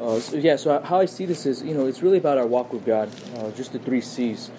Uh, 0.00 0.20
so, 0.20 0.36
yeah, 0.36 0.56
so 0.56 0.80
how 0.82 1.00
I 1.00 1.06
see 1.06 1.24
this 1.24 1.46
is, 1.46 1.62
you 1.62 1.74
know, 1.74 1.86
it's 1.86 2.02
really 2.02 2.18
about 2.18 2.36
our 2.38 2.46
walk 2.46 2.72
with 2.72 2.84
God, 2.84 3.10
uh, 3.36 3.50
just 3.52 3.72
the 3.72 3.78
three 3.78 4.00
C's. 4.02 4.50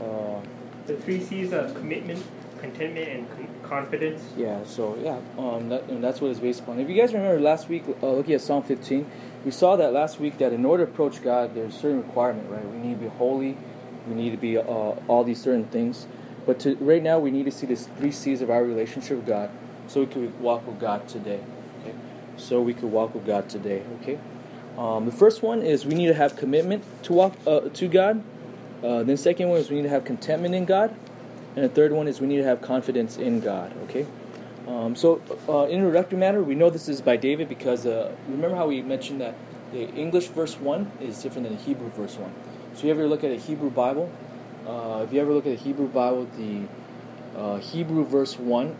Uh, 0.00 0.40
The 0.86 0.96
three 0.96 1.20
C's 1.20 1.52
are 1.52 1.68
commitment, 1.72 2.22
contentment, 2.60 3.08
and 3.08 3.28
con- 3.30 3.48
confidence. 3.62 4.22
yeah, 4.36 4.62
so 4.64 4.96
yeah, 5.02 5.18
um, 5.36 5.68
that, 5.70 5.84
and 5.88 6.02
that's 6.04 6.20
what 6.20 6.30
it's 6.30 6.38
based 6.40 6.60
upon. 6.60 6.78
If 6.78 6.88
you 6.88 6.94
guys 6.94 7.12
remember 7.12 7.40
last 7.40 7.68
week, 7.68 7.82
uh, 8.02 8.12
looking 8.12 8.34
at 8.34 8.40
Psalm 8.40 8.62
15, 8.62 9.04
we 9.44 9.50
saw 9.50 9.74
that 9.76 9.92
last 9.92 10.20
week 10.20 10.38
that 10.38 10.52
in 10.52 10.64
order 10.64 10.86
to 10.86 10.92
approach 10.92 11.22
God, 11.22 11.54
there's 11.56 11.74
a 11.74 11.78
certain 11.78 12.02
requirement, 12.02 12.48
right? 12.50 12.64
We 12.64 12.78
need 12.78 12.94
to 12.94 13.00
be 13.00 13.08
holy, 13.08 13.56
we 14.08 14.14
need 14.14 14.30
to 14.30 14.36
be 14.36 14.58
uh, 14.58 14.62
all 14.62 15.24
these 15.24 15.40
certain 15.42 15.64
things. 15.66 16.06
But 16.46 16.60
to, 16.60 16.76
right 16.76 17.02
now, 17.02 17.18
we 17.18 17.30
need 17.32 17.46
to 17.46 17.50
see 17.50 17.66
these 17.66 17.88
three 17.98 18.12
C's 18.12 18.42
of 18.42 18.50
our 18.50 18.62
relationship 18.62 19.16
with 19.16 19.26
God, 19.26 19.50
so 19.88 20.00
we 20.00 20.06
can 20.06 20.40
walk 20.40 20.66
with 20.66 20.78
God 20.78 21.08
today. 21.08 21.40
Okay, 21.82 21.94
so 22.36 22.60
we 22.60 22.74
could 22.74 22.92
walk 22.92 23.12
with 23.14 23.26
God 23.26 23.48
today. 23.48 23.82
Okay. 24.00 24.18
Um, 24.76 25.06
the 25.06 25.12
first 25.12 25.42
one 25.42 25.62
is 25.62 25.86
we 25.86 25.94
need 25.94 26.08
to 26.08 26.14
have 26.14 26.36
commitment 26.36 26.84
to 27.04 27.12
walk 27.12 27.34
uh, 27.46 27.60
to 27.60 27.88
God. 27.88 28.22
Uh, 28.82 29.02
then 29.02 29.16
second 29.16 29.48
one 29.48 29.58
is 29.58 29.70
we 29.70 29.76
need 29.76 29.82
to 29.82 29.88
have 29.88 30.04
contentment 30.04 30.54
in 30.54 30.64
God, 30.64 30.94
and 31.54 31.64
the 31.64 31.68
third 31.68 31.92
one 31.92 32.08
is 32.08 32.20
we 32.20 32.26
need 32.26 32.38
to 32.38 32.44
have 32.44 32.60
confidence 32.60 33.16
in 33.16 33.40
God. 33.40 33.72
Okay. 33.84 34.06
Um, 34.66 34.96
so, 34.96 35.20
uh, 35.48 35.66
introductory 35.66 36.18
matter, 36.18 36.42
we 36.42 36.54
know 36.54 36.70
this 36.70 36.88
is 36.88 37.00
by 37.00 37.16
David 37.16 37.48
because 37.48 37.86
uh, 37.86 38.14
remember 38.28 38.56
how 38.56 38.66
we 38.66 38.82
mentioned 38.82 39.20
that 39.20 39.34
the 39.72 39.88
English 39.90 40.28
verse 40.28 40.58
one 40.58 40.90
is 41.00 41.22
different 41.22 41.48
than 41.48 41.56
the 41.56 41.62
Hebrew 41.62 41.90
verse 41.90 42.16
one. 42.16 42.32
So, 42.72 42.80
if 42.80 42.84
you 42.84 42.90
ever 42.90 43.06
look 43.06 43.22
at 43.22 43.30
a 43.30 43.36
Hebrew 43.36 43.70
Bible? 43.70 44.10
Uh, 44.66 45.04
if 45.06 45.12
you 45.12 45.20
ever 45.20 45.32
look 45.32 45.46
at 45.46 45.58
the 45.58 45.62
Hebrew 45.62 45.88
Bible, 45.88 46.26
the 46.36 46.62
uh, 47.38 47.58
Hebrew 47.58 48.04
verse 48.04 48.38
one 48.38 48.74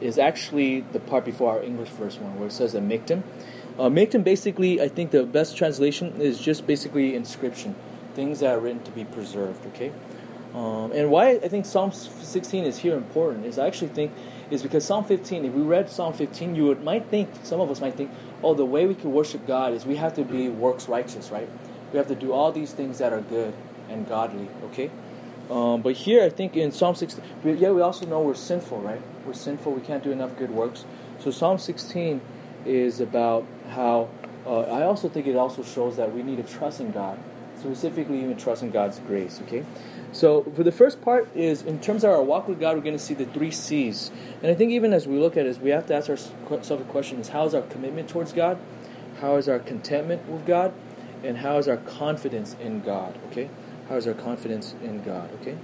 is 0.00 0.18
actually 0.18 0.80
the 0.80 0.98
part 0.98 1.24
before 1.24 1.52
our 1.52 1.62
English 1.62 1.90
verse 1.90 2.16
one, 2.18 2.38
where 2.38 2.48
it 2.48 2.52
says 2.52 2.74
a 2.74 2.80
miktam. 2.80 3.22
Uh, 3.78 3.88
Miktam 3.88 4.22
basically, 4.22 4.80
I 4.80 4.88
think 4.88 5.10
the 5.10 5.24
best 5.24 5.56
translation 5.56 6.20
is 6.20 6.38
just 6.38 6.66
basically 6.66 7.16
inscription, 7.16 7.74
things 8.14 8.40
that 8.40 8.54
are 8.54 8.60
written 8.60 8.82
to 8.84 8.90
be 8.92 9.04
preserved. 9.04 9.66
Okay, 9.66 9.92
um, 10.54 10.92
and 10.92 11.10
why 11.10 11.30
I 11.30 11.48
think 11.48 11.66
Psalm 11.66 11.90
16 11.90 12.64
is 12.64 12.78
here 12.78 12.96
important 12.96 13.44
is 13.44 13.58
I 13.58 13.66
actually 13.66 13.88
think 13.88 14.12
is 14.50 14.62
because 14.62 14.84
Psalm 14.84 15.04
15. 15.04 15.44
If 15.44 15.52
we 15.52 15.62
read 15.62 15.90
Psalm 15.90 16.12
15, 16.12 16.54
you 16.54 16.66
would, 16.66 16.84
might 16.84 17.06
think 17.06 17.30
some 17.42 17.60
of 17.60 17.70
us 17.70 17.80
might 17.80 17.96
think, 17.96 18.10
oh, 18.42 18.54
the 18.54 18.64
way 18.64 18.86
we 18.86 18.94
can 18.94 19.12
worship 19.12 19.46
God 19.46 19.72
is 19.72 19.84
we 19.84 19.96
have 19.96 20.14
to 20.14 20.24
be 20.24 20.48
works 20.48 20.88
righteous, 20.88 21.30
right? 21.30 21.48
We 21.92 21.98
have 21.98 22.06
to 22.08 22.14
do 22.14 22.32
all 22.32 22.52
these 22.52 22.72
things 22.72 22.98
that 22.98 23.12
are 23.12 23.22
good 23.22 23.54
and 23.88 24.08
godly. 24.08 24.48
Okay. 24.66 24.90
Um, 25.50 25.82
but 25.82 25.94
here, 25.94 26.22
I 26.22 26.30
think 26.30 26.56
in 26.56 26.72
Psalm 26.72 26.94
16, 26.94 27.22
yeah, 27.44 27.70
we 27.70 27.82
also 27.82 28.06
know 28.06 28.20
we're 28.20 28.34
sinful, 28.34 28.80
right? 28.80 29.00
We're 29.26 29.34
sinful. 29.34 29.72
We 29.72 29.82
can't 29.82 30.02
do 30.02 30.10
enough 30.10 30.36
good 30.38 30.50
works. 30.50 30.84
So 31.18 31.30
Psalm 31.30 31.58
16 31.58 32.20
is 32.66 33.00
about 33.00 33.46
how 33.70 34.08
uh, 34.46 34.60
I 34.62 34.82
also 34.82 35.08
think 35.08 35.26
it 35.26 35.36
also 35.36 35.62
shows 35.62 35.96
that 35.96 36.14
we 36.14 36.22
need 36.22 36.36
to 36.36 36.42
trust 36.42 36.80
in 36.80 36.90
God, 36.90 37.18
specifically 37.58 38.22
even 38.22 38.36
trust 38.36 38.62
in 38.62 38.70
God's 38.70 38.98
grace. 39.00 39.40
Okay, 39.46 39.64
so 40.12 40.44
for 40.54 40.62
the 40.62 40.72
first 40.72 41.00
part 41.02 41.28
is 41.34 41.62
in 41.62 41.80
terms 41.80 42.04
of 42.04 42.10
our 42.10 42.22
walk 42.22 42.48
with 42.48 42.60
God, 42.60 42.76
we're 42.76 42.82
going 42.82 42.96
to 42.96 43.02
see 43.02 43.14
the 43.14 43.26
three 43.26 43.50
C's, 43.50 44.10
and 44.42 44.50
I 44.50 44.54
think 44.54 44.72
even 44.72 44.92
as 44.92 45.06
we 45.06 45.18
look 45.18 45.36
at 45.36 45.46
it, 45.46 45.58
we 45.60 45.70
have 45.70 45.86
to 45.86 45.94
ask 45.94 46.10
ourselves 46.10 46.68
the 46.68 46.90
question: 46.90 47.18
Is 47.20 47.28
how 47.28 47.46
is 47.46 47.54
our 47.54 47.62
commitment 47.62 48.08
towards 48.08 48.32
God? 48.32 48.58
How 49.20 49.36
is 49.36 49.48
our 49.48 49.58
contentment 49.58 50.28
with 50.28 50.46
God? 50.46 50.74
And 51.22 51.38
how 51.38 51.56
is 51.56 51.68
our 51.68 51.78
confidence 51.78 52.54
in 52.60 52.82
God? 52.82 53.18
Okay, 53.30 53.48
how 53.88 53.96
is 53.96 54.06
our 54.06 54.14
confidence 54.14 54.74
in 54.82 55.02
God? 55.02 55.30
Okay. 55.40 55.56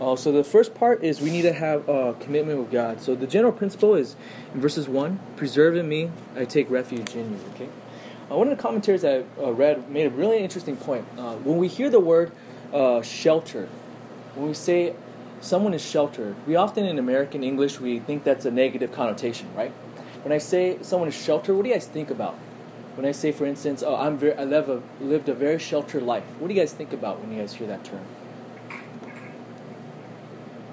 Uh, 0.00 0.16
so 0.16 0.32
the 0.32 0.42
first 0.42 0.74
part 0.74 1.04
is 1.04 1.20
we 1.20 1.30
need 1.30 1.42
to 1.42 1.52
have 1.52 1.88
a 1.88 2.14
commitment 2.20 2.58
with 2.58 2.70
God. 2.72 3.00
So 3.00 3.14
the 3.14 3.26
general 3.26 3.52
principle 3.52 3.94
is 3.94 4.16
in 4.52 4.60
verses 4.60 4.88
one: 4.88 5.20
"Preserve 5.36 5.76
in 5.76 5.88
me, 5.88 6.10
I 6.36 6.44
take 6.44 6.68
refuge 6.70 7.14
in 7.14 7.30
you." 7.30 7.38
Okay. 7.54 7.68
Uh, 8.30 8.36
one 8.36 8.48
of 8.48 8.56
the 8.56 8.62
commentaries 8.62 9.04
I 9.04 9.24
uh, 9.40 9.52
read 9.52 9.88
made 9.90 10.06
a 10.06 10.10
really 10.10 10.38
interesting 10.38 10.76
point. 10.76 11.06
Uh, 11.16 11.34
when 11.36 11.58
we 11.58 11.68
hear 11.68 11.90
the 11.90 12.00
word 12.00 12.32
uh, 12.72 13.02
"shelter," 13.02 13.68
when 14.34 14.48
we 14.48 14.54
say 14.54 14.94
someone 15.40 15.74
is 15.74 15.84
sheltered, 15.84 16.34
we 16.46 16.56
often 16.56 16.86
in 16.86 16.98
American 16.98 17.44
English 17.44 17.78
we 17.80 18.00
think 18.00 18.24
that's 18.24 18.46
a 18.46 18.50
negative 18.50 18.90
connotation, 18.92 19.46
right? 19.54 19.72
When 20.24 20.32
I 20.32 20.38
say 20.38 20.78
someone 20.80 21.08
is 21.08 21.14
sheltered, 21.14 21.54
what 21.54 21.62
do 21.64 21.68
you 21.68 21.74
guys 21.74 21.86
think 21.86 22.10
about? 22.10 22.34
When 22.96 23.04
I 23.04 23.12
say, 23.12 23.30
for 23.30 23.44
instance, 23.44 23.82
"Oh, 23.82 23.94
I'm 23.94 24.16
very, 24.18 24.34
I 24.34 24.44
live 24.44 24.68
a, 24.68 24.82
lived 25.00 25.28
a 25.28 25.34
very 25.34 25.58
sheltered 25.58 26.02
life," 26.02 26.24
what 26.38 26.48
do 26.48 26.54
you 26.54 26.60
guys 26.60 26.72
think 26.72 26.92
about 26.92 27.20
when 27.20 27.30
you 27.32 27.40
guys 27.40 27.54
hear 27.54 27.68
that 27.68 27.84
term? 27.84 28.00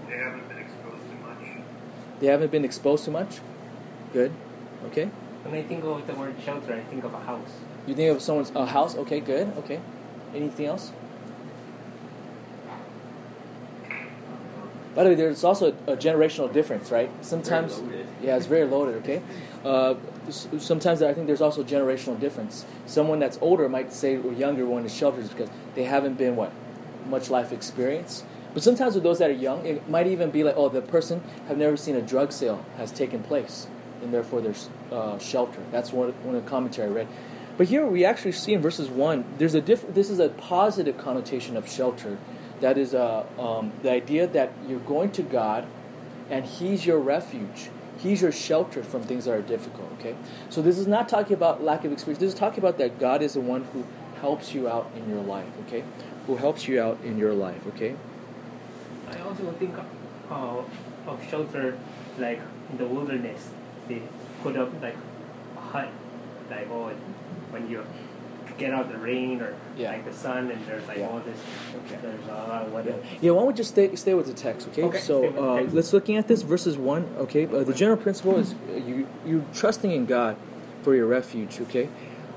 They 0.07 0.17
haven't 0.17 0.47
been 0.47 0.59
exposed 0.59 1.03
to 1.09 1.15
much. 1.27 1.43
They 2.21 2.27
haven't 2.27 2.51
been 2.51 2.63
exposed 2.63 3.03
to 3.05 3.11
much. 3.11 3.39
Good. 4.13 4.31
Okay. 4.85 5.05
When 5.43 5.55
I 5.55 5.63
think 5.63 5.83
of 5.83 6.05
the 6.05 6.13
word 6.13 6.35
shelter, 6.45 6.73
I 6.73 6.81
think 6.81 7.03
of 7.03 7.13
a 7.13 7.19
house. 7.19 7.49
You 7.87 7.95
think 7.95 8.15
of 8.15 8.21
someone's 8.21 8.51
a 8.55 8.65
house. 8.65 8.95
Okay. 8.95 9.19
Good. 9.19 9.51
Okay. 9.57 9.79
Anything 10.33 10.67
else? 10.67 10.91
By 14.93 15.03
the 15.03 15.09
way, 15.09 15.15
there's 15.15 15.43
also 15.43 15.69
a 15.87 15.95
generational 15.95 16.51
difference, 16.51 16.91
right? 16.91 17.09
Sometimes, 17.21 17.79
loaded. 17.79 18.07
yeah, 18.21 18.35
it's 18.35 18.45
very 18.45 18.65
loaded. 18.65 18.95
Okay. 18.97 19.21
Uh, 19.63 19.95
sometimes 20.29 21.01
I 21.01 21.13
think 21.13 21.27
there's 21.27 21.41
also 21.41 21.63
generational 21.63 22.19
difference. 22.19 22.65
Someone 22.85 23.17
that's 23.19 23.39
older 23.41 23.67
might 23.69 23.93
say 23.93 24.15
a 24.15 24.33
younger 24.33 24.65
one 24.65 24.85
is 24.85 24.93
sheltered 24.93 25.27
because 25.29 25.49
they 25.75 25.85
haven't 25.85 26.17
been 26.17 26.35
what 26.35 26.51
much 27.07 27.29
life 27.29 27.51
experience. 27.51 28.23
But 28.53 28.63
sometimes 28.63 28.95
with 28.95 29.03
those 29.03 29.19
that 29.19 29.29
are 29.29 29.33
young, 29.33 29.65
it 29.65 29.89
might 29.89 30.07
even 30.07 30.29
be 30.29 30.43
like, 30.43 30.55
oh, 30.57 30.69
the 30.69 30.81
person 30.81 31.23
have 31.47 31.57
never 31.57 31.77
seen 31.77 31.95
a 31.95 32.01
drug 32.01 32.31
sale 32.31 32.65
has 32.77 32.91
taken 32.91 33.23
place, 33.23 33.67
and 34.01 34.13
therefore 34.13 34.41
there's 34.41 34.69
uh, 34.91 35.17
shelter. 35.19 35.61
That's 35.71 35.93
one 35.93 36.11
one 36.23 36.35
of 36.35 36.43
the 36.43 36.49
commentary 36.49 36.89
I 36.89 36.91
read. 36.91 37.07
But 37.57 37.67
here 37.67 37.85
we 37.85 38.03
actually 38.03 38.31
see 38.33 38.53
in 38.53 38.61
verses 38.61 38.89
one, 38.89 39.25
there's 39.37 39.53
a 39.53 39.61
diff- 39.61 39.93
This 39.93 40.09
is 40.09 40.19
a 40.19 40.29
positive 40.29 40.97
connotation 40.97 41.55
of 41.55 41.69
shelter. 41.69 42.17
That 42.59 42.77
is 42.77 42.93
uh, 42.93 43.25
um, 43.39 43.71
the 43.83 43.91
idea 43.91 44.27
that 44.27 44.51
you're 44.67 44.79
going 44.79 45.11
to 45.13 45.23
God, 45.23 45.65
and 46.29 46.45
He's 46.45 46.85
your 46.85 46.99
refuge. 46.99 47.69
He's 47.97 48.21
your 48.21 48.31
shelter 48.31 48.83
from 48.83 49.03
things 49.03 49.25
that 49.25 49.33
are 49.33 49.41
difficult. 49.41 49.91
Okay, 49.99 50.15
so 50.49 50.61
this 50.61 50.77
is 50.77 50.87
not 50.87 51.07
talking 51.07 51.33
about 51.33 51.63
lack 51.63 51.85
of 51.85 51.91
experience. 51.93 52.19
This 52.19 52.33
is 52.33 52.39
talking 52.39 52.59
about 52.59 52.77
that 52.79 52.99
God 52.99 53.21
is 53.21 53.33
the 53.33 53.41
one 53.41 53.63
who 53.71 53.85
helps 54.19 54.53
you 54.53 54.67
out 54.67 54.91
in 54.95 55.09
your 55.09 55.21
life. 55.21 55.47
Okay, 55.67 55.83
who 56.27 56.35
helps 56.35 56.67
you 56.67 56.81
out 56.81 56.99
in 57.03 57.17
your 57.17 57.33
life. 57.33 57.65
Okay. 57.67 57.95
I 59.11 59.21
also 59.21 59.51
think 59.59 59.75
uh, 60.29 60.61
of 61.07 61.29
shelter 61.29 61.77
like 62.17 62.39
in 62.71 62.77
the 62.77 62.85
wilderness. 62.85 63.49
They 63.87 64.01
put 64.43 64.55
up 64.57 64.69
like 64.81 64.95
a 65.57 65.59
hut, 65.59 65.89
like 66.49 66.67
oh, 66.71 66.91
when 67.51 67.69
you 67.69 67.83
get 68.57 68.73
out 68.73 68.91
the 68.91 68.97
rain 68.97 69.41
or 69.41 69.55
Yeah. 69.77 69.91
like 69.91 70.05
the 70.05 70.13
sun, 70.13 70.51
and 70.51 70.65
there's 70.67 70.87
like 70.87 70.97
Yeah. 70.97 71.07
all 71.09 71.19
this. 71.19 71.39
Okay. 71.85 71.99
There's 72.01 72.25
a 72.27 72.31
lot 72.31 72.61
of 72.63 72.67
Yeah. 72.69 72.75
weather. 72.75 72.95
yeah, 73.21 73.31
why 73.31 73.39
don't 73.39 73.47
we 73.47 73.53
just 73.53 73.71
stay, 73.71 73.95
stay 73.95 74.13
with 74.13 74.27
the 74.27 74.33
text, 74.33 74.67
okay? 74.69 74.83
Okay, 74.83 74.99
so 74.99 75.25
uh, 75.25 75.59
text. 75.59 75.75
let's 75.75 75.93
looking 75.93 76.17
at 76.17 76.27
this 76.27 76.41
verses 76.43 76.77
one, 76.77 77.05
okay? 77.17 77.45
Uh, 77.47 77.63
the 77.63 77.73
general 77.73 77.97
principle 77.97 78.37
is 78.37 78.53
uh, 78.53 78.75
you 78.77 79.07
you 79.25 79.45
trusting 79.53 79.91
in 79.91 80.05
God 80.05 80.35
for 80.83 80.95
your 80.95 81.07
refuge, 81.07 81.59
okay? 81.61 81.89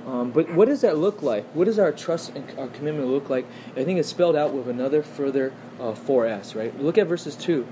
Um, 0.06 0.32
but 0.32 0.52
what 0.52 0.68
does 0.68 0.82
that 0.82 0.98
look 0.98 1.22
like? 1.22 1.44
What 1.54 1.64
does 1.64 1.78
our 1.78 1.90
trust 1.90 2.34
and 2.34 2.58
our 2.58 2.68
commitment 2.68 3.08
look 3.08 3.30
like? 3.30 3.46
I 3.76 3.84
think 3.84 3.98
it's 3.98 4.08
spelled 4.08 4.36
out 4.36 4.52
with 4.52 4.68
another 4.68 5.02
further 5.02 5.52
uh, 5.80 5.92
4S, 5.92 6.54
right? 6.54 6.78
Look 6.78 6.98
at 6.98 7.06
verses 7.06 7.36
2. 7.36 7.66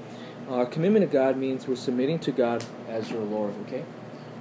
Our 0.48 0.66
commitment 0.66 1.04
to 1.04 1.12
God 1.12 1.36
means 1.36 1.68
we're 1.68 1.76
submitting 1.76 2.18
to 2.20 2.32
God 2.32 2.64
as 2.88 3.10
your 3.10 3.22
Lord, 3.22 3.54
okay? 3.66 3.84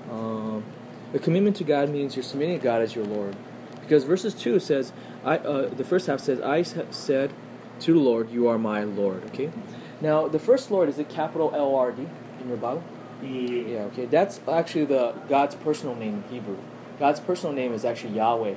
Um, 0.10 0.64
the 1.12 1.20
commitment 1.20 1.58
to 1.58 1.64
God 1.64 1.90
means 1.90 2.16
you're 2.16 2.24
submitting 2.24 2.60
to 2.60 2.64
God 2.64 2.82
as 2.82 2.96
your 2.96 3.06
Lord. 3.06 3.36
Because 3.82 4.04
verses 4.06 4.34
2 4.34 4.60
says, 4.60 4.94
I, 5.26 5.38
uh, 5.38 5.70
the 5.70 5.84
first 5.84 6.08
half 6.08 6.22
says, 6.22 6.40
I 6.40 6.64
said 6.64 7.34
to 7.82 7.94
the 7.94 8.00
Lord, 8.00 8.32
You 8.32 8.48
are 8.48 8.58
my 8.58 8.84
Lord, 8.84 9.24
okay? 9.26 9.52
Now, 10.00 10.28
the 10.28 10.40
first 10.40 10.72
Lord, 10.72 10.90
is 10.90 10.98
a 10.98 11.04
capital 11.04 11.52
L 11.54 11.76
R 11.76 11.92
D 11.92 12.08
in 12.40 12.48
your 12.48 12.58
Bible? 12.58 12.84
Yeah, 13.22 13.82
okay. 13.92 14.06
That's 14.06 14.40
actually 14.48 14.86
the 14.86 15.12
God's 15.30 15.56
personal 15.56 15.96
name 15.96 16.24
in 16.24 16.34
Hebrew. 16.34 16.58
God's 17.02 17.20
personal 17.20 17.56
name 17.56 17.74
is 17.74 17.84
actually 17.84 18.14
Yahweh. 18.14 18.54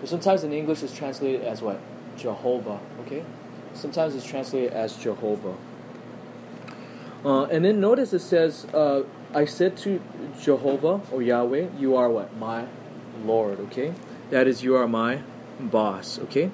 But 0.00 0.08
sometimes 0.08 0.42
in 0.42 0.52
English 0.52 0.82
it's 0.82 0.92
translated 0.92 1.42
as 1.42 1.62
what? 1.62 1.78
Jehovah, 2.16 2.80
okay? 3.02 3.22
Sometimes 3.72 4.16
it's 4.16 4.26
translated 4.26 4.72
as 4.72 4.96
Jehovah. 4.96 5.54
Uh, 7.24 7.44
and 7.44 7.64
then 7.64 7.78
notice 7.78 8.12
it 8.12 8.18
says, 8.18 8.64
uh, 8.74 9.04
I 9.32 9.44
said 9.44 9.76
to 9.78 10.02
Jehovah 10.40 11.02
or 11.12 11.22
Yahweh, 11.22 11.68
you 11.78 11.94
are 11.94 12.10
what? 12.10 12.36
My 12.36 12.66
Lord, 13.24 13.60
okay? 13.60 13.94
That 14.30 14.48
is, 14.48 14.64
you 14.64 14.74
are 14.74 14.88
my 14.88 15.22
boss, 15.60 16.18
okay? 16.18 16.50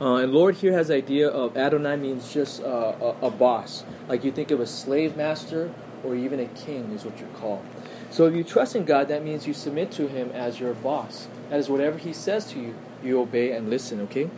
Uh, 0.00 0.16
and 0.16 0.32
Lord 0.32 0.56
here 0.56 0.72
has 0.72 0.90
idea 0.90 1.28
of 1.28 1.56
Adonai 1.56 1.98
means 1.98 2.34
just 2.34 2.64
uh, 2.64 2.96
a, 3.00 3.26
a 3.26 3.30
boss. 3.30 3.84
Like 4.08 4.24
you 4.24 4.32
think 4.32 4.50
of 4.50 4.58
a 4.58 4.66
slave 4.66 5.16
master 5.16 5.72
or 6.02 6.16
even 6.16 6.40
a 6.40 6.46
king 6.46 6.90
is 6.90 7.04
what 7.04 7.16
you're 7.20 7.28
called. 7.28 7.64
So 8.10 8.26
if 8.26 8.34
you 8.34 8.44
trust 8.44 8.76
in 8.76 8.84
God, 8.84 9.08
that 9.08 9.24
means 9.24 9.46
you 9.46 9.54
submit 9.54 9.92
to 9.92 10.08
Him 10.08 10.30
as 10.30 10.58
your 10.58 10.74
boss. 10.74 11.28
That 11.48 11.58
is, 11.58 11.68
whatever 11.68 11.96
He 11.98 12.12
says 12.12 12.46
to 12.52 12.60
you, 12.60 12.74
you 13.02 13.20
obey 13.20 13.52
and 13.52 13.70
listen, 13.70 14.00
okay? 14.02 14.28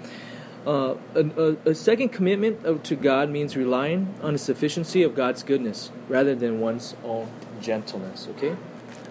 Uh, 0.66 0.94
a, 1.16 1.20
a, 1.20 1.70
a 1.70 1.74
second 1.74 2.10
commitment 2.10 2.64
of, 2.64 2.82
to 2.84 2.94
God 2.94 3.28
means 3.28 3.56
relying 3.56 4.14
on 4.22 4.34
the 4.34 4.38
sufficiency 4.38 5.02
of 5.02 5.16
God's 5.16 5.42
goodness 5.42 5.90
rather 6.08 6.36
than 6.36 6.60
one's 6.60 6.94
own 7.02 7.28
gentleness. 7.60 8.28
Okay, 8.36 8.54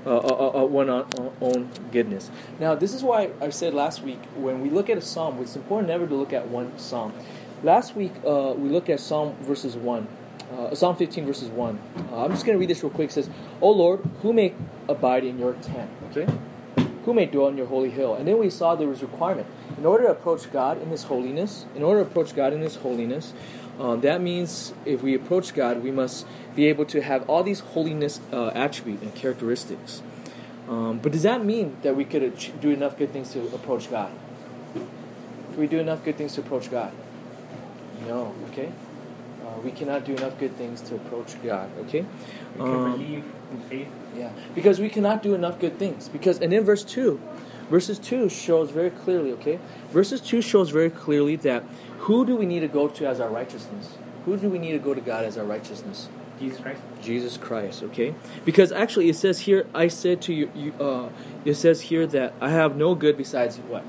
uh, 0.06 0.18
uh, 0.18 0.62
uh, 0.62 0.66
one 0.66 0.90
on, 0.90 1.02
on 1.20 1.34
own 1.42 1.70
goodness. 1.92 2.32
Now, 2.58 2.76
this 2.76 2.94
is 2.94 3.04
why 3.04 3.32
I 3.42 3.50
said 3.50 3.74
last 3.74 4.02
week 4.02 4.20
when 4.38 4.62
we 4.62 4.70
look 4.70 4.90
at 4.90 4.98
a 4.98 5.02
psalm, 5.02 5.42
it's 5.42 5.58
important 5.58 5.90
never 5.90 6.08
to 6.08 6.16
look 6.16 6.32
at 6.32 6.48
one 6.48 6.78
psalm. 6.80 7.12
Last 7.64 7.98
week 7.98 8.14
uh, 8.26 8.54
we 8.56 8.70
looked 8.70 8.90
at 8.90 9.02
Psalm 9.02 9.36
verses 9.42 9.76
one, 9.76 10.08
uh, 10.58 10.76
Psalm 10.76 10.96
15 10.96 11.26
verses 11.26 11.50
one. 11.50 11.80
Uh, 12.12 12.26
I'm 12.26 12.32
just 12.32 12.46
going 12.46 12.56
to 12.56 12.60
read 12.60 12.70
this 12.70 12.84
real 12.84 12.92
quick. 12.92 13.10
It 13.10 13.14
says, 13.14 13.30
"O 13.62 13.72
Lord, 13.72 14.02
who 14.22 14.34
may 14.34 14.54
abide 14.88 15.24
in 15.24 15.40
your 15.40 15.54
tent?" 15.54 15.90
Okay, 16.10 16.28
who 17.06 17.14
may 17.14 17.26
dwell 17.26 17.48
in 17.48 17.58
your 17.58 17.68
holy 17.68 17.90
hill? 17.90 18.16
And 18.16 18.28
then 18.28 18.38
we 18.38 18.50
saw 18.50 18.76
there 18.76 18.88
was 18.88 19.02
requirement 19.02 19.48
in 19.78 19.86
order 19.86 20.06
to 20.06 20.12
approach 20.12 20.52
God 20.52 20.82
in 20.82 20.90
His 20.90 21.04
holiness. 21.04 21.66
In 21.76 21.84
order 21.84 22.04
to 22.04 22.10
approach 22.10 22.36
God 22.36 22.54
in 22.54 22.62
His 22.62 22.76
holiness, 22.78 23.34
um, 23.80 24.02
that 24.02 24.22
means 24.22 24.74
if 24.86 25.02
we 25.02 25.16
approach 25.16 25.54
God, 25.54 25.84
we 25.84 25.92
must 25.92 26.28
be 26.56 26.68
able 26.68 26.86
to 26.86 27.02
have 27.02 27.28
all 27.30 27.44
these 27.44 27.62
holiness 27.62 28.20
uh, 28.32 28.50
attributes 28.50 29.02
and 29.02 29.16
characteristics. 29.16 30.04
Um, 30.68 31.00
but 31.00 31.12
does 31.12 31.24
that 31.24 31.44
mean 31.44 31.78
that 31.82 31.96
we 31.96 32.06
could 32.06 32.38
do 32.62 32.70
enough 32.70 32.98
good 32.98 33.12
things 33.12 33.34
to 33.34 33.48
approach 33.54 33.90
God? 33.90 34.12
Can 34.74 35.58
we 35.58 35.68
do 35.68 35.80
enough 35.80 36.04
good 36.04 36.18
things 36.18 36.36
to 36.36 36.42
approach 36.42 36.70
God? 36.70 36.94
No. 38.08 38.36
Okay. 38.52 38.72
Uh, 39.52 39.60
we 39.62 39.72
cannot 39.72 40.06
do 40.06 40.14
enough 40.16 40.38
good 40.40 40.56
things 40.58 40.82
to 40.82 40.96
approach 40.96 41.36
God. 41.44 41.70
Okay. 41.82 42.06
We 42.56 42.64
can 42.64 42.74
Um, 42.76 42.92
believe 42.94 43.24
in 43.52 43.60
faith. 43.70 43.88
yeah, 44.18 44.30
because 44.56 44.80
we 44.80 44.90
cannot 44.90 45.22
do 45.24 45.34
enough 45.36 45.60
good 45.60 45.78
things. 45.78 46.08
Because 46.10 46.40
and 46.40 46.54
in 46.54 46.64
verse 46.64 46.84
two, 46.84 47.20
verses 47.70 48.00
two 48.00 48.30
shows 48.30 48.72
very 48.72 48.90
clearly. 48.92 49.32
Okay, 49.34 49.60
verses 49.92 50.22
two 50.22 50.42
shows 50.42 50.70
very 50.70 50.90
clearly 50.90 51.36
that 51.38 51.64
who 52.00 52.26
do 52.26 52.36
we 52.36 52.46
need 52.46 52.62
to 52.62 52.68
go 52.68 52.88
to 52.88 53.06
as 53.08 53.20
our 53.20 53.30
righteousness? 53.30 53.98
Who 54.26 54.38
do 54.38 54.50
we 54.50 54.60
need 54.60 54.74
to 54.74 54.80
go 54.80 54.94
to 54.94 55.02
God 55.02 55.26
as 55.26 55.38
our 55.38 55.46
righteousness? 55.46 56.08
Jesus 56.40 56.60
Christ. 56.60 56.82
Jesus 57.02 57.38
Christ. 57.38 57.84
Okay, 57.84 58.16
because 58.46 58.72
actually 58.72 59.10
it 59.10 59.16
says 59.16 59.42
here, 59.42 59.68
I 59.76 59.88
said 59.90 60.22
to 60.24 60.34
you, 60.34 60.50
you 60.56 60.74
uh, 60.80 61.10
it 61.46 61.56
says 61.56 61.82
here 61.82 62.08
that 62.08 62.34
I 62.42 62.50
have 62.50 62.76
no 62.76 62.96
good 62.96 63.18
besides 63.18 63.58
what 63.58 63.84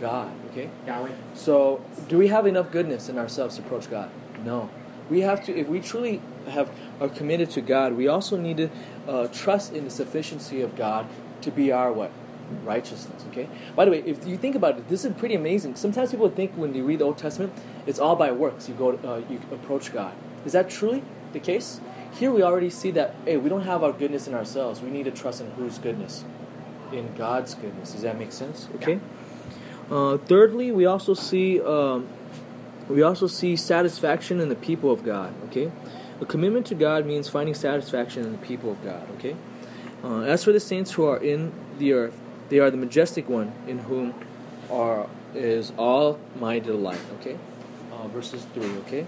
God. 0.00 0.30
Okay, 0.50 0.68
Yahweh. 0.86 1.10
so, 1.34 1.80
do 2.08 2.18
we 2.18 2.26
have 2.28 2.46
enough 2.46 2.72
goodness 2.72 3.08
in 3.08 3.18
ourselves 3.18 3.56
to 3.56 3.62
approach 3.62 3.88
God? 3.90 4.10
No. 4.44 4.70
We 5.08 5.20
have 5.22 5.44
to, 5.46 5.56
if 5.56 5.66
we 5.68 5.80
truly 5.80 6.20
have 6.48 6.70
are 7.00 7.08
committed 7.08 7.50
to 7.50 7.60
God, 7.60 7.94
we 7.94 8.06
also 8.06 8.36
need 8.36 8.58
to 8.58 8.70
uh, 9.08 9.26
trust 9.28 9.72
in 9.72 9.84
the 9.84 9.90
sufficiency 9.90 10.60
of 10.60 10.76
God 10.76 11.06
to 11.42 11.50
be 11.50 11.72
our 11.72 11.92
what 11.92 12.12
righteousness. 12.64 13.24
Okay. 13.30 13.48
By 13.76 13.84
the 13.84 13.90
way, 13.90 14.02
if 14.04 14.26
you 14.26 14.36
think 14.36 14.54
about 14.56 14.76
it, 14.76 14.88
this 14.88 15.04
is 15.04 15.12
pretty 15.14 15.34
amazing. 15.34 15.76
Sometimes 15.76 16.10
people 16.10 16.28
think 16.28 16.52
when 16.52 16.74
you 16.74 16.84
read 16.84 16.98
the 16.98 17.04
Old 17.04 17.18
Testament, 17.18 17.52
it's 17.86 17.98
all 17.98 18.16
by 18.16 18.32
works. 18.32 18.68
You 18.68 18.74
go, 18.74 18.92
uh, 18.92 19.22
you 19.30 19.40
approach 19.52 19.92
God. 19.92 20.12
Is 20.44 20.52
that 20.52 20.70
truly 20.70 21.02
the 21.32 21.40
case? 21.40 21.80
Here 22.12 22.30
we 22.30 22.42
already 22.42 22.70
see 22.70 22.90
that. 22.92 23.14
Hey, 23.24 23.36
we 23.36 23.48
don't 23.48 23.62
have 23.62 23.84
our 23.84 23.92
goodness 23.92 24.26
in 24.26 24.34
ourselves. 24.34 24.80
We 24.80 24.90
need 24.90 25.04
to 25.04 25.12
trust 25.12 25.40
in 25.40 25.50
whose 25.52 25.78
goodness, 25.78 26.24
in 26.92 27.14
God's 27.14 27.54
goodness. 27.54 27.92
Does 27.92 28.02
that 28.02 28.18
make 28.18 28.32
sense? 28.32 28.68
Okay. 28.76 28.98
Uh, 29.90 30.18
thirdly, 30.18 30.72
we 30.72 30.86
also 30.86 31.14
see 31.14 31.60
um, 31.60 32.08
we 32.90 33.02
also 33.02 33.26
see 33.26 33.56
satisfaction 33.56 34.40
in 34.40 34.48
the 34.48 34.54
people 34.56 34.90
of 34.90 35.04
God. 35.04 35.32
Okay, 35.46 35.70
a 36.20 36.26
commitment 36.26 36.66
to 36.66 36.74
God 36.74 37.06
means 37.06 37.28
finding 37.28 37.54
satisfaction 37.54 38.24
in 38.24 38.32
the 38.32 38.38
people 38.38 38.72
of 38.72 38.82
God. 38.84 39.08
Okay, 39.16 39.36
uh, 40.04 40.22
as 40.22 40.44
for 40.44 40.52
the 40.52 40.60
saints 40.60 40.92
who 40.92 41.04
are 41.04 41.18
in 41.18 41.52
the 41.78 41.92
earth, 41.92 42.18
they 42.48 42.58
are 42.58 42.70
the 42.70 42.76
majestic 42.76 43.28
one 43.28 43.52
in 43.66 43.78
whom 43.80 44.14
are 44.70 45.08
is 45.34 45.72
all 45.78 46.18
my 46.38 46.58
delight. 46.58 47.00
Okay, 47.20 47.38
uh, 47.92 48.08
verses 48.08 48.44
three. 48.54 48.76
Okay, 48.86 49.06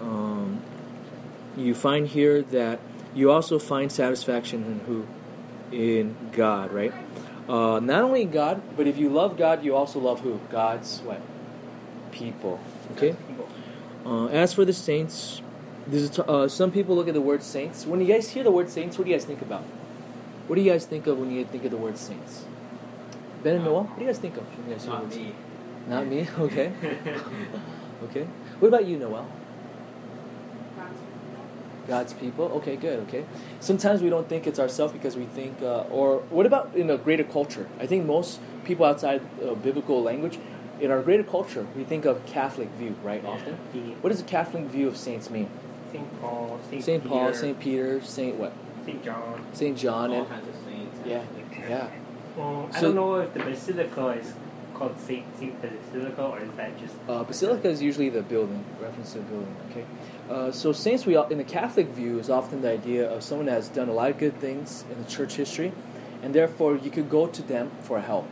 um, 0.00 0.60
you 1.56 1.74
find 1.74 2.06
here 2.06 2.42
that 2.42 2.78
you 3.14 3.30
also 3.30 3.58
find 3.58 3.90
satisfaction 3.90 4.64
in 4.64 4.80
who 4.80 5.06
in 5.72 6.16
God. 6.32 6.72
Right. 6.72 6.92
Uh, 7.48 7.78
not 7.78 8.02
only 8.02 8.24
God, 8.24 8.62
but 8.74 8.86
if 8.86 8.96
you 8.96 9.10
love 9.10 9.36
God, 9.36 9.62
you 9.64 9.76
also 9.76 9.98
love 10.00 10.20
who? 10.20 10.40
God's 10.50 11.00
what? 11.00 11.20
People. 12.14 12.60
Okay. 12.92 13.16
Uh, 14.06 14.26
as 14.26 14.52
for 14.54 14.64
the 14.64 14.72
saints, 14.72 15.42
this 15.86 16.02
is 16.02 16.10
t- 16.10 16.22
uh, 16.28 16.46
some 16.48 16.70
people 16.70 16.94
look 16.94 17.08
at 17.08 17.14
the 17.14 17.20
word 17.20 17.42
saints. 17.42 17.86
When 17.86 18.00
you 18.00 18.06
guys 18.06 18.30
hear 18.30 18.44
the 18.44 18.50
word 18.52 18.70
saints, 18.70 18.96
what 18.96 19.04
do 19.04 19.10
you 19.10 19.16
guys 19.16 19.24
think 19.24 19.42
about? 19.42 19.62
What 20.46 20.56
do 20.56 20.62
you 20.62 20.70
guys 20.70 20.86
think 20.86 21.06
of 21.06 21.18
when 21.18 21.30
you 21.30 21.44
think 21.44 21.64
of 21.64 21.70
the 21.70 21.76
word 21.76 21.98
saints? 21.98 22.44
Ben 23.42 23.56
and 23.56 23.64
Noah, 23.64 23.82
what 23.82 23.98
do 23.98 24.04
you 24.04 24.10
guys 24.10 24.18
think 24.18 24.36
of 24.36 24.44
when 24.58 24.68
you 24.68 24.74
guys 24.74 24.84
hear 24.84 24.92
the 24.92 24.96
Not 24.96 25.02
word 25.02 25.16
me. 25.16 25.24
saints? 25.24 25.88
Not 25.88 26.06
me. 26.06 26.28
Okay. 26.38 26.72
okay. 28.04 28.26
What 28.60 28.68
about 28.68 28.86
you, 28.86 28.98
Noel? 28.98 29.26
God's 31.86 32.14
people. 32.14 32.46
Okay, 32.56 32.76
good. 32.76 33.00
Okay. 33.00 33.24
Sometimes 33.60 34.00
we 34.00 34.08
don't 34.08 34.28
think 34.28 34.46
it's 34.46 34.58
ourselves 34.58 34.92
because 34.92 35.16
we 35.16 35.24
think, 35.26 35.60
uh, 35.60 35.82
or 35.90 36.18
what 36.30 36.46
about 36.46 36.74
in 36.74 36.88
a 36.90 36.96
greater 36.96 37.24
culture? 37.24 37.68
I 37.78 37.86
think 37.86 38.06
most 38.06 38.40
people 38.64 38.86
outside 38.86 39.20
uh, 39.46 39.54
biblical 39.54 40.02
language, 40.02 40.38
in 40.80 40.90
our 40.90 41.02
greater 41.02 41.22
culture, 41.22 41.66
we 41.76 41.84
think 41.84 42.04
of 42.04 42.24
Catholic 42.26 42.68
view, 42.70 42.96
right? 43.02 43.24
Often. 43.24 43.58
The 43.72 43.78
What 44.00 44.10
does 44.10 44.22
the 44.22 44.28
Catholic 44.28 44.64
view 44.64 44.88
of 44.88 44.96
saints 44.96 45.30
mean? 45.30 45.48
Saint 45.92 46.20
Paul, 46.20 46.58
Saint, 46.70 46.84
Saint 46.84 47.04
Paul, 47.08 47.26
Peter, 47.26 47.38
Saint 47.38 47.60
Peter, 47.60 48.00
Saint 48.02 48.36
what? 48.36 48.52
Saint 48.84 49.04
John. 49.04 49.46
Saint 49.52 49.78
John, 49.78 50.10
all 50.10 50.20
and 50.20 50.28
kinds 50.28 50.48
of 50.48 50.54
saints. 50.64 50.96
yeah, 51.06 51.22
yeah. 51.68 51.88
Well, 52.36 52.68
I 52.74 52.80
don't 52.80 52.94
know 52.96 53.16
if 53.20 53.32
the 53.32 53.40
basilica 53.40 54.08
is 54.20 54.32
called 54.74 54.98
Saint 54.98 55.24
Saint 55.38 55.54
Basilica 55.62 56.22
or 56.24 56.40
is 56.40 56.50
that 56.56 56.76
just 56.80 56.94
Uh, 57.08 57.22
basilica 57.22 57.68
is 57.68 57.80
usually 57.80 58.08
the 58.10 58.22
building, 58.22 58.64
reference 58.82 59.12
to 59.12 59.18
the 59.18 59.24
building. 59.24 59.56
Okay, 59.70 59.84
uh, 60.28 60.50
so 60.50 60.72
saints 60.72 61.06
we 61.06 61.16
in 61.16 61.38
the 61.38 61.44
Catholic 61.44 61.86
view 61.88 62.18
is 62.18 62.28
often 62.28 62.60
the 62.62 62.72
idea 62.72 63.08
of 63.08 63.22
someone 63.22 63.46
that 63.46 63.54
has 63.54 63.68
done 63.68 63.88
a 63.88 63.92
lot 63.92 64.10
of 64.10 64.18
good 64.18 64.36
things 64.40 64.84
in 64.90 65.00
the 65.02 65.08
church 65.08 65.36
history, 65.36 65.72
and 66.24 66.34
therefore 66.34 66.74
you 66.76 66.90
could 66.90 67.08
go 67.08 67.28
to 67.28 67.42
them 67.42 67.70
for 67.82 68.00
help. 68.00 68.26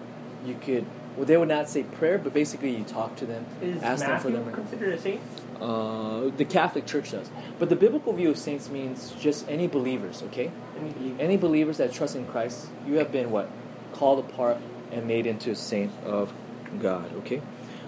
You 0.45 0.57
could, 0.61 0.85
well, 1.17 1.27
they 1.27 1.37
would 1.37 1.49
not 1.49 1.69
say 1.69 1.83
prayer, 1.83 2.19
but 2.19 2.33
basically 2.33 2.75
you 2.77 2.85
talk 2.85 3.17
to 3.17 3.27
them, 3.27 3.45
is 3.61 3.83
ask 3.83 4.05
them 4.07 4.19
for 4.21 4.29
Matthew 4.31 4.45
them. 4.45 4.55
considered 4.55 4.95
a 4.95 5.01
saint? 5.01 5.21
Uh, 5.61 6.31
the 6.37 6.45
Catholic 6.45 6.87
Church 6.87 7.11
does, 7.13 7.31
but 7.59 7.69
the 7.69 7.77
biblical 7.77 8.13
view 8.13 8.31
of 8.31 8.39
saints 8.39 8.69
means 8.69 9.13
just 9.21 9.49
any 9.49 9.67
believers. 9.69 10.23
Okay, 10.25 10.51
Let 10.75 10.83
me 10.85 10.91
believe. 10.91 11.21
any 11.21 11.37
believers 11.37 11.77
that 11.77 11.93
trust 11.93 12.17
in 12.17 12.27
Christ, 12.27 12.67
you 12.87 12.95
have 12.95 13.13
been 13.13 13.31
what 13.31 13.49
called 13.93 14.19
apart 14.19 14.57
and 14.91 15.07
made 15.07 15.27
into 15.27 15.51
a 15.51 15.55
saint 15.55 15.93
of 16.05 16.33
God. 16.81 17.13
Okay. 17.19 17.41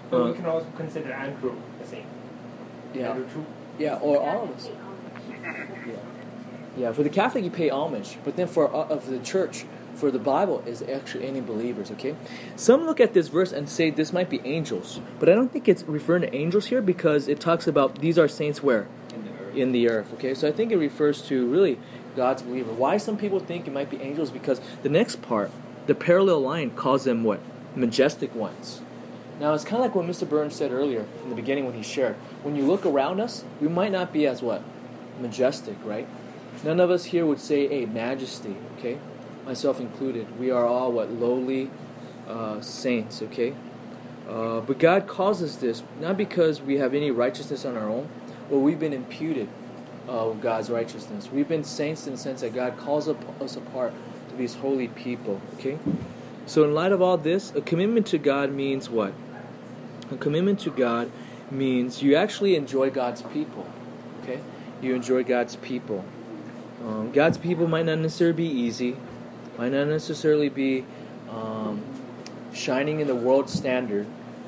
But 0.09 0.21
Uh, 0.21 0.25
we 0.27 0.33
can 0.35 0.45
also 0.45 0.67
consider 0.77 1.11
Andrew 1.11 1.55
a 1.83 1.87
saint. 1.87 2.05
yeah. 2.93 3.09
Andrew 3.09 3.25
too. 3.33 3.45
Yeah, 3.79 3.95
or 3.95 4.19
all 4.19 4.43
of 4.43 4.51
us. 4.55 4.69
Yeah. 5.87 5.95
Yeah, 6.77 6.91
for 6.91 7.03
the 7.03 7.09
Catholic 7.09 7.43
you 7.43 7.49
pay 7.49 7.69
homage, 7.69 8.17
but 8.23 8.35
then 8.35 8.47
for 8.47 8.73
uh, 8.73 8.87
of 8.87 9.07
the 9.09 9.19
church, 9.19 9.65
for 9.95 10.11
the 10.11 10.19
Bible 10.19 10.63
is 10.65 10.81
actually 10.81 11.25
any 11.27 11.41
believers. 11.41 11.91
Okay, 11.91 12.15
some 12.55 12.85
look 12.85 12.99
at 12.99 13.13
this 13.13 13.27
verse 13.29 13.51
and 13.51 13.67
say 13.69 13.89
this 13.89 14.11
might 14.13 14.29
be 14.29 14.41
angels, 14.45 14.99
but 15.19 15.29
I 15.29 15.33
don't 15.35 15.51
think 15.51 15.67
it's 15.67 15.83
referring 15.83 16.21
to 16.23 16.35
angels 16.35 16.67
here 16.67 16.81
because 16.81 17.27
it 17.27 17.39
talks 17.39 17.67
about 17.67 17.99
these 17.99 18.17
are 18.19 18.27
saints 18.27 18.61
where 18.61 18.87
In 19.13 19.23
the 19.23 19.31
earth. 19.31 19.55
in 19.55 19.71
the 19.71 19.89
earth. 19.89 20.13
Okay, 20.15 20.33
so 20.33 20.47
I 20.47 20.51
think 20.51 20.71
it 20.71 20.77
refers 20.77 21.21
to 21.23 21.47
really 21.49 21.79
God's 22.15 22.41
believer. 22.43 22.71
Why 22.71 22.97
some 22.97 23.17
people 23.17 23.39
think 23.39 23.67
it 23.67 23.73
might 23.73 23.89
be 23.89 24.01
angels 24.01 24.31
because 24.31 24.61
the 24.83 24.89
next 24.89 25.21
part, 25.21 25.51
the 25.87 25.95
parallel 25.95 26.39
line, 26.41 26.71
calls 26.71 27.03
them 27.03 27.23
what 27.23 27.39
majestic 27.75 28.33
ones. 28.35 28.81
Now 29.39 29.53
it's 29.53 29.65
kind 29.65 29.77
of 29.77 29.81
like 29.81 29.95
what 29.95 30.05
Mr. 30.05 30.27
Burns 30.29 30.55
said 30.55 30.71
earlier 30.71 31.05
in 31.23 31.29
the 31.29 31.35
beginning 31.35 31.65
when 31.65 31.75
he 31.75 31.83
shared. 31.83 32.15
When 32.43 32.55
you 32.55 32.65
look 32.65 32.85
around 32.85 33.19
us, 33.19 33.43
we 33.59 33.67
might 33.67 33.91
not 33.91 34.13
be 34.13 34.25
as 34.25 34.41
what 34.41 34.61
majestic, 35.19 35.75
right? 35.83 36.07
None 36.63 36.79
of 36.79 36.89
us 36.89 37.05
here 37.05 37.25
would 37.25 37.41
say 37.41 37.83
a 37.83 37.85
majesty. 37.85 38.55
Okay, 38.77 38.97
myself 39.45 39.79
included. 39.79 40.39
We 40.39 40.51
are 40.51 40.65
all 40.65 40.91
what 40.91 41.11
lowly 41.11 41.69
uh, 42.27 42.61
saints. 42.61 43.21
Okay. 43.21 43.53
Uh, 44.27 44.59
but 44.61 44.79
God 44.79 45.07
calls 45.07 45.43
us 45.43 45.57
this 45.57 45.83
not 45.99 46.17
because 46.17 46.61
we 46.61 46.77
have 46.77 46.93
any 46.93 47.11
righteousness 47.11 47.63
on 47.63 47.77
our 47.77 47.87
own, 47.87 48.09
but 48.49 48.59
we've 48.59 48.79
been 48.79 48.93
imputed 48.93 49.47
uh, 50.09 50.25
with 50.29 50.41
God's 50.41 50.69
righteousness. 50.69 51.29
We've 51.31 51.47
been 51.47 51.63
saints 51.63 52.07
in 52.07 52.13
the 52.13 52.17
sense 52.17 52.41
that 52.41 52.53
God 52.53 52.77
calls 52.77 53.07
up, 53.07 53.41
us 53.41 53.55
apart 53.55 53.93
to 54.29 54.35
these 54.35 54.55
holy 54.55 54.87
people. 54.87 55.41
Okay? 55.55 55.77
So, 56.45 56.63
in 56.63 56.73
light 56.73 56.91
of 56.91 57.01
all 57.01 57.17
this, 57.17 57.53
a 57.55 57.61
commitment 57.61 58.07
to 58.07 58.17
God 58.17 58.51
means 58.51 58.89
what? 58.89 59.13
A 60.11 60.17
commitment 60.17 60.59
to 60.61 60.69
God 60.69 61.11
means 61.49 62.03
you 62.03 62.15
actually 62.15 62.55
enjoy 62.55 62.89
God's 62.89 63.21
people. 63.21 63.67
Okay? 64.21 64.41
You 64.81 64.93
enjoy 64.93 65.23
God's 65.23 65.55
people. 65.55 66.05
Um, 66.83 67.11
God's 67.11 67.37
people 67.37 67.67
might 67.67 67.85
not 67.85 67.97
necessarily 67.99 68.35
be 68.35 68.47
easy, 68.47 68.95
might 69.57 69.71
not 69.71 69.87
necessarily 69.87 70.49
be 70.49 70.85
um, 71.29 71.83
shining 72.53 72.99
in 72.99 73.07
the 73.07 73.15
world 73.15 73.49
standard, 73.49 74.05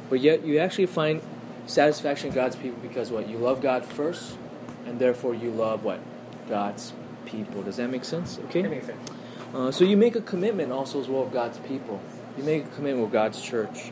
but 0.10 0.20
yet 0.20 0.46
you 0.46 0.60
actually 0.60 0.86
find 0.86 1.22
satisfaction 1.66 2.30
in 2.30 2.36
God's 2.36 2.56
people 2.56 2.80
because 2.82 3.12
what? 3.12 3.28
You 3.28 3.38
love 3.38 3.62
God 3.62 3.86
first, 3.86 4.38
and 4.86 5.00
therefore 5.00 5.34
you 5.34 5.52
love 5.52 5.84
what? 5.84 6.00
God's 6.48 6.94
people. 7.26 7.62
Does 7.62 7.78
that 7.78 7.90
make 7.90 8.06
sense? 8.06 8.40
Okay? 8.46 8.62
That 8.62 8.72
makes 8.72 8.86
sense. 8.86 9.10
Uh, 9.54 9.72
so 9.72 9.84
you 9.84 9.98
make 9.98 10.16
a 10.16 10.22
commitment 10.22 10.72
also 10.72 11.00
as 11.00 11.08
well 11.08 11.24
of 11.24 11.32
God's 11.32 11.58
people. 11.60 12.02
You 12.38 12.44
make 12.44 12.66
a 12.66 12.70
commitment 12.70 13.04
with 13.04 13.12
God's 13.12 13.42
church. 13.42 13.92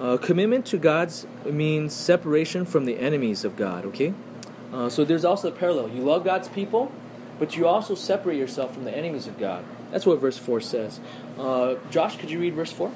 Uh, 0.00 0.18
commitment 0.18 0.66
to 0.66 0.76
God's 0.76 1.26
means 1.44 1.94
separation 1.94 2.66
from 2.66 2.84
the 2.84 2.98
enemies 2.98 3.44
of 3.44 3.56
God. 3.56 3.86
Okay, 3.86 4.12
uh, 4.72 4.90
so 4.90 5.04
there's 5.04 5.24
also 5.24 5.48
a 5.48 5.52
parallel. 5.52 5.88
You 5.88 6.02
love 6.02 6.24
God's 6.24 6.48
people, 6.48 6.92
but 7.38 7.56
you 7.56 7.66
also 7.66 7.94
separate 7.94 8.36
yourself 8.36 8.74
from 8.74 8.84
the 8.84 8.94
enemies 8.94 9.26
of 9.26 9.38
God. 9.38 9.64
That's 9.90 10.06
what 10.06 10.20
verse 10.20 10.38
4 10.38 10.60
says. 10.60 11.00
Uh, 11.38 11.76
Josh, 11.90 12.16
could 12.16 12.30
you 12.30 12.40
read 12.40 12.54
verse 12.54 12.72
4? 12.72 12.92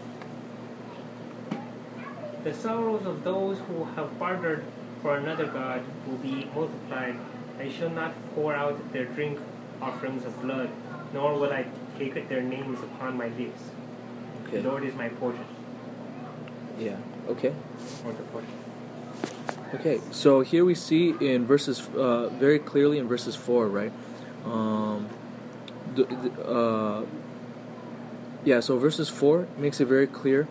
The 2.44 2.54
sorrows 2.54 3.06
of 3.06 3.22
those 3.22 3.58
who 3.60 3.84
have 3.96 4.18
bartered 4.18 4.64
for 5.02 5.16
another 5.16 5.46
god 5.46 5.82
will 6.06 6.16
be 6.16 6.48
multiplied. 6.54 7.16
I 7.58 7.68
shall 7.68 7.90
not 7.90 8.14
pour 8.34 8.54
out 8.54 8.92
their 8.92 9.04
drink 9.04 9.38
offerings 9.82 10.24
of 10.24 10.40
blood, 10.40 10.70
nor 11.12 11.38
will 11.38 11.52
I 11.52 11.66
take 11.98 12.28
their 12.28 12.42
names 12.42 12.80
upon 12.80 13.16
my 13.16 13.28
lips. 13.28 13.60
Okay. 14.46 14.60
The 14.60 14.68
Lord 14.68 14.84
is 14.84 14.94
my 14.94 15.08
portion. 15.10 15.44
Yeah. 16.78 16.96
Okay. 17.28 17.54
Or 18.04 18.12
the 18.12 18.22
portion. 18.24 18.50
Okay. 19.74 20.00
So 20.10 20.40
here 20.40 20.64
we 20.64 20.74
see 20.74 21.10
in 21.20 21.46
verses 21.46 21.86
uh, 21.94 22.28
very 22.28 22.58
clearly 22.58 22.98
in 22.98 23.06
verses 23.06 23.36
four, 23.36 23.68
right? 23.68 23.92
Um, 24.46 25.08
uh, 26.44 27.02
yeah. 28.44 28.60
So 28.60 28.78
verses 28.78 29.08
four 29.08 29.46
makes 29.58 29.80
it 29.80 29.86
very 29.86 30.06
clear. 30.06 30.48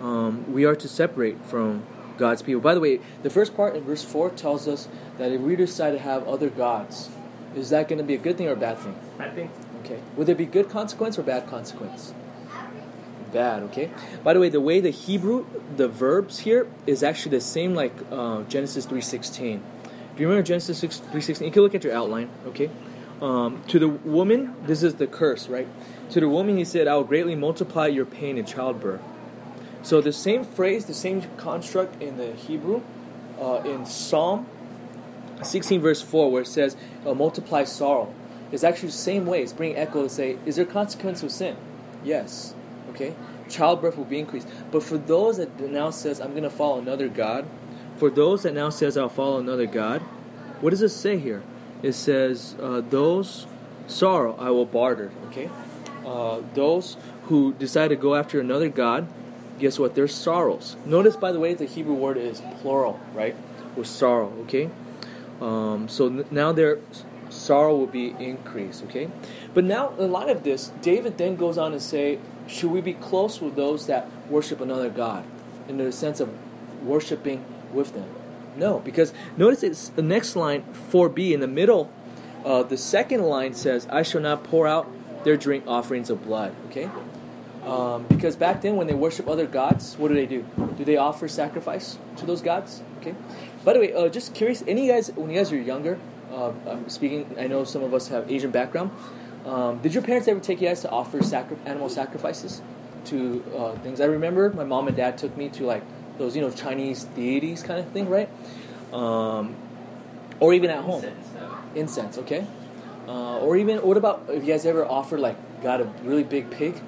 Um, 0.00 0.50
we 0.52 0.64
are 0.64 0.76
to 0.76 0.88
separate 0.88 1.44
from 1.44 1.84
God's 2.16 2.42
people. 2.42 2.60
By 2.60 2.74
the 2.74 2.80
way, 2.80 3.00
the 3.22 3.30
first 3.30 3.54
part 3.54 3.76
in 3.76 3.84
verse 3.84 4.04
four 4.04 4.30
tells 4.30 4.66
us 4.66 4.88
that 5.18 5.30
if 5.30 5.40
we 5.40 5.56
decide 5.56 5.92
to 5.92 5.98
have 5.98 6.26
other 6.26 6.48
gods, 6.48 7.10
is 7.54 7.70
that 7.70 7.88
going 7.88 7.98
to 7.98 8.04
be 8.04 8.14
a 8.14 8.18
good 8.18 8.36
thing 8.38 8.48
or 8.48 8.52
a 8.52 8.56
bad 8.56 8.78
thing? 8.78 8.98
I 9.18 9.28
think 9.28 9.50
Okay. 9.84 10.00
Would 10.16 10.26
there 10.26 10.34
be 10.34 10.46
good 10.46 10.68
consequence 10.68 11.18
or 11.18 11.22
bad 11.22 11.46
consequence? 11.48 12.14
Bad. 13.32 13.62
Okay. 13.64 13.90
By 14.22 14.34
the 14.34 14.40
way, 14.40 14.48
the 14.48 14.60
way 14.60 14.80
the 14.80 14.90
Hebrew, 14.90 15.46
the 15.76 15.88
verbs 15.88 16.40
here 16.40 16.66
is 16.86 17.02
actually 17.02 17.36
the 17.36 17.40
same 17.40 17.74
like 17.74 17.92
uh, 18.10 18.42
Genesis 18.44 18.86
three 18.86 19.00
sixteen. 19.00 19.62
Do 20.16 20.22
you 20.22 20.28
remember 20.28 20.46
Genesis 20.46 20.80
three 20.98 21.20
sixteen? 21.20 21.46
You 21.46 21.52
can 21.52 21.62
look 21.62 21.74
at 21.74 21.84
your 21.84 21.94
outline. 21.94 22.28
Okay. 22.46 22.70
Um, 23.20 23.62
to 23.68 23.78
the 23.78 23.88
woman, 23.88 24.54
this 24.66 24.82
is 24.82 24.94
the 24.94 25.06
curse, 25.06 25.48
right? 25.48 25.68
To 26.10 26.20
the 26.20 26.28
woman, 26.28 26.56
he 26.56 26.64
said, 26.64 26.88
"I 26.88 26.96
will 26.96 27.04
greatly 27.04 27.34
multiply 27.34 27.86
your 27.86 28.06
pain 28.06 28.38
in 28.38 28.46
childbirth." 28.46 29.02
So 29.82 30.00
the 30.00 30.12
same 30.12 30.44
phrase, 30.44 30.86
the 30.86 30.94
same 30.94 31.22
construct 31.36 32.02
in 32.02 32.16
the 32.16 32.32
Hebrew, 32.32 32.82
uh, 33.40 33.62
in 33.64 33.86
Psalm 33.86 34.46
16 35.42 35.80
verse 35.80 36.02
4 36.02 36.30
where 36.30 36.42
it 36.42 36.46
says 36.46 36.76
uh, 37.06 37.14
multiply 37.14 37.64
sorrow. 37.64 38.12
Is 38.52 38.64
actually 38.64 38.88
the 38.88 38.94
same 38.94 39.26
way. 39.26 39.42
It's 39.42 39.52
bringing 39.52 39.76
echo 39.76 40.02
to 40.02 40.08
say 40.08 40.36
is 40.44 40.56
there 40.56 40.64
consequence 40.64 41.22
of 41.22 41.30
sin? 41.30 41.56
Yes. 42.04 42.54
Okay? 42.90 43.14
Childbirth 43.48 43.96
will 43.96 44.04
be 44.04 44.18
increased. 44.18 44.48
But 44.70 44.82
for 44.82 44.98
those 44.98 45.38
that 45.38 45.58
now 45.60 45.90
says 45.90 46.20
i'm 46.20 46.30
going 46.30 46.42
to 46.42 46.50
follow 46.50 46.78
another 46.78 47.08
god 47.08 47.46
for 47.96 48.10
those 48.10 48.42
that 48.42 48.54
now 48.54 48.70
says 48.70 48.96
i'll 48.96 49.08
follow 49.08 49.38
another 49.38 49.66
god 49.66 50.00
what 50.60 50.70
does 50.70 50.82
it 50.82 50.88
say 50.88 51.18
here 51.18 51.42
it 51.82 51.92
says 51.92 52.54
uh, 52.60 52.80
those 52.80 53.46
sorrow 53.86 54.36
i 54.38 54.50
will 54.50 54.66
barter. 54.66 55.10
Okay? 55.28 55.50
Uh, 56.06 56.40
those 56.54 56.96
who 57.24 57.52
decide 57.54 57.88
to 57.88 57.96
go 57.96 58.14
after 58.14 58.40
another 58.40 58.68
god 58.68 59.08
guess 59.58 59.78
what? 59.78 59.94
Their 59.94 60.08
sorrows. 60.08 60.76
Notice 60.86 61.16
by 61.16 61.32
the 61.32 61.40
way 61.40 61.54
the 61.54 61.66
hebrew 61.66 61.94
word 61.94 62.16
is 62.16 62.42
plural 62.60 63.00
right? 63.14 63.36
With 63.76 63.86
sorrow 63.86 64.32
okay? 64.42 64.70
Um, 65.40 65.88
so 65.88 66.06
n- 66.06 66.24
now 66.30 66.52
their 66.52 66.78
sorrow 67.30 67.76
will 67.76 67.86
be 67.86 68.14
increased. 68.18 68.84
Okay, 68.84 69.08
but 69.54 69.64
now 69.64 69.94
in 69.98 70.12
light 70.12 70.28
of 70.28 70.42
this, 70.42 70.72
David 70.82 71.18
then 71.18 71.36
goes 71.36 71.56
on 71.56 71.72
to 71.72 71.80
say, 71.80 72.18
should 72.46 72.70
we 72.70 72.80
be 72.80 72.94
close 72.94 73.40
with 73.40 73.56
those 73.56 73.86
that 73.86 74.08
worship 74.28 74.60
another 74.60 74.90
god, 74.90 75.24
in 75.68 75.78
the 75.78 75.92
sense 75.92 76.20
of 76.20 76.30
worshiping 76.82 77.44
with 77.72 77.94
them? 77.94 78.08
No, 78.56 78.80
because 78.80 79.12
notice 79.36 79.62
it's 79.62 79.88
the 79.88 80.02
next 80.02 80.36
line, 80.36 80.64
4b 80.90 81.32
in 81.32 81.40
the 81.40 81.48
middle. 81.48 81.90
Uh, 82.44 82.62
the 82.62 82.76
second 82.76 83.22
line 83.22 83.54
says, 83.54 83.86
"I 83.90 84.02
shall 84.02 84.20
not 84.20 84.44
pour 84.44 84.66
out 84.66 84.88
their 85.24 85.36
drink 85.36 85.64
offerings 85.66 86.10
of 86.10 86.24
blood." 86.24 86.52
Okay. 86.70 86.88
Um, 87.64 88.06
because 88.08 88.36
back 88.36 88.62
then, 88.62 88.76
when 88.76 88.86
they 88.86 88.94
worship 88.94 89.28
other 89.28 89.46
gods, 89.46 89.96
what 89.98 90.08
do 90.08 90.14
they 90.14 90.26
do? 90.26 90.44
Do 90.78 90.84
they 90.84 90.96
offer 90.96 91.28
sacrifice 91.28 91.98
to 92.16 92.24
those 92.24 92.40
gods? 92.40 92.82
Okay. 93.00 93.14
By 93.64 93.74
the 93.74 93.80
way, 93.80 93.92
uh, 93.92 94.08
just 94.08 94.34
curious, 94.34 94.64
any 94.66 94.86
you 94.86 94.92
guys, 94.92 95.12
when 95.14 95.30
you 95.30 95.36
guys 95.36 95.52
were 95.52 95.58
younger, 95.58 95.98
uh, 96.32 96.52
I'm 96.66 96.88
speaking, 96.88 97.36
I 97.38 97.46
know 97.46 97.64
some 97.64 97.82
of 97.82 97.92
us 97.92 98.08
have 98.08 98.30
Asian 98.30 98.50
background. 98.50 98.90
Um, 99.44 99.78
did 99.78 99.94
your 99.94 100.02
parents 100.02 100.28
ever 100.28 100.40
take 100.40 100.60
you 100.60 100.68
guys 100.68 100.80
to 100.82 100.90
offer 100.90 101.22
sacri- 101.22 101.58
animal 101.66 101.88
sacrifices 101.88 102.62
to 103.06 103.42
uh, 103.56 103.74
things? 103.78 104.00
I 104.00 104.06
remember 104.06 104.50
my 104.50 104.64
mom 104.64 104.88
and 104.88 104.96
dad 104.96 105.18
took 105.18 105.36
me 105.36 105.48
to 105.50 105.64
like 105.64 105.82
those, 106.20 106.36
you 106.36 106.42
know, 106.42 106.50
Chinese 106.50 107.04
deities 107.16 107.62
kind 107.62 107.80
of 107.80 107.88
thing, 107.92 108.08
right? 108.08 108.28
Um, 108.92 109.56
or 110.38 110.54
even 110.54 110.70
at 110.70 110.84
home, 110.84 111.04
incense, 111.74 112.18
okay? 112.18 112.46
Uh, 113.08 113.38
or 113.38 113.56
even, 113.56 113.78
what 113.78 113.96
about 113.96 114.24
if 114.28 114.44
you 114.44 114.52
guys 114.52 114.64
ever 114.66 114.84
offered 114.84 115.18
like 115.18 115.36
got 115.62 115.80
a 115.80 115.84
really 116.04 116.22
big 116.22 116.50
pig, 116.50 116.80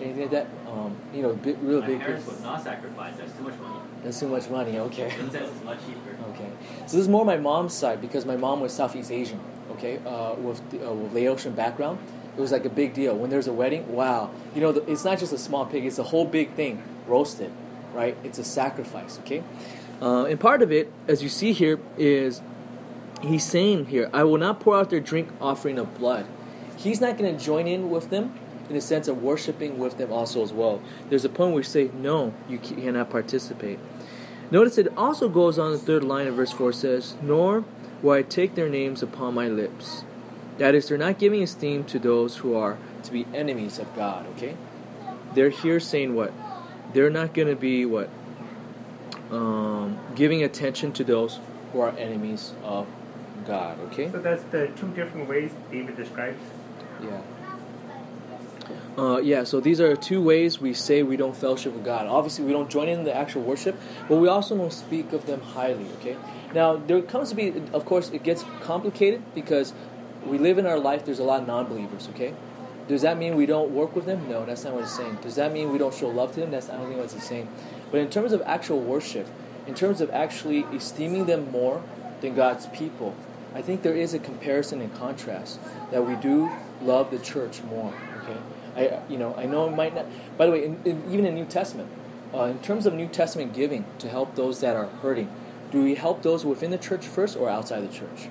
anything 0.00 0.22
like 0.22 0.30
that? 0.32 0.46
Um, 0.66 0.96
you 1.14 1.22
know, 1.22 1.32
big, 1.34 1.56
real 1.62 1.80
My 1.80 1.86
big 1.86 1.98
pig. 1.98 2.06
parents 2.06 2.26
would 2.26 2.42
not 2.42 2.62
sacrifice. 2.62 3.14
That's 3.16 3.32
too 3.32 3.44
much 3.44 3.58
money. 3.60 3.78
That's 4.02 4.18
too 4.20 4.28
much 4.28 4.50
money. 4.50 4.78
Okay. 4.78 5.14
Incense 5.20 5.54
is 5.56 5.64
much 5.64 5.78
cheaper. 5.86 6.16
Okay, 6.34 6.50
so 6.86 6.96
this 6.96 7.02
is 7.06 7.08
more 7.08 7.24
my 7.24 7.36
mom's 7.36 7.74
side 7.74 8.00
because 8.00 8.24
my 8.26 8.36
mom 8.36 8.60
was 8.60 8.72
Southeast 8.72 9.10
Asian. 9.12 9.40
Okay, 9.72 9.98
uh, 10.04 10.34
with 10.34 10.60
uh, 10.74 10.92
with 10.92 11.12
Laotian 11.12 11.54
background, 11.54 11.98
it 12.36 12.40
was 12.40 12.50
like 12.50 12.64
a 12.64 12.70
big 12.70 12.94
deal 12.94 13.14
when 13.16 13.30
there's 13.30 13.46
a 13.46 13.52
wedding. 13.52 13.92
Wow, 13.92 14.30
you 14.54 14.60
know, 14.60 14.72
the, 14.72 14.82
it's 14.90 15.04
not 15.04 15.18
just 15.18 15.32
a 15.32 15.38
small 15.38 15.66
pig; 15.66 15.84
it's 15.84 15.98
a 15.98 16.02
whole 16.02 16.24
big 16.24 16.52
thing, 16.54 16.82
roasted, 17.06 17.52
right? 17.94 18.16
It's 18.24 18.38
a 18.38 18.44
sacrifice. 18.44 19.18
Okay, 19.20 19.42
uh, 20.00 20.24
and 20.24 20.38
part 20.38 20.62
of 20.62 20.72
it, 20.72 20.92
as 21.08 21.22
you 21.22 21.28
see 21.28 21.52
here, 21.52 21.78
is 21.96 22.42
he's 23.22 23.44
saying 23.44 23.86
here, 23.86 24.10
"I 24.12 24.24
will 24.24 24.38
not 24.38 24.60
pour 24.60 24.76
out 24.76 24.90
their 24.90 25.00
drink 25.00 25.28
offering 25.40 25.78
of 25.78 25.96
blood." 25.98 26.26
He's 26.76 27.00
not 27.00 27.16
going 27.16 27.36
to 27.36 27.44
join 27.44 27.68
in 27.68 27.90
with 27.90 28.10
them 28.10 28.34
in 28.68 28.74
the 28.74 28.80
sense 28.80 29.06
of 29.06 29.22
worshiping 29.22 29.78
with 29.78 29.98
them 29.98 30.12
also 30.12 30.42
as 30.42 30.52
well. 30.52 30.80
There's 31.08 31.24
a 31.24 31.28
point 31.28 31.50
where 31.50 31.58
we 31.58 31.62
say, 31.62 31.90
"No, 31.94 32.34
you 32.48 32.58
cannot 32.58 33.10
participate." 33.10 33.78
Notice 34.52 34.76
it 34.76 34.92
also 34.98 35.30
goes 35.30 35.58
on 35.58 35.72
the 35.72 35.78
third 35.78 36.04
line 36.04 36.26
of 36.26 36.34
verse 36.34 36.52
4 36.52 36.74
says, 36.74 37.14
Nor 37.22 37.64
will 38.02 38.12
I 38.12 38.20
take 38.20 38.54
their 38.54 38.68
names 38.68 39.02
upon 39.02 39.32
my 39.32 39.48
lips. 39.48 40.04
That 40.58 40.74
is, 40.74 40.90
they're 40.90 40.98
not 40.98 41.18
giving 41.18 41.42
esteem 41.42 41.84
to 41.84 41.98
those 41.98 42.36
who 42.36 42.54
are 42.54 42.76
to 43.02 43.10
be 43.10 43.26
enemies 43.32 43.78
of 43.78 43.96
God, 43.96 44.26
okay? 44.36 44.54
They're 45.34 45.48
here 45.48 45.80
saying 45.80 46.14
what? 46.14 46.34
They're 46.92 47.10
not 47.10 47.34
going 47.34 47.48
to 47.48 47.56
be 47.56 47.84
what? 47.86 48.10
Um, 49.30 49.98
giving 50.14 50.42
attention 50.42 50.92
to 50.92 51.04
those 51.04 51.40
who 51.72 51.80
are 51.80 51.90
enemies 51.96 52.52
of 52.62 52.86
God, 53.46 53.80
okay? 53.86 54.10
So 54.10 54.20
that's 54.20 54.42
the 54.44 54.68
two 54.76 54.88
different 54.88 55.28
ways 55.28 55.52
David 55.70 55.96
describes. 55.96 56.38
Yeah. 57.02 57.20
Uh, 58.96 59.18
yeah, 59.18 59.42
so 59.42 59.58
these 59.58 59.80
are 59.80 59.96
two 59.96 60.22
ways 60.22 60.60
we 60.60 60.74
say 60.74 61.02
we 61.02 61.16
don't 61.16 61.34
fellowship 61.34 61.72
with 61.72 61.84
God. 61.84 62.06
Obviously, 62.06 62.44
we 62.44 62.52
don't 62.52 62.70
join 62.70 62.88
in 62.88 63.04
the 63.04 63.14
actual 63.14 63.42
worship, 63.42 63.80
but 64.06 64.16
we 64.16 64.28
also 64.28 64.54
don't 64.54 64.72
speak 64.72 65.14
of 65.14 65.24
them 65.26 65.40
highly, 65.40 65.86
okay? 66.00 66.16
Now, 66.54 66.76
there 66.76 67.00
comes 67.00 67.30
to 67.30 67.34
be, 67.34 67.54
of 67.72 67.86
course, 67.86 68.10
it 68.10 68.22
gets 68.22 68.44
complicated 68.60 69.22
because 69.34 69.72
we 70.26 70.36
live 70.36 70.58
in 70.58 70.66
our 70.66 70.78
life, 70.78 71.06
there's 71.06 71.18
a 71.18 71.24
lot 71.24 71.40
of 71.40 71.48
non 71.48 71.66
believers, 71.66 72.08
okay? 72.10 72.34
Does 72.88 73.02
that 73.02 73.16
mean 73.16 73.36
we 73.36 73.46
don't 73.46 73.70
work 73.70 73.94
with 73.94 74.06
them? 74.06 74.28
No, 74.28 74.44
that's 74.44 74.64
not 74.64 74.74
what 74.74 74.84
it's 74.84 74.96
saying. 74.96 75.18
Does 75.22 75.36
that 75.36 75.52
mean 75.52 75.72
we 75.72 75.78
don't 75.78 75.94
show 75.94 76.08
love 76.08 76.34
to 76.34 76.40
them? 76.40 76.50
That's 76.50 76.68
I 76.68 76.76
don't 76.76 76.86
think 76.86 76.98
what 76.98 77.12
it's 77.12 77.24
saying. 77.24 77.48
But 77.90 78.00
in 78.00 78.10
terms 78.10 78.32
of 78.32 78.42
actual 78.42 78.80
worship, 78.80 79.26
in 79.66 79.74
terms 79.74 80.00
of 80.00 80.10
actually 80.10 80.60
esteeming 80.74 81.26
them 81.26 81.50
more 81.50 81.82
than 82.20 82.34
God's 82.34 82.66
people, 82.66 83.14
I 83.54 83.62
think 83.62 83.82
there 83.82 83.94
is 83.94 84.14
a 84.14 84.18
comparison 84.18 84.80
and 84.80 84.92
contrast 84.94 85.60
that 85.90 86.06
we 86.06 86.16
do 86.16 86.50
love 86.82 87.10
the 87.10 87.18
church 87.18 87.62
more. 87.62 87.94
Okay, 88.22 88.38
I 88.76 89.00
you 89.08 89.18
know 89.18 89.34
I 89.36 89.46
know 89.46 89.68
it 89.68 89.76
might 89.76 89.94
not. 89.94 90.06
By 90.36 90.46
the 90.46 90.52
way, 90.52 90.64
in, 90.64 90.80
in, 90.84 91.04
even 91.10 91.26
in 91.26 91.34
New 91.34 91.44
Testament, 91.44 91.88
uh, 92.34 92.44
in 92.44 92.58
terms 92.60 92.86
of 92.86 92.94
New 92.94 93.08
Testament 93.08 93.52
giving 93.52 93.84
to 93.98 94.08
help 94.08 94.34
those 94.34 94.60
that 94.60 94.74
are 94.74 94.86
hurting, 94.86 95.30
do 95.70 95.82
we 95.82 95.94
help 95.94 96.22
those 96.22 96.44
within 96.44 96.70
the 96.70 96.78
church 96.78 97.06
first 97.06 97.36
or 97.36 97.48
outside 97.48 97.88
the 97.88 97.92
church? 97.92 98.28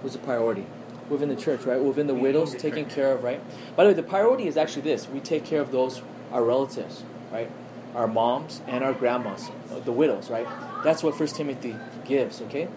What's 0.00 0.14
the 0.14 0.22
priority? 0.22 0.66
Within 1.10 1.28
the 1.28 1.36
church, 1.36 1.62
right? 1.64 1.80
Within 1.80 2.06
the 2.06 2.14
widows, 2.14 2.54
taking 2.54 2.84
care 2.84 3.12
of, 3.12 3.24
right? 3.24 3.40
By 3.74 3.84
the 3.84 3.90
way, 3.90 3.94
the 3.94 4.02
priority 4.02 4.46
is 4.46 4.56
actually 4.56 4.82
this: 4.82 5.08
we 5.08 5.20
take 5.20 5.44
care 5.44 5.60
of 5.60 5.70
those 5.70 6.02
our 6.32 6.44
relatives, 6.44 7.02
right? 7.32 7.50
Our 7.94 8.06
moms 8.06 8.60
and 8.66 8.84
our 8.84 8.92
grandmas, 8.92 9.50
the 9.84 9.92
widows, 9.92 10.28
right? 10.28 10.46
That's 10.84 11.02
what 11.02 11.16
First 11.16 11.36
Timothy 11.36 11.76
gives. 12.04 12.42
Okay. 12.42 12.68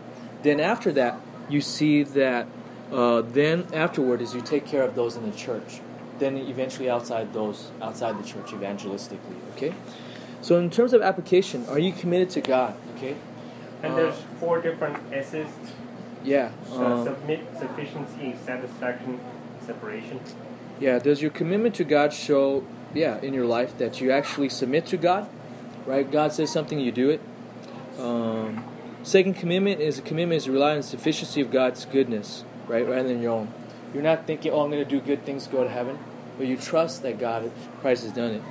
Then 0.44 0.60
after 0.60 0.92
that, 0.94 1.20
you 1.50 1.62
see 1.62 2.04
that. 2.04 2.48
Uh, 2.92 3.22
then 3.22 3.68
afterward 3.74 4.22
is 4.22 4.34
you 4.34 4.42
take 4.42 4.66
care 4.66 4.84
of 4.84 4.96
those 4.96 5.16
in 5.16 5.30
the 5.30 5.36
church. 5.36 5.80
Then 6.20 6.38
eventually 6.38 6.90
outside 6.90 7.34
those 7.34 7.72
outside 7.82 8.18
the 8.18 8.28
church 8.28 8.52
evangelistically. 8.52 9.40
Okay. 9.56 9.74
So 10.42 10.58
in 10.58 10.70
terms 10.70 10.94
of 10.94 11.02
application, 11.02 11.66
are 11.68 11.80
you 11.80 11.92
committed 11.92 12.30
to 12.32 12.42
God? 12.42 12.76
Okay. 12.96 13.16
And 13.84 13.94
Uh, 13.94 13.96
there's 13.98 14.22
four 14.40 14.62
different 14.62 14.98
S's: 15.12 15.48
Yeah. 16.24 16.52
uh, 16.72 16.76
um, 16.76 17.04
submit, 17.06 17.40
sufficiency, 17.58 18.36
satisfaction, 18.46 19.20
separation. 19.66 20.20
Yeah, 20.80 21.00
does 21.00 21.22
your 21.22 21.32
commitment 21.32 21.76
to 21.76 21.84
God 21.84 22.14
show, 22.14 22.66
yeah, 22.94 23.20
in 23.22 23.34
your 23.34 23.46
life 23.46 23.78
that 23.78 24.02
you 24.02 24.12
actually 24.12 24.50
submit 24.50 24.86
to 24.88 24.98
God? 24.98 25.30
Right? 25.86 26.10
God 26.10 26.34
says 26.34 26.52
something, 26.52 26.80
you 26.80 26.92
do 26.92 27.10
it. 27.10 27.22
Um, 28.00 28.64
second 29.04 29.36
commitment 29.36 29.82
is 29.82 30.00
a 30.00 30.02
commitment 30.02 30.38
is 30.38 30.44
to 30.46 30.52
rely 30.52 30.72
on 30.72 30.78
the 30.78 30.84
sufficiency 30.84 31.42
of 31.42 31.52
God's 31.52 31.86
goodness, 31.86 32.44
right, 32.68 32.88
rather 32.88 33.08
than 33.08 33.22
your 33.22 33.32
own. 33.32 33.54
You're 33.94 34.04
not 34.04 34.26
thinking, 34.26 34.52
oh, 34.52 34.62
I'm 34.62 34.72
going 34.72 34.84
to 34.84 34.90
do 34.90 35.02
good 35.02 35.26
things 35.26 35.48
go 35.48 35.64
to 35.64 35.70
heaven, 35.70 36.00
but 36.38 36.48
you 36.48 36.58
trust 36.58 37.04
that 37.04 37.20
God, 37.20 37.52
Christ 37.82 38.04
has 38.04 38.14
done 38.14 38.32
it. 38.32 38.42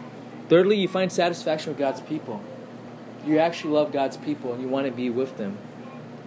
Thirdly, 0.48 0.76
you 0.76 0.88
find 0.88 1.10
satisfaction 1.10 1.70
with 1.70 1.78
God's 1.78 2.00
people. 2.00 2.42
You 3.24 3.38
actually 3.38 3.72
love 3.74 3.92
God's 3.92 4.16
people 4.16 4.52
and 4.52 4.62
you 4.62 4.68
want 4.68 4.86
to 4.86 4.92
be 4.92 5.08
with 5.10 5.36
them. 5.36 5.58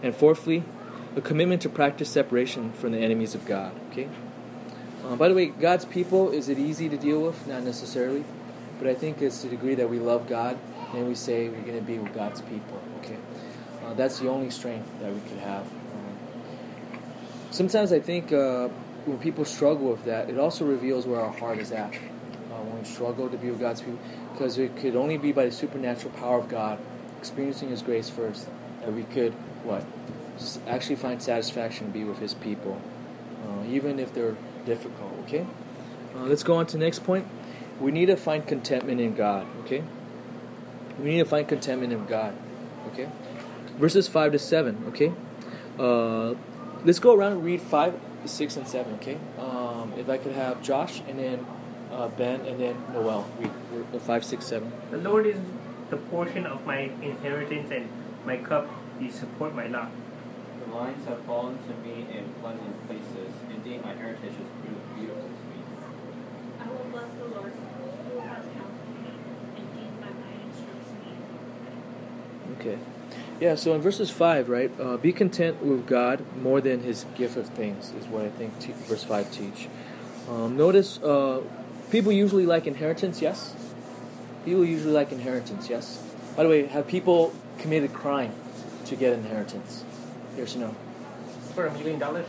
And 0.01 0.15
fourthly, 0.15 0.63
a 1.15 1.21
commitment 1.21 1.61
to 1.61 1.69
practice 1.69 2.09
separation 2.09 2.71
from 2.73 2.91
the 2.91 2.97
enemies 2.97 3.35
of 3.35 3.45
God. 3.45 3.73
Okay. 3.91 4.09
Uh, 5.05 5.15
by 5.15 5.27
the 5.27 5.35
way, 5.35 5.47
God's 5.47 5.85
people 5.85 6.31
is 6.31 6.49
it 6.49 6.57
easy 6.57 6.89
to 6.89 6.97
deal 6.97 7.21
with? 7.21 7.45
Not 7.47 7.63
necessarily, 7.63 8.23
but 8.79 8.87
I 8.87 8.93
think 8.93 9.21
it's 9.21 9.43
the 9.43 9.49
degree 9.49 9.75
that 9.75 9.89
we 9.89 9.99
love 9.99 10.27
God 10.27 10.57
and 10.93 11.07
we 11.07 11.15
say 11.15 11.49
we're 11.49 11.61
going 11.61 11.79
to 11.79 11.81
be 11.81 11.97
with 11.97 12.13
God's 12.13 12.41
people. 12.41 12.81
Okay. 12.99 13.17
Uh, 13.83 13.93
that's 13.93 14.19
the 14.19 14.29
only 14.29 14.49
strength 14.49 14.87
that 15.01 15.13
we 15.13 15.19
could 15.29 15.39
have. 15.39 15.65
Um, 15.65 16.17
sometimes 17.51 17.91
I 17.91 17.99
think 17.99 18.31
uh, 18.31 18.69
when 19.05 19.19
people 19.19 19.45
struggle 19.45 19.89
with 19.91 20.05
that, 20.05 20.29
it 20.29 20.39
also 20.39 20.65
reveals 20.65 21.05
where 21.05 21.19
our 21.19 21.33
heart 21.33 21.59
is 21.59 21.71
at. 21.71 21.93
Uh, 21.93 22.61
when 22.63 22.79
we 22.79 22.85
struggle 22.85 23.29
to 23.29 23.37
be 23.37 23.49
with 23.49 23.59
God's 23.59 23.81
people, 23.81 23.99
because 24.31 24.57
it 24.57 24.77
could 24.77 24.95
only 24.95 25.17
be 25.17 25.31
by 25.31 25.45
the 25.45 25.51
supernatural 25.51 26.13
power 26.13 26.39
of 26.39 26.47
God, 26.47 26.79
experiencing 27.17 27.69
His 27.69 27.81
grace 27.81 28.09
first, 28.09 28.47
that 28.81 28.93
we 28.93 29.03
could 29.03 29.33
what 29.63 29.83
actually 30.67 30.95
find 30.95 31.21
satisfaction 31.21 31.87
to 31.87 31.93
be 31.93 32.03
with 32.03 32.19
His 32.19 32.33
people, 32.33 32.81
uh, 33.45 33.65
even 33.67 33.99
if 33.99 34.13
they're 34.13 34.35
difficult. 34.65 35.11
Okay. 35.23 35.45
Uh, 36.15 36.23
let's 36.23 36.43
go 36.43 36.55
on 36.55 36.65
to 36.67 36.77
the 36.77 36.83
next 36.83 37.03
point. 37.03 37.27
We 37.79 37.91
need 37.91 38.05
to 38.07 38.17
find 38.17 38.45
contentment 38.45 39.01
in 39.01 39.15
God. 39.15 39.47
Okay. 39.63 39.83
We 40.99 41.11
need 41.11 41.19
to 41.19 41.25
find 41.25 41.47
contentment 41.47 41.91
in 41.91 42.05
God. 42.05 42.35
Okay. 42.87 43.09
Verses 43.77 44.07
five 44.07 44.31
to 44.31 44.39
seven. 44.39 44.83
Okay. 44.89 45.11
Uh, 45.79 46.35
let's 46.85 46.99
go 46.99 47.15
around 47.15 47.33
and 47.33 47.43
read 47.43 47.61
five, 47.61 47.99
six, 48.25 48.57
and 48.57 48.67
seven. 48.67 48.93
Okay. 48.95 49.17
Um, 49.39 49.93
if 49.97 50.09
I 50.09 50.17
could 50.17 50.33
have 50.33 50.61
Josh 50.61 51.01
and 51.07 51.17
then 51.17 51.45
uh, 51.91 52.07
Ben 52.09 52.41
and 52.41 52.59
then 52.59 52.75
Noel 52.93 53.27
read 53.39 53.51
uh, 53.93 53.99
five, 53.99 54.23
six, 54.23 54.45
seven. 54.45 54.71
The 54.91 54.97
Lord 54.97 55.25
is 55.25 55.37
the 55.89 55.97
portion 55.97 56.45
of 56.45 56.65
my 56.65 56.91
inheritance 57.01 57.71
and 57.71 57.89
my 58.25 58.37
cup. 58.37 58.69
You 58.99 59.11
support 59.11 59.55
my 59.55 59.67
lot. 59.67 59.91
The 60.73 60.79
lines 60.79 61.05
have 61.05 61.19
fallen 61.25 61.55
to 61.55 61.87
me 61.87 62.07
in 62.17 62.25
pleasant 62.41 62.87
places. 62.87 63.31
Indeed, 63.55 63.83
my 63.83 63.93
heritage 63.93 64.31
is 64.31 64.49
beau- 64.65 64.95
beautiful 64.97 65.21
to 65.21 65.27
me. 65.27 65.61
I 66.59 66.67
will 66.67 66.89
bless 66.91 67.11
the 67.13 67.25
Lord 67.25 67.53
who 68.09 68.19
has 68.21 68.43
counseled 68.43 69.03
me. 69.03 69.11
Indeed, 69.55 69.91
my 70.01 70.07
mind 70.07 70.41
instructs 70.49 70.89
me. 71.05 72.71
Okay. 72.71 72.79
Yeah, 73.39 73.53
so 73.53 73.75
in 73.75 73.81
verses 73.81 74.09
5, 74.09 74.49
right, 74.49 74.71
uh, 74.79 74.97
be 74.97 75.13
content 75.13 75.61
with 75.63 75.85
God 75.85 76.25
more 76.41 76.59
than 76.59 76.81
his 76.81 77.05
gift 77.15 77.37
of 77.37 77.49
things, 77.49 77.93
is 77.99 78.07
what 78.07 78.25
I 78.25 78.29
think 78.29 78.57
te- 78.57 78.73
verse 78.87 79.03
5 79.03 79.31
teach. 79.31 79.67
Um, 80.27 80.57
notice 80.57 80.97
uh, 81.03 81.43
people 81.91 82.11
usually 82.11 82.47
like 82.47 82.65
inheritance, 82.65 83.21
yes? 83.21 83.53
People 84.43 84.65
usually 84.65 84.93
like 84.93 85.11
inheritance, 85.11 85.69
yes? 85.69 86.01
By 86.35 86.41
the 86.41 86.49
way, 86.49 86.65
have 86.65 86.87
people 86.87 87.31
committed 87.59 87.93
crime 87.93 88.33
to 88.85 88.95
get 88.95 89.13
inheritance? 89.13 89.83
Yes 90.37 90.55
or 90.55 90.59
no? 90.59 90.75
For 91.53 91.67
a 91.67 91.73
million 91.73 91.99
dollars? 91.99 92.25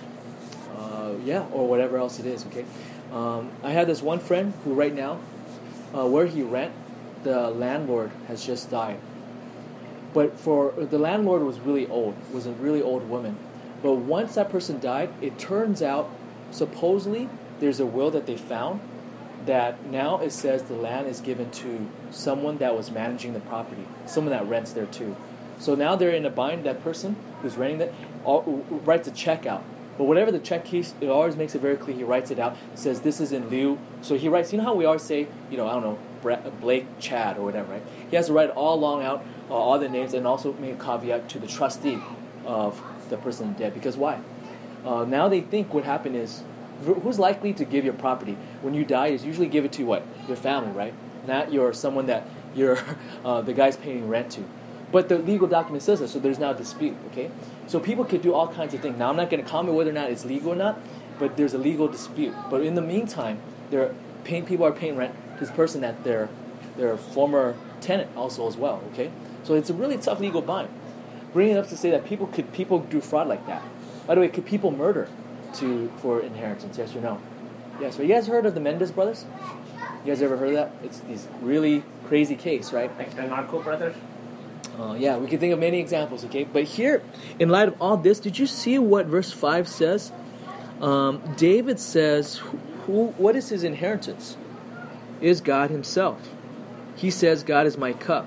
Uh, 0.77 1.13
yeah, 1.25 1.47
or 1.53 1.67
whatever 1.67 1.99
else 1.99 2.19
it 2.19 2.27
is. 2.27 2.45
Okay. 2.47 2.65
Um, 3.13 3.51
I 3.63 3.71
had 3.71 3.87
this 3.87 4.03
one 4.03 4.19
friend 4.19 4.53
who, 4.65 4.75
right 4.75 4.95
now, 4.95 5.21
uh, 5.95 6.07
where 6.07 6.27
he 6.27 6.43
rent, 6.43 6.73
the 7.23 7.51
landlord 7.51 8.11
has 8.29 8.45
just 8.45 8.71
died. 8.71 8.99
But 10.13 10.39
for 10.39 10.73
the 10.73 10.99
landlord 10.99 11.43
was 11.43 11.59
really 11.61 11.87
old, 11.89 12.15
was 12.33 12.47
a 12.47 12.53
really 12.53 12.83
old 12.83 13.09
woman. 13.09 13.37
But 13.83 13.95
once 13.95 14.35
that 14.35 14.51
person 14.51 14.81
died, 14.81 15.11
it 15.21 15.39
turns 15.39 15.83
out, 15.83 16.11
supposedly, 16.51 17.29
there's 17.61 17.81
a 17.81 17.87
will 17.87 18.11
that 18.11 18.27
they 18.27 18.37
found 18.37 18.81
that 19.47 19.85
now 19.87 20.21
it 20.21 20.31
says 20.31 20.63
the 20.65 20.75
land 20.75 21.07
is 21.07 21.21
given 21.21 21.51
to 21.51 21.89
someone 22.11 22.59
that 22.59 22.77
was 22.77 22.91
managing 22.91 23.33
the 23.35 23.41
property, 23.41 23.87
someone 24.07 24.33
that 24.33 24.47
rents 24.49 24.73
there 24.73 24.87
too. 24.87 25.17
So 25.59 25.75
now 25.75 25.97
they're 25.97 26.11
in 26.11 26.25
a 26.25 26.31
bind. 26.31 26.65
That 26.65 26.83
person 26.83 27.17
who's 27.45 27.57
renting 27.57 27.79
that 27.79 27.93
writes 28.85 29.07
a 29.09 29.13
check 29.13 29.47
out. 29.47 29.63
But 29.97 30.05
whatever 30.05 30.33
the 30.33 30.41
check 30.41 30.65
keeps, 30.65 30.95
it 31.01 31.09
always 31.09 31.37
makes 31.37 31.55
it 31.55 31.61
very 31.61 31.77
clear. 31.77 31.97
He 31.97 32.03
writes 32.03 32.31
it 32.33 32.39
out. 32.39 32.57
Says 32.75 33.03
this 33.03 33.21
is 33.21 33.33
in 33.33 33.49
lieu. 33.49 33.79
So 34.03 34.17
he 34.17 34.29
writes. 34.29 34.53
You 34.53 34.59
know 34.59 34.65
how 34.65 34.75
we 34.75 34.85
always 34.85 35.03
say, 35.03 35.29
you 35.51 35.57
know, 35.57 35.69
I 35.69 35.81
don't 35.81 35.83
know, 35.83 36.51
Blake, 36.61 36.87
Chad, 36.99 37.39
or 37.39 37.45
whatever, 37.45 37.75
right? 37.75 37.83
He 38.11 38.17
has 38.17 38.27
to 38.27 38.33
write 38.33 38.51
all 38.51 38.75
along 38.75 39.05
out 39.05 39.25
uh, 39.49 39.55
all 39.55 39.79
the 39.79 39.89
names 39.89 40.15
and 40.15 40.27
also 40.27 40.53
make 40.55 40.73
a 40.73 40.85
caveat 40.85 41.29
to 41.31 41.39
the 41.39 41.47
trustee 41.47 41.99
of 42.45 42.83
the 43.09 43.17
person 43.17 43.53
dead. 43.53 43.75
Because 43.75 43.97
why? 43.97 44.21
Uh, 44.85 45.05
now 45.05 45.29
they 45.29 45.41
think 45.41 45.73
what 45.73 45.85
happened 45.85 46.17
is 46.17 46.43
who's 46.85 47.19
likely 47.19 47.53
to 47.55 47.65
give 47.65 47.85
your 47.85 47.95
property 47.95 48.37
when 48.63 48.75
you 48.75 48.85
die 48.85 49.09
is 49.09 49.25
usually 49.25 49.49
give 49.49 49.65
it 49.65 49.73
to 49.73 49.85
what 49.85 50.05
your 50.27 50.37
family, 50.37 50.73
right? 50.73 50.95
Not 51.27 51.53
your 51.53 51.73
someone 51.73 52.07
that 52.07 52.27
you're 52.55 52.79
uh, 53.25 53.43
the 53.43 53.53
guy's 53.53 53.77
paying 53.77 54.09
rent 54.09 54.33
to. 54.33 54.45
But 54.93 55.09
the 55.09 55.19
legal 55.19 55.49
document 55.49 55.83
says 55.83 56.01
that, 56.01 56.09
so 56.09 56.19
there's 56.19 56.39
now 56.39 56.51
a 56.51 56.55
dispute. 56.55 56.97
Okay, 57.11 57.31
so 57.67 57.81
people 57.81 58.05
could 58.05 58.23
do 58.23 58.33
all 58.33 58.49
kinds 58.49 58.75
of 58.75 58.81
things. 58.81 58.99
Now 58.99 59.11
I'm 59.11 59.17
not 59.17 59.31
going 59.31 59.43
to 59.43 59.49
comment 59.49 59.77
whether 59.77 59.91
or 59.91 59.95
not 59.95 60.11
it's 60.11 60.25
legal 60.25 60.53
or 60.53 60.57
not, 60.57 60.79
but 61.19 61.37
there's 61.37 61.55
a 61.55 61.59
legal 61.59 61.89
dispute. 61.89 62.35
But 62.51 62.63
in 62.63 62.75
the 62.75 62.83
meantime, 62.83 63.41
they're 63.71 63.95
paying 64.25 64.47
people 64.47 64.67
are 64.67 64.73
paying 64.73 64.97
rent 64.97 65.15
to 65.35 65.41
this 65.41 65.51
person 65.51 65.81
that 65.83 66.05
their 66.05 66.29
their 66.77 66.97
former 66.97 67.57
tenant 67.81 68.11
also 68.17 68.47
as 68.49 68.57
well. 68.57 68.83
Okay, 68.93 69.11
so 69.43 69.55
it's 69.55 69.71
a 69.71 69.75
really 69.75 69.97
tough 69.97 70.21
legal 70.21 70.43
bind. 70.43 70.69
Bringing 71.33 71.57
it 71.57 71.59
up 71.59 71.69
to 71.69 71.77
say 71.77 71.91
that 71.91 72.05
people 72.05 72.27
could 72.29 72.53
people 72.53 72.79
do 72.79 73.01
fraud 73.01 73.29
like 73.29 73.47
that. 73.47 73.63
By 74.07 74.15
the 74.15 74.21
way, 74.21 74.29
could 74.29 74.47
people 74.47 74.71
murder 74.71 75.09
to 75.55 75.91
for 75.97 76.21
inheritance? 76.21 76.79
Yes 76.79 76.95
or 76.95 77.01
no? 77.01 77.21
Yes. 77.81 77.99
Right. 77.99 78.07
You 78.07 78.15
guys 78.15 78.29
heard 78.29 78.47
of 78.47 78.55
the 78.55 78.61
Menendez 78.61 78.93
brothers? 78.93 79.25
You 80.05 80.13
guys 80.13 80.23
ever 80.23 80.37
heard 80.37 80.51
of 80.51 80.55
that? 80.55 80.73
It's 80.85 81.01
these 81.01 81.27
really 81.41 81.83
crazy 82.07 82.37
case, 82.37 82.73
right? 82.73 82.97
Like 82.99 83.17
the 83.17 83.23
Narco 83.23 83.63
brothers? 83.63 83.97
Uh, 84.79 84.95
yeah, 84.99 85.17
we 85.17 85.27
can 85.27 85.39
think 85.39 85.53
of 85.53 85.59
many 85.59 85.81
examples, 85.81 86.25
okay? 86.25 86.45
But 86.45 86.65
here, 86.65 87.03
in 87.39 87.49
light 87.49 87.69
of 87.69 87.81
all 87.81 87.97
this, 87.97 88.19
did 88.21 88.39
you 88.39 88.47
see 88.47 88.79
what 88.79 89.07
verse 89.07 89.33
5 89.33 89.69
says? 89.69 90.13
Um, 90.81 91.23
David 91.37 91.79
says, 91.79 92.41
who, 92.87 93.09
What 93.17 93.37
is 93.37 93.49
his 93.49 93.65
inheritance? 93.65 94.37
Is 95.21 95.41
God 95.41 95.71
himself. 95.71 96.35
He 96.97 97.11
says, 97.11 97.43
God 97.43 97.67
is 97.67 97.79
my 97.79 97.93
cup, 97.93 98.27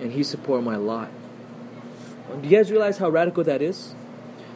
and 0.00 0.12
he 0.12 0.22
support 0.22 0.62
my 0.62 0.76
lot. 0.76 1.10
Do 2.40 2.48
you 2.48 2.56
guys 2.56 2.70
realize 2.70 2.98
how 2.98 3.08
radical 3.08 3.42
that 3.44 3.62
is? 3.62 3.94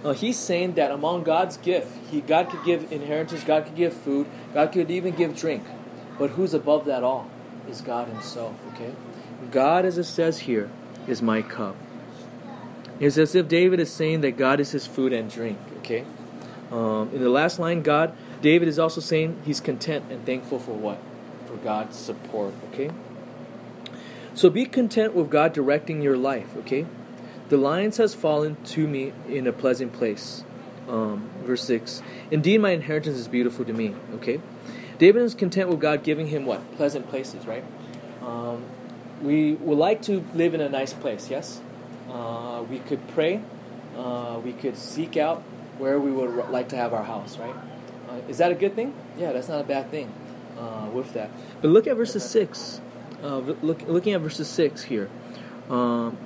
Uh, 0.04 0.12
he's 0.12 0.38
saying 0.38 0.74
that 0.74 0.90
among 0.90 1.22
God's 1.22 1.56
gift, 1.56 1.96
he, 2.11 2.20
God 2.20 2.50
could 2.50 2.64
give 2.64 2.92
inheritance, 2.92 3.44
God 3.44 3.64
could 3.64 3.76
give 3.76 3.94
food, 3.94 4.26
God 4.52 4.72
could 4.72 4.90
even 4.90 5.14
give 5.14 5.37
drink. 5.37 5.62
But 6.18 6.30
who's 6.30 6.54
above 6.54 6.85
that 6.87 7.02
all? 7.02 7.30
Is 7.68 7.80
God 7.80 8.08
himself, 8.08 8.54
okay? 8.74 8.94
God, 9.50 9.85
as 9.85 9.98
it 9.98 10.04
says 10.04 10.40
here, 10.40 10.70
is 11.06 11.22
my 11.22 11.42
cup. 11.42 11.76
It's 13.00 13.18
as 13.18 13.34
if 13.34 13.48
David 13.48 13.80
is 13.80 13.92
saying 13.92 14.20
that 14.20 14.36
God 14.36 14.60
is 14.60 14.70
his 14.70 14.86
food 14.86 15.12
and 15.12 15.30
drink. 15.30 15.58
Okay. 15.78 16.04
Um, 16.70 17.10
in 17.12 17.20
the 17.20 17.28
last 17.28 17.58
line, 17.58 17.82
God, 17.82 18.14
David 18.40 18.68
is 18.68 18.78
also 18.78 19.00
saying 19.00 19.42
he's 19.44 19.60
content 19.60 20.04
and 20.10 20.24
thankful 20.24 20.58
for 20.58 20.72
what? 20.72 20.98
For 21.46 21.56
God's 21.56 21.96
support. 21.96 22.54
Okay. 22.72 22.90
So 24.34 24.48
be 24.48 24.64
content 24.64 25.14
with 25.14 25.30
God 25.30 25.52
directing 25.52 26.00
your 26.00 26.16
life. 26.16 26.56
Okay. 26.58 26.86
The 27.48 27.56
lions 27.56 27.98
has 27.98 28.14
fallen 28.14 28.56
to 28.66 28.86
me 28.86 29.12
in 29.28 29.46
a 29.46 29.52
pleasant 29.52 29.92
place. 29.92 30.44
Um, 30.88 31.28
verse 31.44 31.62
six. 31.62 32.02
Indeed, 32.30 32.58
my 32.58 32.70
inheritance 32.70 33.16
is 33.16 33.28
beautiful 33.28 33.64
to 33.64 33.72
me. 33.72 33.94
Okay. 34.14 34.40
David 34.98 35.22
is 35.22 35.34
content 35.34 35.68
with 35.68 35.80
God 35.80 36.04
giving 36.04 36.28
him 36.28 36.46
what? 36.46 36.76
Pleasant 36.76 37.08
places, 37.08 37.46
right? 37.46 37.64
Um, 38.22 38.64
we 39.22 39.54
would 39.54 39.78
like 39.78 40.02
to 40.02 40.24
live 40.35 40.54
in 40.54 40.61
a 40.61 40.68
nice 40.68 40.92
place, 40.92 41.30
yes? 41.30 41.61
Uh, 42.11 42.64
we 42.68 42.80
could 42.80 43.06
pray. 43.08 43.40
Uh, 43.96 44.40
we 44.44 44.52
could 44.52 44.76
seek 44.76 45.16
out 45.16 45.42
where 45.78 45.98
we 45.98 46.11
would 46.11 46.50
like 46.50 46.68
to 46.70 46.76
have 46.76 46.92
our 46.92 47.04
house, 47.04 47.38
right? 47.38 47.54
Uh, 48.08 48.20
is 48.28 48.38
that 48.38 48.50
a 48.50 48.54
good 48.54 48.74
thing? 48.74 48.94
Yeah, 49.16 49.32
that's 49.32 49.48
not 49.48 49.61
a 49.61 49.64
bad 49.64 49.90
thing 49.90 50.12
uh, 50.58 50.88
with 50.92 51.12
that. 51.14 51.30
But 51.61 51.68
look 51.68 51.87
at 51.87 51.96
verses 51.96 52.28
6. 52.28 52.80
Uh, 53.22 53.38
look, 53.38 53.82
looking 53.82 54.12
at 54.12 54.20
verses 54.20 54.48
6 54.48 54.85
here. 54.85 55.08
Um, 55.70 56.16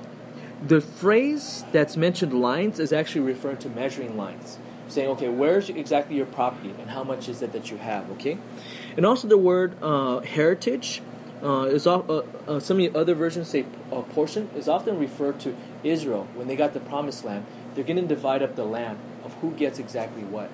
the 0.66 0.80
phrase 0.80 1.64
that's 1.72 1.96
mentioned 1.96 2.32
lines 2.32 2.80
is 2.80 2.92
actually 2.92 3.20
referring 3.22 3.58
to 3.58 3.68
measuring 3.68 4.16
lines. 4.16 4.58
Saying, 4.88 5.08
okay, 5.10 5.28
where's 5.28 5.68
exactly 5.68 6.16
your 6.16 6.26
property 6.26 6.72
and 6.78 6.90
how 6.90 7.04
much 7.04 7.28
is 7.28 7.42
it 7.42 7.52
that 7.52 7.70
you 7.70 7.76
have, 7.76 8.10
okay? 8.12 8.38
And 8.96 9.04
also 9.04 9.28
the 9.28 9.36
word 9.36 9.74
uh, 9.82 10.20
heritage 10.20 11.02
uh, 11.42 11.64
is 11.64 11.86
uh, 11.86 11.98
uh, 11.98 12.60
some 12.60 12.80
of 12.80 12.92
the 12.92 12.98
other 12.98 13.14
versions 13.14 13.48
say 13.48 13.66
uh, 13.92 14.00
portion 14.02 14.48
is 14.56 14.68
often 14.68 14.98
referred 14.98 15.38
to 15.40 15.54
Israel 15.84 16.26
when 16.34 16.48
they 16.48 16.56
got 16.56 16.72
the 16.72 16.80
promised 16.80 17.24
land. 17.24 17.44
They're 17.74 17.84
going 17.84 18.00
to 18.00 18.06
divide 18.06 18.42
up 18.42 18.56
the 18.56 18.64
land 18.64 18.98
of 19.24 19.34
who 19.34 19.50
gets 19.52 19.78
exactly 19.78 20.24
what. 20.24 20.50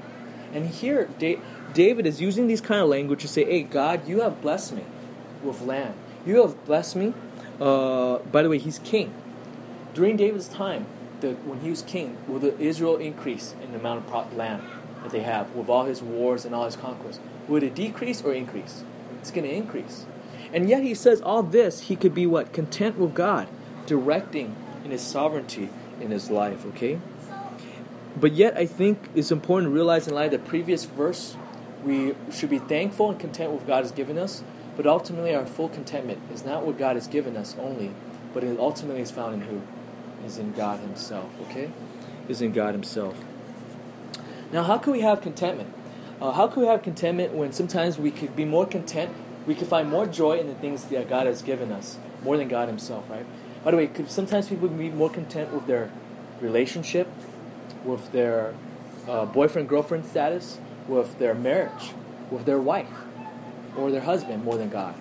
And 0.52 0.68
here, 0.68 1.08
da- 1.18 1.38
David 1.72 2.06
is 2.06 2.20
using 2.20 2.46
these 2.46 2.60
kind 2.60 2.80
of 2.80 2.88
language 2.88 3.22
to 3.22 3.28
say, 3.28 3.44
"Hey, 3.44 3.62
God, 3.62 4.06
you 4.08 4.20
have 4.20 4.42
blessed 4.42 4.74
me 4.74 4.84
with 5.42 5.62
land. 5.62 5.94
You 6.26 6.42
have 6.42 6.64
blessed 6.64 6.96
me." 6.96 7.14
Uh, 7.60 8.18
by 8.18 8.42
the 8.42 8.48
way, 8.48 8.58
he's 8.58 8.80
king. 8.80 9.14
During 9.94 10.16
David's 10.16 10.48
time, 10.48 10.86
the, 11.20 11.34
when 11.46 11.60
he 11.60 11.70
was 11.70 11.82
king, 11.82 12.16
will 12.26 12.40
the 12.40 12.58
Israel 12.58 12.96
increase 12.96 13.54
in 13.62 13.72
the 13.72 13.78
amount 13.78 14.04
of 14.06 14.36
land 14.36 14.62
that 15.02 15.12
they 15.12 15.20
have 15.20 15.54
with 15.54 15.68
all 15.68 15.84
his 15.84 16.02
wars 16.02 16.44
and 16.44 16.54
all 16.54 16.64
his 16.64 16.76
conquests? 16.76 17.20
Would 17.48 17.62
it 17.62 17.74
decrease 17.74 18.22
or 18.22 18.32
increase? 18.32 18.82
It's 19.20 19.30
going 19.30 19.48
to 19.48 19.54
increase. 19.54 20.06
And 20.52 20.68
yet 20.68 20.82
he 20.82 20.94
says 20.94 21.20
all 21.20 21.42
this, 21.42 21.82
he 21.82 21.96
could 21.96 22.14
be 22.14 22.26
what? 22.26 22.52
Content 22.52 22.98
with 22.98 23.14
God, 23.14 23.48
directing 23.86 24.54
in 24.84 24.90
his 24.90 25.02
sovereignty 25.02 25.70
in 26.00 26.10
his 26.10 26.30
life, 26.30 26.66
okay? 26.66 26.98
But 28.16 28.32
yet 28.32 28.56
I 28.56 28.66
think 28.66 29.08
it's 29.14 29.30
important 29.30 29.70
to 29.70 29.74
realize 29.74 30.06
in 30.06 30.14
light 30.14 30.34
of 30.34 30.42
the 30.42 30.48
previous 30.48 30.84
verse, 30.84 31.36
we 31.84 32.14
should 32.32 32.50
be 32.50 32.58
thankful 32.58 33.10
and 33.10 33.18
content 33.18 33.52
with 33.52 33.66
God 33.66 33.82
has 33.82 33.92
given 33.92 34.18
us, 34.18 34.44
but 34.76 34.86
ultimately 34.86 35.34
our 35.34 35.46
full 35.46 35.68
contentment 35.68 36.20
is 36.32 36.44
not 36.44 36.66
what 36.66 36.78
God 36.78 36.96
has 36.96 37.06
given 37.06 37.36
us 37.36 37.56
only, 37.58 37.92
but 38.34 38.44
it 38.44 38.58
ultimately 38.58 39.02
is 39.02 39.10
found 39.10 39.34
in 39.34 39.40
who? 39.42 39.62
Is 40.24 40.38
in 40.38 40.52
God 40.52 40.80
himself, 40.80 41.30
okay? 41.42 41.70
Is 42.28 42.42
in 42.42 42.52
God 42.52 42.74
himself. 42.74 43.16
Now, 44.52 44.62
how 44.62 44.78
can 44.78 44.92
we 44.92 45.00
have 45.00 45.20
contentment? 45.20 45.72
Uh, 46.20 46.30
how 46.30 46.46
can 46.46 46.62
we 46.62 46.68
have 46.68 46.82
contentment 46.82 47.32
when 47.32 47.52
sometimes 47.52 47.98
we 47.98 48.10
could 48.10 48.36
be 48.36 48.44
more 48.44 48.66
content, 48.66 49.12
we 49.46 49.54
can 49.54 49.66
find 49.66 49.90
more 49.90 50.06
joy 50.06 50.38
in 50.38 50.46
the 50.46 50.54
things 50.54 50.84
that 50.84 51.08
God 51.08 51.26
has 51.26 51.42
given 51.42 51.72
us, 51.72 51.98
more 52.22 52.36
than 52.36 52.48
God 52.48 52.68
Himself, 52.68 53.08
right? 53.10 53.26
By 53.64 53.70
the 53.70 53.76
way, 53.76 53.86
could 53.86 54.10
sometimes 54.10 54.48
people 54.48 54.68
be 54.68 54.90
more 54.90 55.10
content 55.10 55.52
with 55.52 55.66
their 55.66 55.90
relationship, 56.40 57.08
with 57.84 58.12
their 58.12 58.54
uh, 59.08 59.26
boyfriend 59.26 59.68
girlfriend 59.68 60.06
status, 60.06 60.58
with 60.88 61.18
their 61.18 61.34
marriage, 61.34 61.92
with 62.30 62.44
their 62.44 62.60
wife, 62.60 62.90
or 63.76 63.90
their 63.90 64.00
husband 64.00 64.44
more 64.44 64.56
than 64.56 64.68
God, 64.68 64.94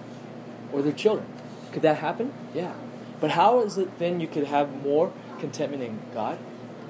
or 0.72 0.82
their 0.82 0.94
children. 0.94 1.28
Could 1.72 1.82
that 1.84 1.98
happen? 1.98 2.34
Yeah. 2.54 2.74
But 3.20 3.32
how 3.32 3.62
is 3.62 3.78
it 3.78 4.00
then 4.00 4.20
you 4.20 4.28
could 4.28 4.46
have 4.46 4.84
more 4.84 5.14
contentment 5.40 5.84
in 5.84 6.00
God? 6.14 6.40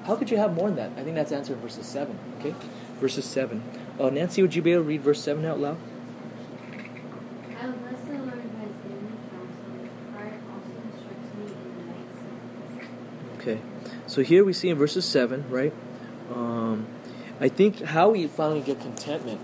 How 0.06 0.16
could 0.16 0.30
you 0.30 0.36
have 0.38 0.54
more 0.54 0.68
than 0.68 0.76
that? 0.76 1.00
I 1.00 1.04
think 1.04 1.14
that's 1.14 1.30
answered 1.30 1.54
in 1.54 1.60
verses 1.60 1.86
7. 1.86 2.18
Okay? 2.40 2.54
Verses 2.98 3.24
7. 3.24 3.62
Uh, 4.00 4.10
Nancy, 4.10 4.42
would 4.42 4.54
you 4.54 4.62
be 4.62 4.72
able 4.72 4.82
to 4.82 4.88
read 4.88 5.02
verse 5.02 5.22
7 5.22 5.44
out 5.44 5.60
loud? 5.60 5.76
I 7.60 7.66
will 7.66 7.72
bless 7.74 8.00
the 8.00 8.14
Lord 8.14 8.32
who 8.32 8.48
has 8.58 8.72
given 8.82 9.04
me 9.04 9.12
counsel. 9.30 9.70
His 9.78 9.92
heart 10.12 10.34
also 10.50 10.72
instructs 10.82 11.30
me 11.38 11.44
in 11.46 11.70
the 11.76 11.84
night 11.92 12.10
seasons. 12.16 12.88
Okay. 13.42 13.60
So 14.06 14.22
here 14.22 14.44
we 14.44 14.52
see 14.52 14.68
in 14.68 14.78
verses 14.78 15.04
7, 15.04 15.50
right? 15.50 15.72
Um, 16.32 16.86
I 17.40 17.48
think 17.48 17.82
how 17.82 18.10
we 18.10 18.28
finally 18.28 18.60
get 18.60 18.80
contentment 18.80 19.40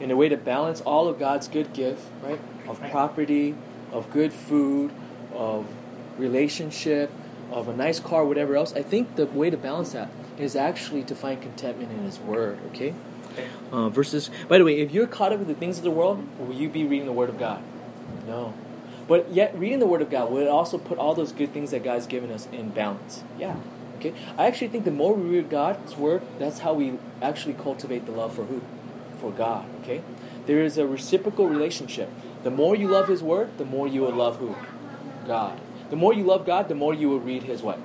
in 0.00 0.10
a 0.10 0.16
way 0.16 0.28
to 0.28 0.36
balance 0.36 0.82
all 0.82 1.08
of 1.08 1.18
God's 1.18 1.48
good 1.48 1.72
gift, 1.72 2.02
right? 2.22 2.38
Of 2.68 2.78
property, 2.90 3.54
of 3.90 4.10
good 4.10 4.34
food, 4.34 4.92
of 5.32 5.66
relationship, 6.18 7.10
of 7.50 7.68
a 7.68 7.74
nice 7.74 8.00
car, 8.00 8.22
whatever 8.26 8.54
else. 8.54 8.74
I 8.74 8.82
think 8.82 9.16
the 9.16 9.24
way 9.24 9.48
to 9.48 9.56
balance 9.56 9.92
that 9.92 10.10
is 10.38 10.54
actually 10.54 11.04
to 11.04 11.14
find 11.14 11.40
contentment 11.40 11.90
in 11.90 12.04
His 12.04 12.18
Word, 12.18 12.58
okay? 12.72 12.94
Uh, 13.72 13.88
versus, 13.88 14.30
by 14.46 14.58
the 14.58 14.64
way, 14.64 14.78
if 14.78 14.92
you're 14.92 15.06
caught 15.06 15.32
up 15.32 15.38
with 15.38 15.48
the 15.48 15.54
things 15.54 15.78
of 15.78 15.84
the 15.84 15.90
world, 15.90 16.22
will 16.38 16.54
you 16.54 16.68
be 16.68 16.84
reading 16.84 17.06
the 17.06 17.12
Word 17.12 17.30
of 17.30 17.38
God? 17.38 17.62
No. 18.26 18.52
But 19.08 19.32
yet, 19.32 19.58
reading 19.58 19.78
the 19.78 19.86
Word 19.86 20.02
of 20.02 20.10
God 20.10 20.30
will 20.30 20.48
also 20.48 20.76
put 20.76 20.98
all 20.98 21.14
those 21.14 21.32
good 21.32 21.52
things 21.54 21.70
that 21.70 21.82
God's 21.82 22.06
given 22.06 22.30
us 22.30 22.46
in 22.52 22.68
balance. 22.68 23.24
Yeah. 23.38 23.56
Okay. 23.96 24.12
I 24.36 24.46
actually 24.46 24.68
think 24.68 24.84
the 24.84 24.90
more 24.90 25.14
we 25.14 25.38
read 25.38 25.48
God's 25.48 25.96
Word, 25.96 26.22
that's 26.38 26.58
how 26.60 26.74
we 26.74 26.98
actually 27.22 27.54
cultivate 27.54 28.04
the 28.04 28.12
love 28.12 28.34
for 28.34 28.44
who? 28.44 28.60
For 29.18 29.32
God. 29.32 29.64
Okay. 29.82 30.02
There 30.44 30.62
is 30.62 30.76
a 30.76 30.86
reciprocal 30.86 31.48
relationship. 31.48 32.10
The 32.44 32.50
more 32.50 32.76
you 32.76 32.86
love 32.86 33.08
His 33.08 33.22
Word, 33.22 33.56
the 33.56 33.64
more 33.64 33.88
you 33.88 34.02
will 34.02 34.12
love 34.12 34.36
who? 34.36 34.54
God. 35.26 35.58
The 35.88 35.96
more 35.96 36.12
you 36.12 36.24
love 36.24 36.44
God, 36.44 36.68
the 36.68 36.74
more 36.74 36.92
you 36.92 37.08
will 37.08 37.18
read 37.18 37.44
His 37.44 37.62
what? 37.62 37.78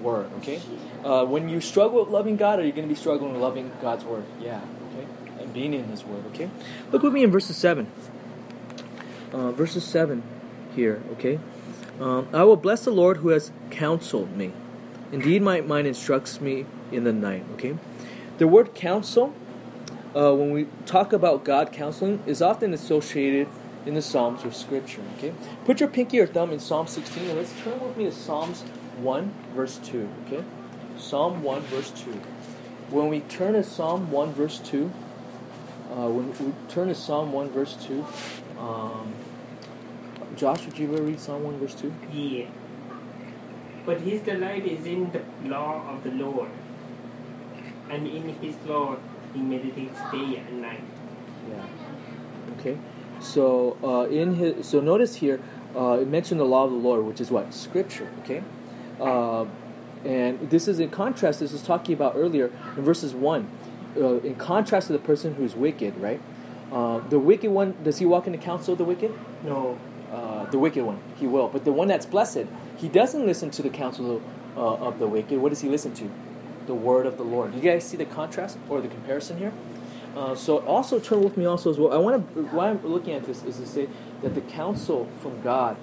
Word. 0.00 0.30
Okay. 0.38 0.60
Uh, 1.04 1.24
when 1.24 1.48
you 1.48 1.60
struggle 1.60 2.00
with 2.00 2.08
loving 2.08 2.36
God, 2.36 2.60
are 2.60 2.64
you 2.64 2.72
going 2.72 2.86
to 2.86 2.94
be 2.94 2.98
struggling 2.98 3.32
with 3.32 3.42
loving 3.42 3.72
God's 3.82 4.04
Word? 4.04 4.24
Yeah. 4.40 4.60
Okay. 4.94 5.42
And 5.42 5.52
being 5.52 5.74
in 5.74 5.84
His 5.84 6.04
Word. 6.04 6.24
Okay. 6.28 6.48
Look 6.92 7.02
with 7.02 7.12
me 7.12 7.24
in 7.24 7.32
verses 7.32 7.56
seven. 7.56 7.90
Uh, 9.32 9.50
verses 9.50 9.84
seven 9.84 10.22
here. 10.76 11.02
Okay. 11.12 11.40
Um, 11.98 12.28
I 12.32 12.44
will 12.44 12.56
bless 12.56 12.84
the 12.84 12.92
Lord 12.92 13.16
who 13.18 13.30
has 13.30 13.50
counseled 13.70 14.36
me. 14.36 14.52
Indeed, 15.10 15.42
my 15.42 15.60
mind 15.62 15.86
instructs 15.86 16.40
me 16.40 16.66
in 16.92 17.04
the 17.04 17.12
night. 17.12 17.44
Okay. 17.54 17.76
The 18.38 18.46
word 18.46 18.74
counsel, 18.74 19.34
uh, 20.14 20.34
when 20.34 20.52
we 20.52 20.68
talk 20.84 21.12
about 21.12 21.44
God 21.44 21.72
counseling, 21.72 22.22
is 22.26 22.42
often 22.42 22.72
associated 22.74 23.48
in 23.86 23.94
the 23.94 24.02
Psalms 24.02 24.44
with 24.44 24.54
Scripture. 24.54 25.00
Okay. 25.16 25.32
Put 25.64 25.80
your 25.80 25.88
pinky 25.88 26.20
or 26.20 26.26
thumb 26.26 26.52
in 26.52 26.60
Psalm 26.60 26.86
16 26.86 27.24
and 27.24 27.38
let's 27.38 27.52
turn 27.62 27.80
with 27.80 27.96
me 27.96 28.04
to 28.04 28.12
Psalms 28.12 28.62
1, 28.98 29.34
verse 29.54 29.78
2. 29.78 30.08
Okay. 30.26 30.44
Psalm 30.98 31.42
1, 31.42 31.62
verse 31.62 31.90
2. 31.92 32.10
When 32.90 33.08
we 33.08 33.20
turn 33.20 33.54
to 33.54 33.64
Psalm 33.64 34.10
1, 34.10 34.32
verse 34.34 34.58
2, 34.58 34.92
uh, 35.90 36.08
when 36.08 36.28
we 36.46 36.52
turn 36.68 36.88
to 36.88 36.94
Psalm 36.94 37.32
1, 37.32 37.50
verse 37.50 37.76
2, 37.86 38.04
um, 38.58 39.14
Josh, 40.34 40.66
would 40.66 40.78
you 40.78 40.92
ever 40.92 41.02
read 41.02 41.20
Psalm 41.20 41.44
1, 41.44 41.58
verse 41.58 41.74
2? 41.74 41.92
Yeah. 42.12 42.46
But 43.84 44.00
his 44.00 44.20
delight 44.22 44.66
is 44.66 44.84
in 44.84 45.12
the 45.12 45.22
law 45.48 45.88
of 45.88 46.02
the 46.02 46.10
Lord, 46.10 46.50
and 47.88 48.06
in 48.06 48.28
his 48.40 48.56
law 48.66 48.96
he 49.32 49.40
meditates 49.40 49.98
day 50.10 50.42
and 50.48 50.60
night. 50.60 50.82
Yeah. 51.48 51.64
Okay. 52.58 52.78
So 53.20 53.76
uh, 53.82 54.10
in 54.10 54.34
his, 54.34 54.66
so 54.66 54.80
notice 54.80 55.16
here, 55.16 55.40
uh, 55.76 55.98
it 56.00 56.08
mentioned 56.08 56.40
the 56.40 56.44
law 56.44 56.64
of 56.64 56.70
the 56.70 56.76
Lord, 56.76 57.04
which 57.04 57.20
is 57.20 57.30
what 57.30 57.54
Scripture. 57.54 58.10
Okay. 58.24 58.42
Uh, 59.00 59.46
and 60.04 60.50
this 60.50 60.68
is 60.68 60.80
in 60.80 60.90
contrast. 60.90 61.40
This 61.40 61.52
is 61.52 61.62
talking 61.62 61.94
about 61.94 62.14
earlier 62.16 62.50
in 62.76 62.82
verses 62.82 63.14
one. 63.14 63.48
Uh, 63.96 64.20
in 64.20 64.34
contrast 64.34 64.88
to 64.88 64.92
the 64.92 64.98
person 64.98 65.34
who's 65.34 65.54
wicked, 65.54 65.96
right? 65.98 66.20
Uh, 66.72 66.98
the 67.08 67.18
wicked 67.18 67.50
one 67.50 67.74
does 67.82 67.98
he 67.98 68.04
walk 68.04 68.26
in 68.26 68.32
the 68.32 68.38
counsel 68.38 68.72
of 68.72 68.78
the 68.78 68.84
wicked? 68.84 69.12
No, 69.44 69.78
the 70.50 70.58
wicked 70.58 70.84
one, 70.84 71.00
he 71.16 71.26
will. 71.26 71.48
But 71.48 71.64
the 71.64 71.72
one 71.72 71.88
that's 71.88 72.06
blessed, 72.06 72.46
he 72.76 72.88
doesn't 72.88 73.26
listen 73.26 73.50
to 73.50 73.62
the 73.62 73.70
counsel 73.70 74.22
uh, 74.56 74.60
of 74.60 74.98
the 74.98 75.06
wicked. 75.06 75.38
What 75.38 75.50
does 75.50 75.60
he 75.60 75.68
listen 75.68 75.94
to? 75.94 76.10
The 76.66 76.74
word 76.74 77.06
of 77.06 77.16
the 77.16 77.22
Lord. 77.22 77.54
You 77.54 77.60
guys 77.60 77.84
see 77.84 77.96
the 77.96 78.06
contrast 78.06 78.58
or 78.68 78.80
the 78.80 78.88
comparison 78.88 79.38
here? 79.38 79.52
Uh, 80.16 80.34
so 80.34 80.58
also 80.66 80.98
turn 80.98 81.22
with 81.22 81.36
me 81.36 81.44
also 81.44 81.70
as 81.70 81.78
well. 81.78 81.92
I 81.92 81.98
want 81.98 82.34
to. 82.34 82.42
Why 82.44 82.70
I'm 82.70 82.84
looking 82.86 83.12
at 83.12 83.24
this 83.24 83.42
is 83.44 83.58
to 83.58 83.66
say 83.66 83.88
that 84.22 84.34
the 84.34 84.40
counsel 84.40 85.08
from 85.20 85.42
God 85.42 85.76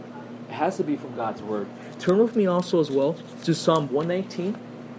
has 0.49 0.77
to 0.77 0.83
be 0.83 0.95
from 0.95 1.15
God's 1.15 1.41
word. 1.41 1.67
Turn 1.99 2.17
with 2.17 2.35
me 2.35 2.47
also 2.47 2.79
as 2.79 2.89
well 2.89 3.15
to 3.43 3.53
Psalm 3.53 3.91
119, 3.91 4.57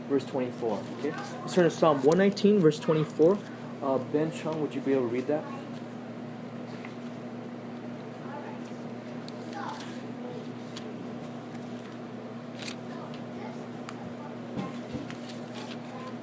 verse 0.09 0.24
24. 0.24 0.83
Okay, 0.98 1.11
let's 1.40 1.55
turn 1.55 1.64
to 1.64 1.70
Psalm 1.70 2.03
119, 2.03 2.61
verse 2.61 2.79
24. 2.79 3.38
Uh, 3.83 3.98
ben 3.98 4.31
Chung, 4.33 4.61
would 4.61 4.74
you 4.74 4.81
be 4.81 4.92
able 4.92 5.03
to 5.03 5.09
read 5.09 5.27
that? 5.27 5.44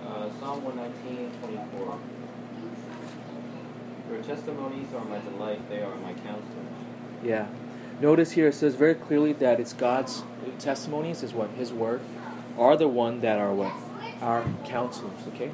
Uh, 0.07 0.29
Psalm 0.51 0.65
119, 0.65 1.31
24. 1.71 1.99
Your 4.11 4.21
testimonies 4.21 4.87
are 4.93 5.05
my 5.05 5.19
delight, 5.19 5.69
they 5.69 5.81
are 5.81 5.95
my 5.95 6.11
counselors. 6.11 6.67
Yeah. 7.23 7.47
Notice 8.01 8.31
here 8.31 8.49
it 8.49 8.55
says 8.55 8.75
very 8.75 8.95
clearly 8.95 9.31
that 9.31 9.61
it's 9.61 9.71
God's 9.71 10.23
testimonies, 10.59 11.23
is 11.23 11.31
what 11.31 11.51
His 11.51 11.71
word, 11.71 12.01
are 12.57 12.75
the 12.75 12.89
one 12.89 13.21
that 13.21 13.39
are 13.39 13.53
what 13.53 13.71
our 14.21 14.43
counselors. 14.65 15.21
Okay, 15.29 15.51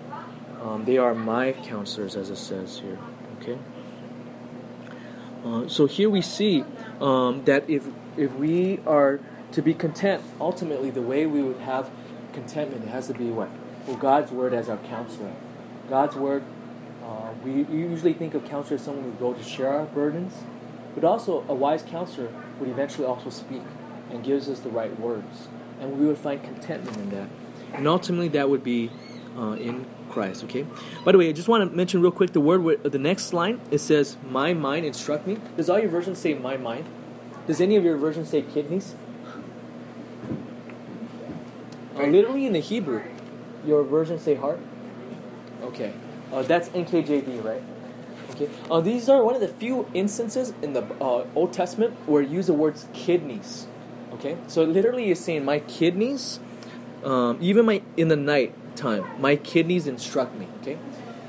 um, 0.63 0.85
they 0.85 0.97
are 0.97 1.13
my 1.13 1.51
counselors, 1.51 2.15
as 2.15 2.31
it 2.31 2.37
says 2.37 2.79
here. 2.79 2.97
Okay. 3.39 3.59
Uh, 5.45 5.67
so 5.67 5.85
here 5.85 6.09
we 6.09 6.23
see 6.23 6.63
um, 6.99 7.45
that 7.45 7.69
if 7.69 7.85
if 8.17 8.33
we 8.33 8.79
are 8.87 9.19
to 9.51 9.61
be 9.61 9.75
content, 9.75 10.23
ultimately 10.41 10.89
the 10.89 11.03
way 11.03 11.27
we 11.27 11.43
would 11.43 11.59
have 11.59 11.91
contentment 12.33 12.83
it 12.83 12.87
has 12.87 13.05
to 13.05 13.13
be 13.13 13.25
what? 13.25 13.49
Well, 13.87 13.95
God's 13.97 14.31
word 14.31 14.53
as 14.53 14.67
our 14.69 14.77
counselor. 14.77 15.31
God's 15.89 16.15
word. 16.15 16.43
Uh, 17.03 17.31
we 17.43 17.63
usually 17.73 18.13
think 18.13 18.33
of 18.33 18.43
counselor 18.45 18.75
as 18.75 18.83
someone 18.83 19.03
who 19.05 19.09
would 19.11 19.19
go 19.19 19.33
to 19.33 19.41
share 19.43 19.69
our 19.69 19.85
burdens, 19.85 20.33
but 20.93 21.05
also 21.05 21.45
a 21.47 21.53
wise 21.53 21.81
counselor 21.83 22.29
would 22.59 22.67
eventually 22.67 23.07
also 23.07 23.29
speak 23.29 23.61
and 24.11 24.23
gives 24.25 24.49
us 24.49 24.59
the 24.59 24.69
right 24.69 24.97
words, 24.99 25.47
and 25.79 25.97
we 25.97 26.05
would 26.05 26.17
find 26.17 26.43
contentment 26.43 26.97
in 26.97 27.09
that. 27.11 27.29
And 27.73 27.87
ultimately, 27.87 28.27
that 28.29 28.49
would 28.49 28.63
be 28.63 28.89
uh, 29.37 29.51
in 29.53 29.85
Christ. 30.09 30.43
Okay. 30.45 30.65
By 31.05 31.11
the 31.13 31.17
way, 31.17 31.29
I 31.29 31.31
just 31.31 31.47
want 31.47 31.69
to 31.69 31.75
mention 31.75 32.01
real 32.01 32.11
quick 32.11 32.33
the 32.33 32.41
word. 32.41 32.63
with- 32.63 32.83
The 32.83 32.99
next 32.99 33.31
line 33.33 33.61
it 33.71 33.79
says, 33.79 34.17
"My 34.29 34.53
mind 34.53 34.85
instruct 34.85 35.27
me." 35.27 35.37
Does 35.55 35.69
all 35.69 35.79
your 35.79 35.89
versions 35.89 36.17
say 36.17 36.33
"my 36.33 36.57
mind"? 36.57 36.85
Does 37.45 37.61
any 37.61 37.77
of 37.77 37.85
your 37.85 37.95
versions 37.95 38.29
say 38.29 38.41
kidneys? 38.41 38.95
Uh, 41.97 42.03
literally 42.07 42.45
in 42.45 42.53
the 42.53 42.59
Hebrew, 42.59 43.01
your 43.67 43.83
version 43.83 44.19
say 44.19 44.35
heart. 44.35 44.59
Okay, 45.61 45.93
uh, 46.31 46.43
that's 46.43 46.69
NKJV, 46.69 47.43
right? 47.43 47.63
Okay, 48.31 48.49
uh, 48.71 48.81
these 48.81 49.09
are 49.09 49.23
one 49.23 49.35
of 49.35 49.41
the 49.41 49.47
few 49.47 49.87
instances 49.93 50.53
in 50.61 50.73
the 50.73 50.83
uh, 51.01 51.25
Old 51.35 51.53
Testament 51.53 51.95
where 52.07 52.21
you 52.21 52.37
use 52.37 52.47
the 52.47 52.53
words 52.53 52.87
kidneys. 52.93 53.67
Okay, 54.13 54.37
so 54.47 54.63
literally 54.63 55.11
is 55.11 55.19
saying 55.19 55.45
my 55.45 55.59
kidneys, 55.59 56.39
um, 57.03 57.37
even 57.41 57.65
my 57.65 57.81
in 57.97 58.07
the 58.07 58.15
night 58.15 58.53
time, 58.75 59.05
my 59.19 59.35
kidneys 59.35 59.87
instruct 59.87 60.35
me. 60.35 60.47
Okay, 60.61 60.77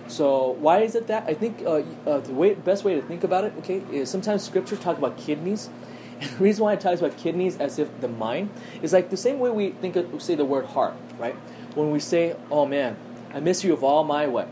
So 0.08 0.52
why 0.60 0.80
is 0.80 0.94
it 0.94 1.06
that? 1.08 1.24
I 1.28 1.34
think 1.34 1.62
uh, 1.66 1.82
uh, 2.06 2.20
the 2.20 2.32
way, 2.32 2.54
best 2.54 2.84
way 2.84 2.94
to 2.94 3.02
think 3.02 3.24
about 3.24 3.44
it, 3.44 3.52
okay, 3.58 3.82
is 3.92 4.10
sometimes 4.10 4.42
Scripture 4.44 4.76
talk 4.76 4.98
about 4.98 5.18
kidneys. 5.18 5.70
And 6.20 6.30
the 6.30 6.44
reason 6.44 6.64
why 6.64 6.72
it 6.72 6.80
talks 6.80 7.00
about 7.00 7.16
kidneys 7.16 7.58
as 7.58 7.78
if 7.78 7.88
the 8.00 8.08
mind 8.08 8.50
is 8.82 8.92
like 8.92 9.10
the 9.10 9.16
same 9.16 9.38
way 9.38 9.50
we 9.50 9.70
think 9.70 9.94
of, 9.94 10.20
say 10.20 10.34
the 10.34 10.44
word 10.44 10.66
heart, 10.66 10.94
right? 11.16 11.36
When 11.74 11.90
we 11.90 12.00
say, 12.00 12.34
"Oh 12.50 12.66
man, 12.66 12.96
I 13.32 13.40
miss 13.40 13.64
you 13.64 13.72
of 13.72 13.84
all 13.84 14.04
my 14.04 14.26
what 14.26 14.48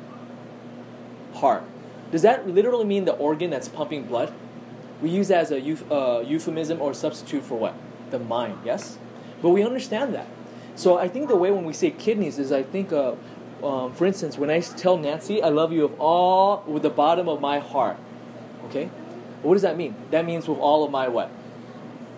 heart," 1.34 1.64
does 2.10 2.22
that 2.22 2.48
literally 2.48 2.84
mean 2.84 3.04
the 3.04 3.14
organ 3.14 3.50
that's 3.50 3.68
pumping 3.68 4.04
blood? 4.04 4.32
We 5.02 5.10
use 5.10 5.28
that 5.28 5.40
as 5.40 5.50
a 5.50 5.60
euph- 5.60 5.90
uh, 5.90 6.20
euphemism 6.20 6.80
or 6.80 6.94
substitute 6.94 7.42
for 7.42 7.58
what? 7.58 7.74
The 8.10 8.18
mind, 8.18 8.58
yes? 8.64 8.98
But 9.42 9.50
we 9.50 9.62
understand 9.62 10.14
that. 10.14 10.26
So 10.74 10.98
I 10.98 11.08
think 11.08 11.28
the 11.28 11.36
way 11.36 11.50
when 11.50 11.64
we 11.64 11.72
say 11.72 11.90
kidneys 11.90 12.38
is 12.38 12.52
I 12.52 12.62
think, 12.62 12.92
uh, 12.92 13.14
um, 13.62 13.92
for 13.92 14.06
instance, 14.06 14.38
when 14.38 14.50
I 14.50 14.60
tell 14.60 14.96
Nancy, 14.96 15.42
I 15.42 15.48
love 15.48 15.72
you 15.72 15.84
of 15.84 16.00
all, 16.00 16.64
with 16.66 16.82
the 16.82 16.90
bottom 16.90 17.28
of 17.28 17.40
my 17.40 17.58
heart, 17.58 17.96
okay? 18.66 18.90
What 19.42 19.54
does 19.54 19.62
that 19.62 19.76
mean? 19.76 19.94
That 20.10 20.24
means 20.24 20.48
with 20.48 20.58
all 20.58 20.84
of 20.84 20.90
my 20.90 21.08
what? 21.08 21.30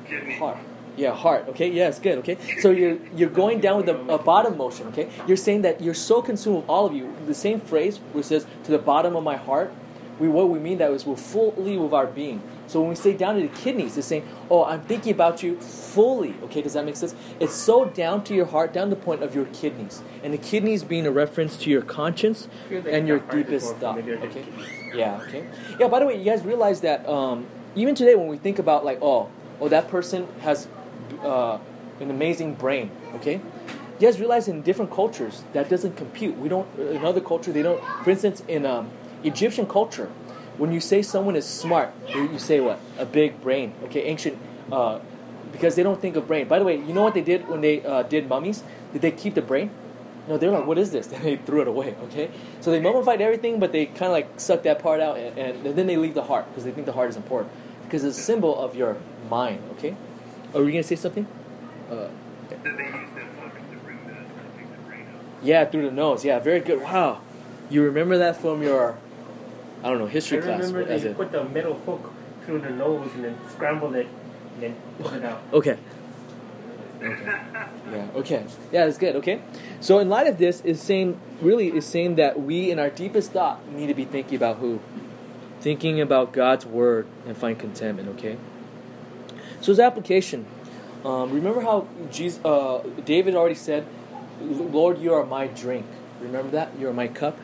Kidney. 0.06 0.38
Heart. 0.38 0.58
Yeah, 0.98 1.14
heart. 1.14 1.46
Okay, 1.50 1.70
yes, 1.70 2.00
good. 2.00 2.18
Okay, 2.18 2.36
so 2.60 2.70
you're 2.70 2.98
you're 3.14 3.30
going 3.30 3.60
down 3.60 3.76
with 3.78 3.88
a, 3.88 3.98
a 4.12 4.18
bottom 4.18 4.56
motion. 4.56 4.88
Okay, 4.88 5.08
you're 5.28 5.36
saying 5.36 5.62
that 5.62 5.80
you're 5.80 5.94
so 5.94 6.20
consumed 6.20 6.56
with 6.56 6.68
all 6.68 6.86
of 6.86 6.92
you. 6.92 7.14
The 7.26 7.34
same 7.34 7.60
phrase 7.60 7.98
which 8.12 8.26
says 8.26 8.46
to 8.64 8.70
the 8.72 8.78
bottom 8.78 9.14
of 9.14 9.22
my 9.22 9.36
heart. 9.36 9.72
We 10.18 10.26
what 10.26 10.48
we 10.48 10.58
mean 10.58 10.78
that 10.78 10.90
is 10.90 11.06
we're 11.06 11.14
fully 11.14 11.78
with 11.78 11.92
our 11.92 12.06
being. 12.06 12.42
So 12.66 12.80
when 12.80 12.90
we 12.90 12.96
say 12.96 13.16
down 13.16 13.36
to 13.36 13.42
the 13.42 13.54
kidneys, 13.62 13.96
it's 13.96 14.08
saying, 14.08 14.26
"Oh, 14.50 14.64
I'm 14.64 14.82
thinking 14.82 15.12
about 15.12 15.44
you 15.44 15.60
fully." 15.60 16.34
Okay, 16.42 16.60
does 16.60 16.72
that 16.72 16.84
make 16.84 16.96
sense? 16.96 17.14
It's 17.38 17.54
so 17.54 17.84
down 17.84 18.24
to 18.24 18.34
your 18.34 18.46
heart, 18.46 18.72
down 18.72 18.90
to 18.90 18.96
the 18.96 19.00
point 19.00 19.22
of 19.22 19.36
your 19.36 19.46
kidneys, 19.46 20.02
and 20.24 20.34
the 20.34 20.38
kidneys 20.38 20.82
being 20.82 21.06
a 21.06 21.12
reference 21.12 21.56
to 21.58 21.70
your 21.70 21.82
conscience 21.82 22.48
I 22.66 22.68
feel 22.68 22.82
like 22.82 22.92
and 22.92 23.06
your 23.06 23.20
deepest 23.20 23.76
thought. 23.76 23.98
Okay. 23.98 24.44
Yeah, 24.92 25.22
okay. 25.28 25.46
Yeah, 25.78 25.86
by 25.86 26.00
the 26.00 26.06
way, 26.06 26.18
you 26.18 26.24
guys 26.24 26.42
realize 26.42 26.80
that 26.80 27.08
um, 27.08 27.46
even 27.76 27.94
today 27.94 28.16
when 28.16 28.26
we 28.26 28.38
think 28.38 28.58
about 28.58 28.84
like, 28.84 28.98
oh, 29.00 29.30
oh, 29.60 29.68
that 29.68 29.88
person 29.88 30.26
has 30.40 30.66
uh, 31.22 31.58
an 32.00 32.10
amazing 32.10 32.54
brain, 32.54 32.90
okay? 33.16 33.40
Guys 34.00 34.20
realize 34.20 34.46
in 34.46 34.62
different 34.62 34.90
cultures 34.92 35.42
that 35.52 35.68
doesn't 35.68 35.96
compute. 35.96 36.36
We 36.38 36.48
don't, 36.48 36.68
in 36.78 37.04
other 37.04 37.20
culture, 37.20 37.52
they 37.52 37.62
don't, 37.62 37.82
for 38.04 38.10
instance, 38.10 38.42
in 38.46 38.64
um, 38.64 38.90
Egyptian 39.24 39.66
culture, 39.66 40.10
when 40.56 40.72
you 40.72 40.80
say 40.80 41.02
someone 41.02 41.36
is 41.36 41.44
smart, 41.44 41.92
you 42.08 42.38
say 42.38 42.60
what? 42.60 42.80
A 42.98 43.06
big 43.06 43.40
brain, 43.40 43.72
okay? 43.84 44.02
Ancient, 44.02 44.38
uh, 44.70 45.00
because 45.52 45.74
they 45.76 45.82
don't 45.82 46.00
think 46.00 46.16
of 46.16 46.26
brain. 46.26 46.46
By 46.46 46.58
the 46.58 46.64
way, 46.64 46.76
you 46.76 46.92
know 46.92 47.02
what 47.02 47.14
they 47.14 47.22
did 47.22 47.48
when 47.48 47.60
they 47.60 47.84
uh, 47.84 48.02
did 48.02 48.28
mummies? 48.28 48.62
Did 48.92 49.02
they 49.02 49.10
keep 49.10 49.34
the 49.34 49.42
brain? 49.42 49.70
No, 50.28 50.36
they're 50.36 50.50
like, 50.50 50.66
what 50.66 50.78
is 50.78 50.90
this? 50.90 51.06
They 51.22 51.36
threw 51.36 51.62
it 51.62 51.68
away, 51.68 51.94
okay? 52.04 52.30
So 52.60 52.70
they 52.70 52.80
mummified 52.80 53.20
everything, 53.20 53.58
but 53.58 53.72
they 53.72 53.86
kind 53.86 54.06
of 54.06 54.12
like 54.12 54.38
sucked 54.38 54.64
that 54.64 54.80
part 54.80 55.00
out, 55.00 55.16
and, 55.16 55.38
and 55.38 55.76
then 55.76 55.86
they 55.86 55.96
leave 55.96 56.14
the 56.14 56.24
heart 56.24 56.46
because 56.48 56.64
they 56.64 56.70
think 56.70 56.86
the 56.86 56.92
heart 56.92 57.08
is 57.08 57.16
important. 57.16 57.52
Because 57.84 58.04
it's 58.04 58.18
a 58.18 58.22
symbol 58.22 58.58
of 58.58 58.76
your 58.76 58.98
mind, 59.30 59.62
okay? 59.72 59.96
Are 60.54 60.62
we 60.62 60.72
going 60.72 60.82
to 60.82 60.88
say 60.88 60.96
something? 60.96 61.26
Uh, 61.90 62.08
Did 62.48 62.62
they 62.64 62.68
use 62.70 62.74
that 63.14 63.34
focus 63.36 63.62
to 63.70 63.76
bring 63.84 63.98
the, 64.06 64.12
to 64.12 64.18
take 64.56 64.70
the 64.70 64.78
brain 64.88 65.02
out? 65.02 65.22
yeah, 65.44 65.64
through 65.64 65.82
the 65.86 65.90
nose. 65.92 66.24
Yeah, 66.24 66.38
very 66.38 66.60
good. 66.60 66.80
Wow. 66.82 67.20
You 67.70 67.82
remember 67.82 68.18
that 68.18 68.36
from 68.40 68.62
your, 68.62 68.96
I 69.82 69.90
don't 69.90 69.98
know, 69.98 70.06
history 70.06 70.38
I 70.38 70.42
class. 70.42 70.60
remember 70.60 70.90
as 70.90 71.02
they 71.02 71.10
a- 71.10 71.14
put 71.14 71.32
the 71.32 71.44
metal 71.44 71.74
hook 71.74 72.12
through 72.46 72.60
the 72.60 72.70
nose 72.70 73.10
and 73.14 73.24
then 73.24 73.38
scrambled 73.50 73.94
it 73.94 74.06
and 74.54 74.62
then 74.62 74.76
pulled 75.00 75.14
it 75.14 75.24
out. 75.24 75.42
Okay. 75.52 75.76
Okay. 77.02 77.24
Yeah. 77.92 78.06
Okay. 78.16 78.44
Yeah, 78.72 78.86
that's 78.86 78.98
good. 78.98 79.16
Okay. 79.16 79.40
So 79.80 79.98
in 80.00 80.08
light 80.08 80.26
of 80.26 80.38
this, 80.38 80.60
is 80.62 80.80
saying 80.80 81.20
really 81.40 81.68
is 81.68 81.86
saying 81.86 82.16
that 82.16 82.40
we, 82.40 82.70
in 82.72 82.78
our 82.78 82.90
deepest 82.90 83.32
thought, 83.32 83.66
need 83.70 83.86
to 83.86 83.94
be 83.94 84.04
thinking 84.04 84.34
about 84.36 84.56
who, 84.56 84.80
thinking 85.60 86.00
about 86.00 86.32
God's 86.32 86.66
word 86.66 87.06
and 87.26 87.36
find 87.36 87.56
contentment. 87.58 88.08
Okay. 88.18 88.36
So 89.60 89.72
as 89.72 89.80
application, 89.80 90.46
um, 91.04 91.32
remember 91.32 91.60
how 91.60 91.86
Jesus, 92.10 92.44
uh, 92.44 92.82
David 93.04 93.34
already 93.34 93.54
said, 93.54 93.86
"Lord, 94.40 94.98
you 94.98 95.14
are 95.14 95.24
my 95.24 95.46
drink." 95.46 95.86
Remember 96.20 96.50
that 96.50 96.70
you 96.78 96.88
are 96.88 96.92
my 96.92 97.08
cup. 97.08 97.38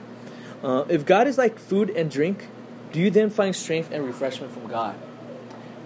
Uh, 0.63 0.85
if 0.89 1.05
God 1.05 1.27
is 1.27 1.39
like 1.39 1.59
food 1.59 1.91
and 1.91 2.11
drink, 2.11 2.49
do 2.93 3.01
you 3.01 3.11
then 3.11 3.31
find 3.31 3.55
strength 3.55 3.91
and 3.93 4.05
refreshment 4.05 4.53
from 4.53 4.67
God? 4.67 4.97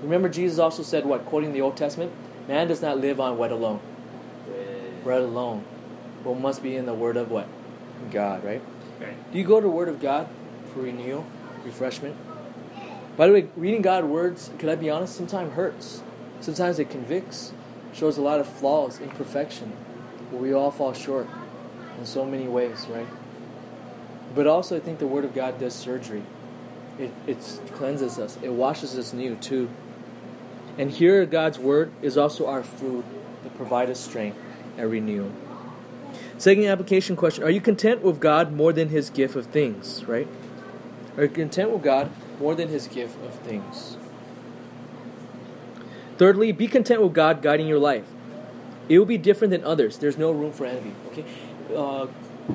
Remember, 0.03 0.29
Jesus 0.29 0.59
also 0.59 0.83
said, 0.83 1.05
what, 1.05 1.25
quoting 1.27 1.53
the 1.53 1.61
Old 1.61 1.77
Testament? 1.77 2.13
Man 2.47 2.69
does 2.69 2.81
not 2.81 2.99
live 2.99 3.19
on 3.19 3.37
what 3.37 3.51
alone? 3.51 3.81
Bread 5.03 5.23
alone. 5.23 5.65
But 6.25 6.35
must 6.35 6.63
be 6.63 6.77
in 6.77 6.87
the 6.87 6.95
word 6.95 7.17
of 7.17 7.31
what? 7.31 7.49
God, 8.11 8.45
right? 8.45 8.63
Right. 9.01 9.33
Do 9.33 9.39
you 9.39 9.45
go 9.45 9.61
to 9.61 9.67
the 9.67 9.71
word 9.71 9.89
of 9.89 10.01
God 10.01 10.29
for 10.73 10.83
renewal, 10.83 11.27
refreshment? 11.65 12.17
By 13.17 13.27
the 13.27 13.33
way, 13.33 13.49
reading 13.57 13.83
God's 13.83 14.07
words, 14.07 14.51
could 14.59 14.69
I 14.69 14.77
be 14.77 14.89
honest, 14.89 15.17
sometimes 15.17 15.55
hurts. 15.55 16.03
Sometimes 16.41 16.79
it 16.79 16.91
convicts, 16.91 17.53
shows 17.93 18.17
a 18.19 18.23
lot 18.23 18.41
of 18.41 18.47
flaws, 18.49 19.01
imperfection. 19.01 19.73
But 20.31 20.41
we 20.41 20.53
all 20.53 20.71
fall 20.71 20.93
short 20.93 21.27
in 21.99 22.07
so 22.07 22.25
many 22.25 22.47
ways, 22.47 22.87
right? 22.89 23.07
But 24.35 24.47
also, 24.47 24.77
I 24.77 24.81
think 24.81 24.99
the 24.99 25.07
Word 25.07 25.25
of 25.25 25.35
God 25.35 25.59
does 25.59 25.75
surgery. 25.75 26.23
It, 26.99 27.13
it 27.27 27.61
cleanses 27.75 28.19
us, 28.19 28.39
it 28.43 28.53
washes 28.53 28.97
us 28.97 29.13
new, 29.13 29.37
too. 29.37 29.69
And 30.77 30.91
here, 30.91 31.27
God's 31.27 31.59
Word 31.59 31.91
is 32.03 32.17
also 32.17 32.47
our 32.47 32.63
food 32.63 33.05
to 33.43 33.51
provide 33.51 33.91
us 33.91 34.01
strength 34.01 34.39
and 34.77 34.91
renewal. 34.91 35.33
Second 36.39 36.67
application 36.67 37.17
question 37.17 37.43
Are 37.43 37.51
you 37.51 37.61
content 37.61 38.03
with 38.03 38.21
God 38.21 38.53
more 38.53 38.73
than 38.73 38.91
His 38.91 39.11
gift 39.11 39.35
of 39.35 39.47
things, 39.47 40.05
right? 40.05 40.29
Are 41.17 41.25
you 41.25 41.29
content 41.29 41.71
with 41.71 41.83
God 41.83 42.11
more 42.39 42.55
than 42.55 42.69
His 42.69 42.87
gift 42.87 43.21
of 43.25 43.35
things? 43.41 43.97
Thirdly, 46.19 46.51
be 46.51 46.67
content 46.67 47.01
with 47.01 47.15
God 47.15 47.43
guiding 47.43 47.69
your 47.69 47.79
life. 47.79 48.05
It 48.89 48.99
will 48.99 49.07
be 49.07 49.19
different 49.19 49.53
than 49.53 49.63
others. 49.63 49.99
There's 49.99 50.19
no 50.19 50.33
room 50.33 50.53
for 50.53 50.67
envy. 50.67 50.93
Okay, 51.13 51.25
uh, 51.77 52.09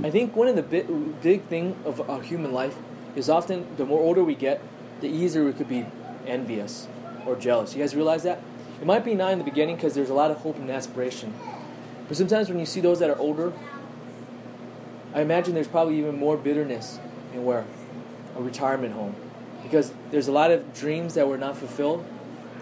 I 0.03 0.09
think 0.09 0.35
one 0.35 0.49
of 0.49 0.57
the 0.57 0.63
big, 0.63 1.21
big 1.21 1.43
thing 1.43 1.77
of 1.85 2.09
our 2.09 2.21
human 2.21 2.51
life 2.51 2.75
is 3.15 3.29
often 3.29 3.65
the 3.77 3.85
more 3.85 4.01
older 4.01 4.21
we 4.21 4.35
get, 4.35 4.61
the 4.99 5.07
easier 5.07 5.45
we 5.45 5.53
could 5.53 5.69
be 5.69 5.85
envious 6.27 6.89
or 7.25 7.37
jealous. 7.37 7.73
You 7.73 7.81
guys 7.81 7.95
realize 7.95 8.23
that? 8.23 8.41
It 8.81 8.85
might 8.85 9.05
be 9.05 9.15
not 9.15 9.31
in 9.31 9.37
the 9.37 9.45
beginning 9.45 9.77
because 9.77 9.93
there's 9.93 10.09
a 10.09 10.13
lot 10.13 10.29
of 10.29 10.37
hope 10.37 10.57
and 10.57 10.69
aspiration, 10.69 11.33
but 12.09 12.17
sometimes 12.17 12.49
when 12.49 12.59
you 12.59 12.65
see 12.65 12.81
those 12.81 12.99
that 12.99 13.09
are 13.09 13.17
older, 13.17 13.53
I 15.13 15.21
imagine 15.21 15.53
there's 15.53 15.69
probably 15.69 15.99
even 15.99 16.17
more 16.17 16.35
bitterness 16.35 16.99
in 17.33 17.45
where 17.45 17.65
a 18.35 18.41
retirement 18.41 18.93
home 18.93 19.15
because 19.61 19.93
there's 20.11 20.27
a 20.27 20.33
lot 20.33 20.51
of 20.51 20.73
dreams 20.73 21.13
that 21.13 21.27
were 21.27 21.37
not 21.37 21.55
fulfilled 21.55 22.05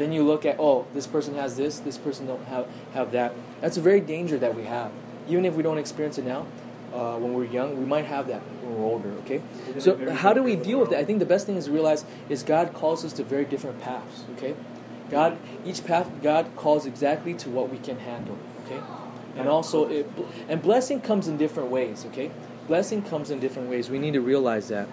then 0.01 0.11
you 0.11 0.23
look 0.23 0.45
at 0.45 0.57
oh 0.59 0.85
this 0.93 1.07
person 1.07 1.35
has 1.35 1.55
this 1.55 1.79
this 1.79 1.97
person 1.97 2.27
don't 2.27 2.45
have 2.45 2.67
have 2.93 3.11
that. 3.11 3.33
That's 3.61 3.77
a 3.77 3.81
very 3.81 4.01
danger 4.01 4.37
that 4.39 4.55
we 4.55 4.63
have. 4.63 4.91
Even 5.27 5.45
if 5.45 5.53
we 5.53 5.63
don't 5.63 5.77
experience 5.77 6.17
it 6.17 6.25
now 6.25 6.47
uh, 6.93 7.17
when 7.17 7.33
we're 7.33 7.45
young 7.45 7.77
we 7.79 7.85
might 7.85 8.05
have 8.05 8.27
that 8.27 8.41
when 8.61 8.75
we're 8.75 8.85
older 8.85 9.09
okay? 9.23 9.41
So 9.79 10.11
how 10.11 10.33
do 10.33 10.43
we 10.43 10.55
deal 10.55 10.79
with 10.79 10.89
that? 10.89 10.99
I 10.99 11.05
think 11.05 11.19
the 11.19 11.25
best 11.25 11.45
thing 11.45 11.55
is 11.55 11.65
to 11.65 11.71
realize 11.71 12.05
is 12.29 12.43
god 12.43 12.73
calls 12.73 13.05
us 13.05 13.13
to 13.13 13.23
very 13.23 13.45
different 13.45 13.79
paths 13.81 14.25
okay? 14.35 14.55
God 15.09 15.37
each 15.65 15.85
path 15.85 16.09
god 16.21 16.49
calls 16.55 16.85
exactly 16.85 17.33
to 17.35 17.49
what 17.49 17.69
we 17.69 17.77
can 17.77 17.99
handle 17.99 18.37
okay? 18.65 18.81
And 19.37 19.47
also 19.47 19.87
it, 19.87 20.09
and 20.49 20.61
blessing 20.61 20.99
comes 21.01 21.27
in 21.27 21.37
different 21.37 21.69
ways 21.69 22.05
okay? 22.07 22.31
Blessing 22.67 23.01
comes 23.01 23.31
in 23.31 23.39
different 23.39 23.69
ways. 23.69 23.89
We 23.89 23.99
need 23.99 24.13
to 24.13 24.21
realize 24.21 24.67
that. 24.69 24.87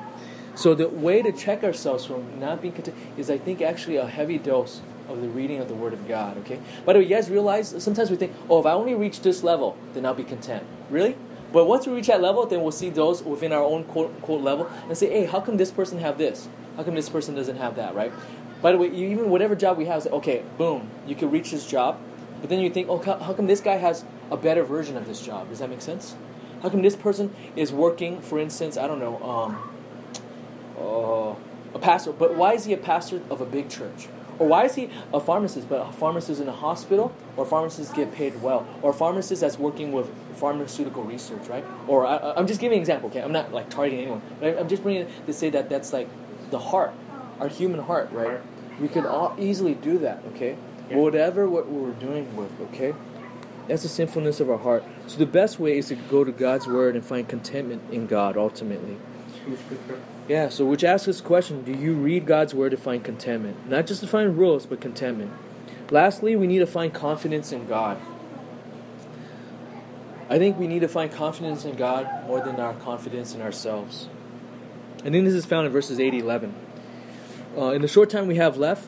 So 0.54 0.74
the 0.74 0.88
way 0.88 1.22
to 1.22 1.30
check 1.30 1.62
ourselves 1.62 2.06
from 2.06 2.40
not 2.40 2.60
being 2.60 2.74
content 2.74 2.96
is, 3.16 3.30
I 3.30 3.38
think, 3.38 3.62
actually 3.62 3.96
a 3.96 4.06
heavy 4.06 4.38
dose 4.38 4.80
of 5.08 5.20
the 5.20 5.28
reading 5.28 5.60
of 5.60 5.68
the 5.68 5.74
Word 5.74 5.92
of 5.92 6.06
God. 6.06 6.36
Okay. 6.38 6.60
By 6.84 6.92
the 6.92 6.98
way, 7.00 7.04
you 7.04 7.14
guys 7.14 7.30
realize 7.30 7.74
sometimes 7.82 8.10
we 8.10 8.16
think, 8.16 8.34
oh, 8.48 8.60
if 8.60 8.66
I 8.66 8.72
only 8.72 8.94
reach 8.94 9.22
this 9.22 9.42
level, 9.42 9.76
then 9.94 10.04
I'll 10.04 10.14
be 10.14 10.24
content. 10.24 10.64
Really? 10.90 11.16
But 11.52 11.64
once 11.66 11.86
we 11.86 11.94
reach 11.94 12.08
that 12.08 12.20
level, 12.20 12.44
then 12.46 12.62
we'll 12.62 12.72
see 12.72 12.90
those 12.90 13.22
within 13.22 13.52
our 13.52 13.62
own 13.62 13.84
quote 13.84 14.10
unquote 14.14 14.42
level 14.42 14.70
and 14.88 14.96
say, 14.96 15.08
hey, 15.08 15.24
how 15.24 15.40
come 15.40 15.56
this 15.56 15.70
person 15.70 15.98
have 15.98 16.18
this? 16.18 16.48
How 16.76 16.82
come 16.82 16.94
this 16.94 17.08
person 17.08 17.34
doesn't 17.34 17.56
have 17.56 17.76
that? 17.76 17.94
Right? 17.94 18.12
By 18.60 18.72
the 18.72 18.78
way, 18.78 18.88
you, 18.88 19.08
even 19.08 19.30
whatever 19.30 19.54
job 19.54 19.78
we 19.78 19.86
have, 19.86 20.02
say, 20.02 20.10
okay, 20.10 20.42
boom, 20.58 20.90
you 21.06 21.14
can 21.14 21.30
reach 21.30 21.50
this 21.50 21.66
job, 21.66 21.98
but 22.40 22.50
then 22.50 22.60
you 22.60 22.70
think, 22.70 22.88
oh, 22.88 22.98
how, 22.98 23.18
how 23.18 23.32
come 23.32 23.46
this 23.46 23.60
guy 23.60 23.76
has 23.76 24.04
a 24.30 24.36
better 24.36 24.64
version 24.64 24.96
of 24.96 25.06
this 25.06 25.20
job? 25.20 25.48
Does 25.48 25.60
that 25.60 25.70
make 25.70 25.80
sense? 25.80 26.16
How 26.62 26.68
come 26.68 26.82
this 26.82 26.96
person 26.96 27.34
is 27.54 27.72
working, 27.72 28.20
for 28.20 28.38
instance, 28.38 28.76
I 28.76 28.86
don't 28.88 28.98
know, 28.98 29.22
um, 29.22 29.70
uh, 30.76 31.74
a 31.74 31.78
pastor, 31.78 32.12
but 32.12 32.34
why 32.34 32.54
is 32.54 32.64
he 32.64 32.72
a 32.72 32.78
pastor 32.78 33.22
of 33.30 33.40
a 33.40 33.46
big 33.46 33.68
church? 33.70 34.08
Or 34.38 34.46
why 34.46 34.64
is 34.64 34.74
he 34.74 34.90
a 35.12 35.20
pharmacist, 35.20 35.68
but 35.68 35.88
a 35.88 35.92
pharmacist 35.92 36.40
in 36.40 36.48
a 36.48 36.52
hospital? 36.52 37.12
Or 37.36 37.44
pharmacists 37.44 37.92
get 37.92 38.12
paid 38.12 38.40
well? 38.40 38.66
Or 38.82 38.90
a 38.90 38.94
pharmacist 38.94 39.40
that's 39.40 39.58
working 39.58 39.92
with 39.92 40.10
pharmaceutical 40.34 41.02
research, 41.02 41.48
right? 41.48 41.64
Or 41.86 42.06
I, 42.06 42.34
I'm 42.36 42.46
just 42.46 42.60
giving 42.60 42.78
an 42.78 42.82
example, 42.82 43.08
okay? 43.10 43.20
I'm 43.20 43.32
not 43.32 43.52
like 43.52 43.68
targeting 43.68 44.00
anyone, 44.00 44.22
but 44.40 44.58
I'm 44.58 44.68
just 44.68 44.82
bringing 44.82 45.02
it 45.02 45.26
to 45.26 45.32
say 45.32 45.50
that 45.50 45.68
that's 45.68 45.92
like 45.92 46.08
the 46.50 46.58
heart, 46.58 46.92
our 47.40 47.48
human 47.48 47.80
heart, 47.80 48.10
right? 48.12 48.40
We 48.80 48.88
could 48.88 49.06
all 49.06 49.34
easily 49.38 49.74
do 49.74 49.98
that, 49.98 50.22
okay? 50.34 50.56
Whatever 50.90 51.48
what 51.48 51.68
we're 51.68 51.92
doing 51.92 52.34
with, 52.36 52.50
okay? 52.72 52.94
That's 53.66 53.82
the 53.82 53.88
sinfulness 53.88 54.40
of 54.40 54.48
our 54.48 54.56
heart. 54.56 54.84
So 55.08 55.18
the 55.18 55.26
best 55.26 55.58
way 55.60 55.76
is 55.76 55.88
to 55.88 55.94
go 55.94 56.24
to 56.24 56.32
God's 56.32 56.66
word 56.66 56.94
and 56.94 57.04
find 57.04 57.28
contentment 57.28 57.82
in 57.92 58.06
God 58.06 58.36
ultimately. 58.36 58.96
Yeah, 60.28 60.50
so 60.50 60.66
which 60.66 60.84
asks 60.84 61.08
us 61.08 61.20
a 61.20 61.22
question 61.22 61.62
Do 61.62 61.72
you 61.72 61.94
read 61.94 62.26
God's 62.26 62.54
word 62.54 62.70
to 62.70 62.76
find 62.76 63.02
contentment? 63.02 63.68
Not 63.68 63.86
just 63.86 64.02
to 64.02 64.06
find 64.06 64.36
rules, 64.36 64.66
but 64.66 64.78
contentment. 64.80 65.32
Lastly, 65.90 66.36
we 66.36 66.46
need 66.46 66.58
to 66.58 66.66
find 66.66 66.92
confidence 66.92 67.50
in 67.50 67.66
God. 67.66 67.98
I 70.28 70.36
think 70.36 70.58
we 70.58 70.66
need 70.66 70.80
to 70.80 70.88
find 70.88 71.10
confidence 71.10 71.64
in 71.64 71.76
God 71.76 72.26
more 72.26 72.40
than 72.40 72.60
our 72.60 72.74
confidence 72.74 73.34
in 73.34 73.40
ourselves. 73.40 74.08
I 74.98 75.08
think 75.08 75.24
this 75.24 75.32
is 75.32 75.46
found 75.46 75.66
in 75.66 75.72
verses 75.72 75.98
8 75.98 76.12
11. 76.12 76.54
Uh, 77.56 77.70
in 77.70 77.80
the 77.80 77.88
short 77.88 78.10
time 78.10 78.26
we 78.26 78.36
have 78.36 78.58
left, 78.58 78.86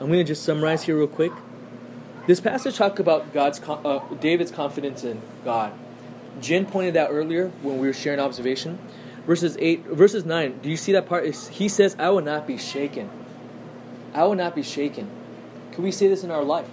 I'm 0.00 0.08
going 0.08 0.18
to 0.18 0.24
just 0.24 0.42
summarize 0.42 0.82
here 0.82 0.96
real 0.96 1.06
quick. 1.06 1.32
This 2.26 2.40
passage 2.40 2.76
talks 2.76 2.98
about 2.98 3.32
God's 3.32 3.60
uh, 3.68 4.00
David's 4.20 4.50
confidence 4.50 5.04
in 5.04 5.22
God. 5.44 5.72
Jen 6.40 6.66
pointed 6.66 6.96
out 6.96 7.10
earlier 7.12 7.48
when 7.62 7.78
we 7.78 7.86
were 7.86 7.92
sharing 7.92 8.18
observation, 8.18 8.80
verses 9.26 9.56
eight, 9.60 9.84
verses 9.86 10.24
nine. 10.24 10.58
Do 10.62 10.68
you 10.68 10.76
see 10.76 10.92
that 10.92 11.06
part? 11.06 11.24
He 11.26 11.68
says, 11.68 11.96
"I 11.98 12.10
will 12.10 12.22
not 12.22 12.46
be 12.46 12.58
shaken. 12.58 13.10
I 14.14 14.24
will 14.24 14.34
not 14.34 14.54
be 14.54 14.62
shaken." 14.62 15.08
Can 15.72 15.84
we 15.84 15.90
say 15.90 16.08
this 16.08 16.22
in 16.22 16.30
our 16.30 16.44
life? 16.44 16.68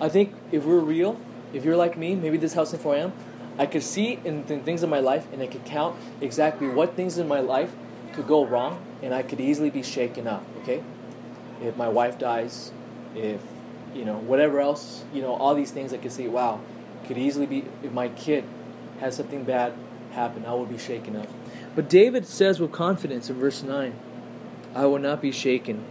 I 0.00 0.08
think 0.08 0.32
if 0.50 0.64
we're 0.64 0.78
real, 0.78 1.16
if 1.52 1.64
you're 1.64 1.76
like 1.76 1.96
me, 1.98 2.14
maybe 2.14 2.38
this 2.38 2.52
is 2.52 2.54
how 2.54 2.64
sinful 2.64 2.92
I 2.92 2.96
am. 2.96 3.12
I 3.58 3.66
could 3.66 3.82
see 3.82 4.18
in 4.24 4.44
things 4.44 4.82
in 4.82 4.88
my 4.88 5.00
life, 5.00 5.26
and 5.32 5.42
I 5.42 5.46
could 5.46 5.64
count 5.64 5.96
exactly 6.20 6.68
what 6.68 6.94
things 6.94 7.18
in 7.18 7.28
my 7.28 7.40
life 7.40 7.74
could 8.14 8.26
go 8.26 8.44
wrong, 8.44 8.78
and 9.02 9.12
I 9.12 9.22
could 9.22 9.40
easily 9.40 9.68
be 9.68 9.82
shaken 9.82 10.26
up. 10.26 10.42
Okay, 10.62 10.82
if 11.62 11.76
my 11.76 11.88
wife 11.88 12.18
dies, 12.18 12.72
if 13.14 13.40
you 13.94 14.06
know 14.06 14.16
whatever 14.16 14.60
else, 14.60 15.04
you 15.12 15.20
know 15.20 15.34
all 15.34 15.54
these 15.54 15.70
things, 15.70 15.92
I 15.92 15.98
could 15.98 16.12
see. 16.12 16.26
Wow, 16.26 16.60
could 17.06 17.18
easily 17.18 17.46
be 17.46 17.64
if 17.82 17.92
my 17.92 18.08
kid 18.08 18.44
has 19.00 19.16
something 19.16 19.44
bad 19.44 19.74
happen, 20.12 20.46
I 20.46 20.54
will 20.54 20.66
be 20.66 20.78
shaken 20.78 21.16
up. 21.16 21.28
But 21.74 21.88
David 21.88 22.26
says 22.26 22.60
with 22.60 22.72
confidence 22.72 23.30
in 23.30 23.36
verse 23.36 23.62
nine, 23.62 23.94
"I 24.74 24.86
will 24.86 24.98
not 24.98 25.22
be 25.22 25.32
shaken." 25.32 25.84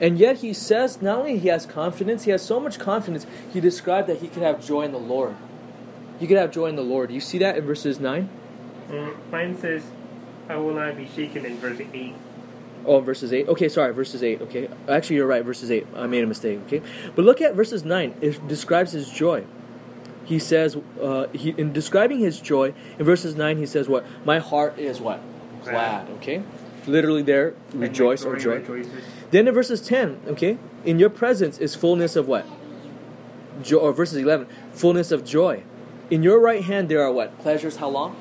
And 0.00 0.18
yet 0.18 0.38
he 0.38 0.52
says 0.52 1.00
not 1.00 1.18
only 1.18 1.38
he 1.38 1.48
has 1.48 1.66
confidence, 1.66 2.24
he 2.24 2.30
has 2.30 2.42
so 2.42 2.58
much 2.58 2.78
confidence, 2.78 3.26
he 3.52 3.60
described 3.60 4.08
that 4.08 4.18
he 4.18 4.28
could 4.28 4.42
have 4.42 4.64
joy 4.64 4.82
in 4.82 4.92
the 4.92 4.98
Lord. 4.98 5.36
He 6.18 6.26
could 6.26 6.36
have 6.36 6.50
joy 6.50 6.66
in 6.66 6.76
the 6.76 6.82
Lord. 6.82 7.10
You 7.10 7.20
see 7.20 7.38
that 7.38 7.56
in 7.56 7.64
verses 7.64 7.98
9? 8.00 8.28
Mm, 8.90 9.14
mine 9.30 9.58
says, 9.58 9.82
I 10.48 10.56
will 10.56 10.74
not 10.74 10.96
be 10.96 11.08
shaken 11.08 11.44
in 11.44 11.56
verse 11.58 11.80
8. 11.92 12.14
Oh, 12.86 13.00
verses 13.00 13.32
8. 13.32 13.48
Okay, 13.48 13.68
sorry, 13.68 13.94
verses 13.94 14.22
8. 14.22 14.42
Okay. 14.42 14.68
Actually, 14.88 15.16
you're 15.16 15.26
right, 15.26 15.44
verses 15.44 15.70
8. 15.70 15.86
I 15.96 16.06
made 16.06 16.22
a 16.22 16.26
mistake. 16.26 16.60
Okay. 16.66 16.82
But 17.14 17.24
look 17.24 17.40
at 17.40 17.54
verses 17.54 17.84
9. 17.84 18.14
It 18.20 18.46
describes 18.46 18.92
his 18.92 19.08
joy. 19.08 19.44
He 20.24 20.38
says, 20.38 20.76
uh, 21.00 21.26
he, 21.28 21.50
in 21.50 21.72
describing 21.72 22.18
his 22.18 22.40
joy, 22.40 22.72
in 22.98 23.04
verses 23.04 23.36
9, 23.36 23.58
he 23.58 23.66
says, 23.66 23.88
What? 23.88 24.04
My 24.24 24.38
heart 24.38 24.78
is 24.78 25.00
what? 25.00 25.20
Glad. 25.64 26.08
Okay. 26.16 26.42
Literally 26.86 27.22
there, 27.22 27.54
rejoice 27.72 28.24
or 28.24 28.36
joy. 28.36 28.56
rejoices. 28.56 28.92
Then 29.30 29.48
in 29.48 29.54
verses 29.54 29.80
10, 29.80 30.20
okay, 30.28 30.58
in 30.84 30.98
your 30.98 31.10
presence 31.10 31.58
is 31.58 31.74
fullness 31.74 32.14
of 32.14 32.28
what? 32.28 32.46
Joy, 33.62 33.78
or 33.78 33.92
verses 33.92 34.18
11, 34.18 34.46
fullness 34.72 35.10
of 35.10 35.24
joy. 35.24 35.62
In 36.10 36.22
your 36.22 36.38
right 36.38 36.62
hand 36.62 36.88
there 36.88 37.02
are 37.02 37.10
what? 37.10 37.38
Pleasures, 37.38 37.76
how 37.76 37.88
long? 37.88 38.16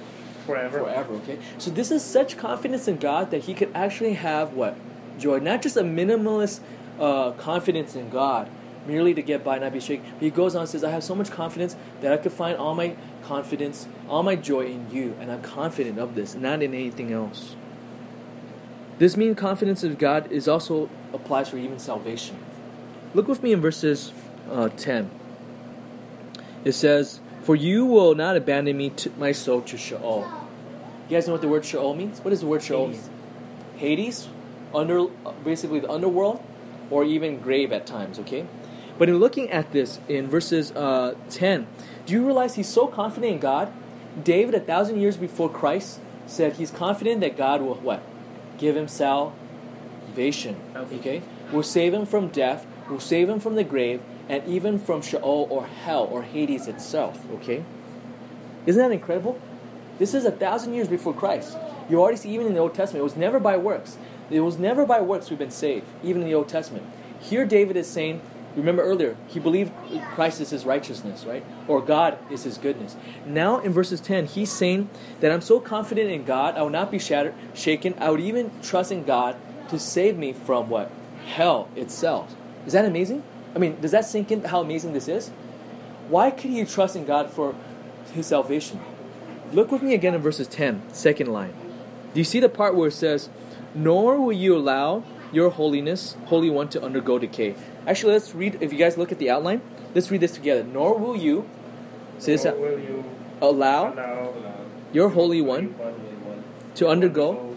Forever. 0.46 0.80
Forever, 0.80 1.14
okay? 1.16 1.40
So 1.58 1.72
this 1.72 1.92
is 1.92 2.04
such 2.04 2.38
confidence 2.38 2.88
in 2.88 2.98
God 2.98 3.32
that 3.32 3.44
he 3.44 3.54
could 3.54 3.70
actually 3.76 4.14
have 4.14 4.54
what? 4.54 4.78
Joy. 5.20 5.40
Not 5.40 5.62
just 5.62 5.78
a 5.78 5.84
minimalist 5.84 6.62
uh, 7.00 7.32
confidence 7.32 7.96
in 7.96 8.10
God, 8.10 8.50
merely 8.88 9.14
to 9.14 9.22
get 9.22 9.44
by 9.44 9.56
and 9.56 9.64
not 9.64 9.74
be 9.74 9.80
shaken. 9.80 10.06
But 10.14 10.24
he 10.24 10.30
goes 10.30 10.56
on 10.56 10.62
and 10.62 10.70
says, 10.70 10.84
I 10.84 10.92
have 10.92 11.04
so 11.04 11.16
much 11.16 11.32
confidence 11.32 11.76
that 12.02 12.12
I 12.12 12.18
could 12.18 12.34
find 12.34 12.58
all 12.58 12.76
my 12.76 12.96
confidence, 13.24 13.88
all 14.08 14.24
my 14.24 14.36
joy 14.36 14.66
in 14.66 14.90
you, 14.92 15.16
and 15.20 15.32
I'm 15.32 15.42
confident 15.42 16.00
of 16.00 16.16
this, 16.16 16.36
not 16.36 16.62
in 16.62 16.74
anything 16.74 17.12
else. 17.12 17.56
This 19.00 19.18
mean 19.18 19.36
confidence 19.36 19.84
of 19.84 19.98
God 19.98 20.32
is 20.32 20.48
also 20.48 20.90
applies 21.14 21.50
for 21.50 21.58
even 21.58 21.80
salvation. 21.80 22.38
Look 23.14 23.28
with 23.28 23.42
me 23.44 23.52
in 23.52 23.62
verses 23.62 24.12
uh, 24.50 24.70
10. 24.70 25.10
It 26.64 26.74
says, 26.74 27.20
For 27.42 27.56
you 27.56 27.86
will 27.86 28.16
not 28.16 28.38
abandon 28.38 28.78
me 28.78 28.90
to 28.92 29.12
my 29.18 29.32
soul 29.32 29.62
to 29.64 29.78
Sheol. 29.78 30.28
You 31.10 31.18
guys 31.18 31.28
know 31.28 31.34
what 31.34 31.42
the 31.42 31.48
word 31.48 31.66
Sheol 31.66 31.96
means? 31.96 32.20
What 32.22 32.30
does 32.30 32.42
the 32.42 32.48
word 32.48 32.64
Sheol 32.64 32.88
mean? 32.88 32.96
Hades. 32.98 33.10
Hades, 33.78 34.28
under 34.74 35.06
basically 35.44 35.80
the 35.80 35.90
underworld, 35.90 36.44
or 36.90 37.04
even 37.04 37.40
grave 37.40 37.72
at 37.72 37.86
times. 37.86 38.20
Okay, 38.20 38.46
but 38.98 39.10
in 39.10 39.20
looking 39.20 39.50
at 39.50 39.72
this 39.72 40.00
in 40.08 40.28
verses 40.28 40.72
uh, 40.72 41.16
ten, 41.30 41.68
do 42.06 42.14
you 42.14 42.26
realize 42.26 42.56
he's 42.56 42.70
so 42.70 42.88
confident 42.88 43.34
in 43.34 43.40
God? 43.40 43.72
David, 44.24 44.54
a 44.56 44.60
thousand 44.60 45.00
years 45.00 45.18
before 45.18 45.50
Christ, 45.50 46.00
said 46.28 46.54
he's 46.54 46.72
confident 46.72 47.22
that 47.22 47.36
God 47.36 47.62
will 47.62 47.76
what? 47.76 48.02
Give 48.58 48.78
him 48.78 48.88
salvation. 48.88 50.56
Salvation. 50.74 51.00
Okay, 51.00 51.22
will 51.52 51.64
save 51.64 51.94
him 51.94 52.06
from 52.06 52.28
death, 52.28 52.66
will 52.90 53.00
save 53.00 53.30
him 53.30 53.40
from 53.40 53.56
the 53.56 53.64
grave, 53.64 54.02
and 54.30 54.46
even 54.48 54.78
from 54.78 55.02
Sheol 55.02 55.48
or 55.50 55.66
hell 55.66 56.06
or 56.06 56.24
Hades 56.24 56.68
itself. 56.68 57.20
Okay, 57.36 57.64
isn't 58.66 58.82
that 58.82 58.92
incredible? 58.92 59.40
This 59.98 60.14
is 60.14 60.26
a 60.26 60.32
thousand 60.32 60.74
years 60.74 60.88
before 60.88 61.14
Christ. 61.14 61.58
You 61.90 62.00
already 62.02 62.18
see, 62.18 62.30
even 62.34 62.48
in 62.48 62.54
the 62.54 62.60
Old 62.60 62.74
Testament, 62.74 63.02
it 63.02 63.04
was 63.04 63.16
never 63.16 63.40
by 63.40 63.58
works. 63.58 63.98
It 64.30 64.40
was 64.40 64.58
never 64.58 64.86
by 64.86 65.02
works 65.02 65.30
we've 65.30 65.40
been 65.40 65.52
saved, 65.52 65.86
even 66.04 66.22
in 66.22 66.28
the 66.28 66.34
Old 66.34 66.48
Testament. 66.48 66.86
Here, 67.20 67.46
David 67.46 67.78
is 67.78 67.88
saying, 67.88 68.22
remember 68.56 68.84
earlier, 68.84 69.16
he 69.28 69.40
believed 69.40 69.72
Christ 70.14 70.42
is 70.42 70.50
his 70.50 70.66
righteousness, 70.66 71.26
right? 71.26 71.44
Or 71.68 71.82
God 71.82 72.18
is 72.32 72.44
his 72.44 72.58
goodness. 72.58 72.96
Now, 73.26 73.60
in 73.60 73.72
verses 73.72 74.02
10, 74.02 74.28
he's 74.28 74.52
saying 74.52 74.90
that 75.20 75.32
I'm 75.32 75.42
so 75.42 75.60
confident 75.60 76.12
in 76.12 76.24
God, 76.24 76.56
I 76.56 76.62
will 76.62 76.70
not 76.70 76.92
be 76.92 77.00
shattered, 77.00 77.34
shaken. 77.54 77.96
I 77.98 78.10
would 78.10 78.20
even 78.20 78.52
trust 78.62 78.92
in 78.92 79.04
God 79.04 79.36
to 79.70 79.80
save 79.80 80.18
me 80.18 80.34
from 80.34 80.70
what? 80.70 80.92
Hell 81.26 81.70
itself. 81.76 82.36
Is 82.66 82.74
that 82.74 82.86
amazing? 82.86 83.24
I 83.56 83.60
mean, 83.60 83.80
does 83.82 83.92
that 83.92 84.06
sink 84.06 84.32
in 84.32 84.44
how 84.44 84.62
amazing 84.62 84.94
this 84.94 85.08
is? 85.08 85.30
Why 86.10 86.32
could 86.32 86.52
he 86.52 86.64
trust 86.66 86.96
in 86.96 87.06
God 87.06 87.30
for 87.30 87.56
his 88.14 88.28
salvation? 88.28 88.80
Look 89.52 89.72
with 89.72 89.82
me 89.82 89.94
again 89.94 90.14
in 90.14 90.22
verses 90.22 90.48
10, 90.48 90.94
second 90.94 91.28
line. 91.32 91.54
Do 92.14 92.20
you 92.20 92.24
see 92.24 92.40
the 92.40 92.50
part 92.50 92.76
where 92.76 92.88
it 92.90 92.94
says, 92.94 93.30
Nor 93.76 94.20
will 94.20 94.34
you 94.34 94.56
allow 94.56 95.04
your 95.32 95.50
holiness, 95.50 96.16
Holy 96.26 96.50
One, 96.50 96.70
to 96.70 96.84
undergo 96.84 97.18
decay? 97.18 97.56
Actually, 97.86 98.14
let's 98.14 98.34
read, 98.34 98.58
if 98.62 98.72
you 98.72 98.80
guys 98.80 98.98
look 98.98 99.12
at 99.12 99.20
the 99.20 99.30
outline, 99.30 99.62
let's 99.94 100.10
read 100.10 100.22
this 100.22 100.32
together. 100.32 100.64
Nor 100.64 100.98
will 100.98 101.18
you, 101.18 101.50
say 102.18 102.34
this 102.34 102.46
will 102.46 102.80
you 102.80 103.04
allow 103.42 103.94
allow 103.94 104.34
your 104.94 105.10
Holy 105.10 105.42
One 105.42 105.76
to 106.76 106.88
undergo 106.88 107.56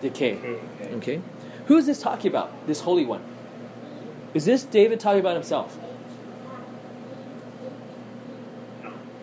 decay. 0.00 0.36
Okay. 0.36 0.94
Okay? 0.94 1.22
Who 1.66 1.76
is 1.76 1.86
this 1.86 2.00
talking 2.00 2.30
about? 2.30 2.66
This 2.66 2.80
Holy 2.80 3.04
One. 3.04 3.22
Is 4.32 4.44
this 4.44 4.64
David 4.64 5.00
talking 5.00 5.20
about 5.20 5.34
himself? 5.34 5.78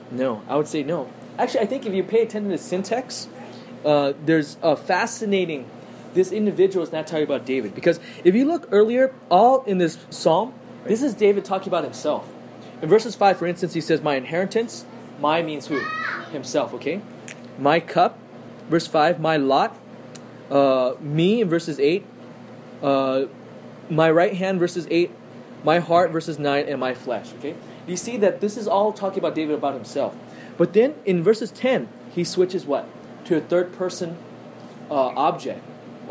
No, 0.10 0.42
I 0.48 0.56
would 0.58 0.68
say 0.68 0.84
no. 0.84 1.10
Actually, 1.38 1.62
I 1.62 1.66
think 1.66 1.86
if 1.86 1.94
you 1.94 2.04
pay 2.04 2.22
attention 2.22 2.52
to 2.52 2.58
syntax, 2.58 3.28
uh, 3.86 4.14
there's 4.26 4.58
a 4.62 4.76
fascinating. 4.76 5.70
This 6.14 6.32
individual 6.32 6.84
is 6.84 6.92
not 6.92 7.08
talking 7.08 7.24
about 7.24 7.46
David 7.46 7.74
because 7.74 8.00
if 8.24 8.36
you 8.36 8.46
look 8.46 8.68
earlier, 8.72 9.14
all 9.30 9.64
in 9.64 9.78
this 9.78 9.98
psalm, 10.10 10.54
this 10.86 11.02
is 11.02 11.14
David 11.14 11.46
talking 11.46 11.68
about 11.68 11.84
himself. 11.84 12.28
In 12.82 12.90
verses 12.90 13.16
five, 13.16 13.38
for 13.38 13.48
instance, 13.48 13.74
he 13.74 13.82
says, 13.82 14.02
"My 14.02 14.16
inheritance." 14.16 14.86
My 15.20 15.44
means 15.44 15.68
who? 15.68 15.80
Himself. 16.32 16.74
Okay. 16.74 17.02
My 17.60 17.80
cup. 17.80 18.18
Verse 18.70 18.88
five. 18.88 19.20
My 19.20 19.38
lot. 19.38 19.78
Uh, 20.50 20.96
me 21.00 21.42
in 21.42 21.50
verses 21.50 21.80
eight. 21.80 22.06
Uh, 22.82 23.26
my 23.92 24.10
right 24.10 24.36
hand 24.36 24.58
verses 24.58 24.88
8 24.90 25.12
my 25.64 25.80
heart 25.80 26.12
verses 26.12 26.40
9 26.40 26.66
and 26.66 26.80
my 26.80 26.94
flesh 26.94 27.34
okay 27.38 27.56
you 27.86 27.98
see 27.98 28.16
that 28.18 28.40
this 28.40 28.56
is 28.56 28.68
all 28.68 28.94
talking 28.94 29.20
about 29.20 29.36
david 29.36 29.54
about 29.54 29.74
himself 29.74 30.16
but 30.58 30.74
then 30.74 30.96
in 31.06 31.22
verses 31.22 31.52
10 31.52 31.90
he 32.16 32.24
switches 32.24 32.66
what 32.66 32.88
to 33.26 33.36
a 33.36 33.42
third 33.42 33.74
person 33.74 34.18
uh, 34.90 35.12
object 35.16 35.62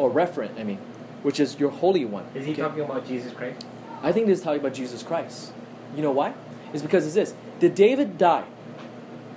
or 0.01 0.11
referent 0.11 0.59
i 0.59 0.65
mean 0.65 0.79
which 1.23 1.39
is 1.45 1.59
your 1.61 1.71
holy 1.71 2.05
one 2.05 2.25
Is 2.35 2.47
he 2.47 2.53
okay? 2.53 2.63
talking 2.63 2.83
about 2.89 3.07
Jesus 3.07 3.33
Christ? 3.33 3.65
i 4.03 4.11
think 4.13 4.27
this 4.27 4.39
is 4.39 4.45
talking 4.45 4.61
about 4.61 4.73
jesus 4.83 5.03
christ 5.03 5.53
you 5.97 6.03
know 6.07 6.11
why 6.21 6.33
it's 6.73 6.83
because 6.83 7.05
it's 7.05 7.15
this 7.21 7.35
did 7.59 7.75
david 7.75 8.17
die 8.17 8.47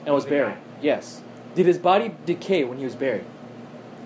and 0.05 0.15
was 0.15 0.25
buried 0.25 0.55
yes 0.81 1.21
did 1.55 1.65
his 1.65 1.77
body 1.77 2.15
decay 2.25 2.63
when 2.63 2.77
he 2.77 2.85
was 2.85 2.95
buried 2.95 3.25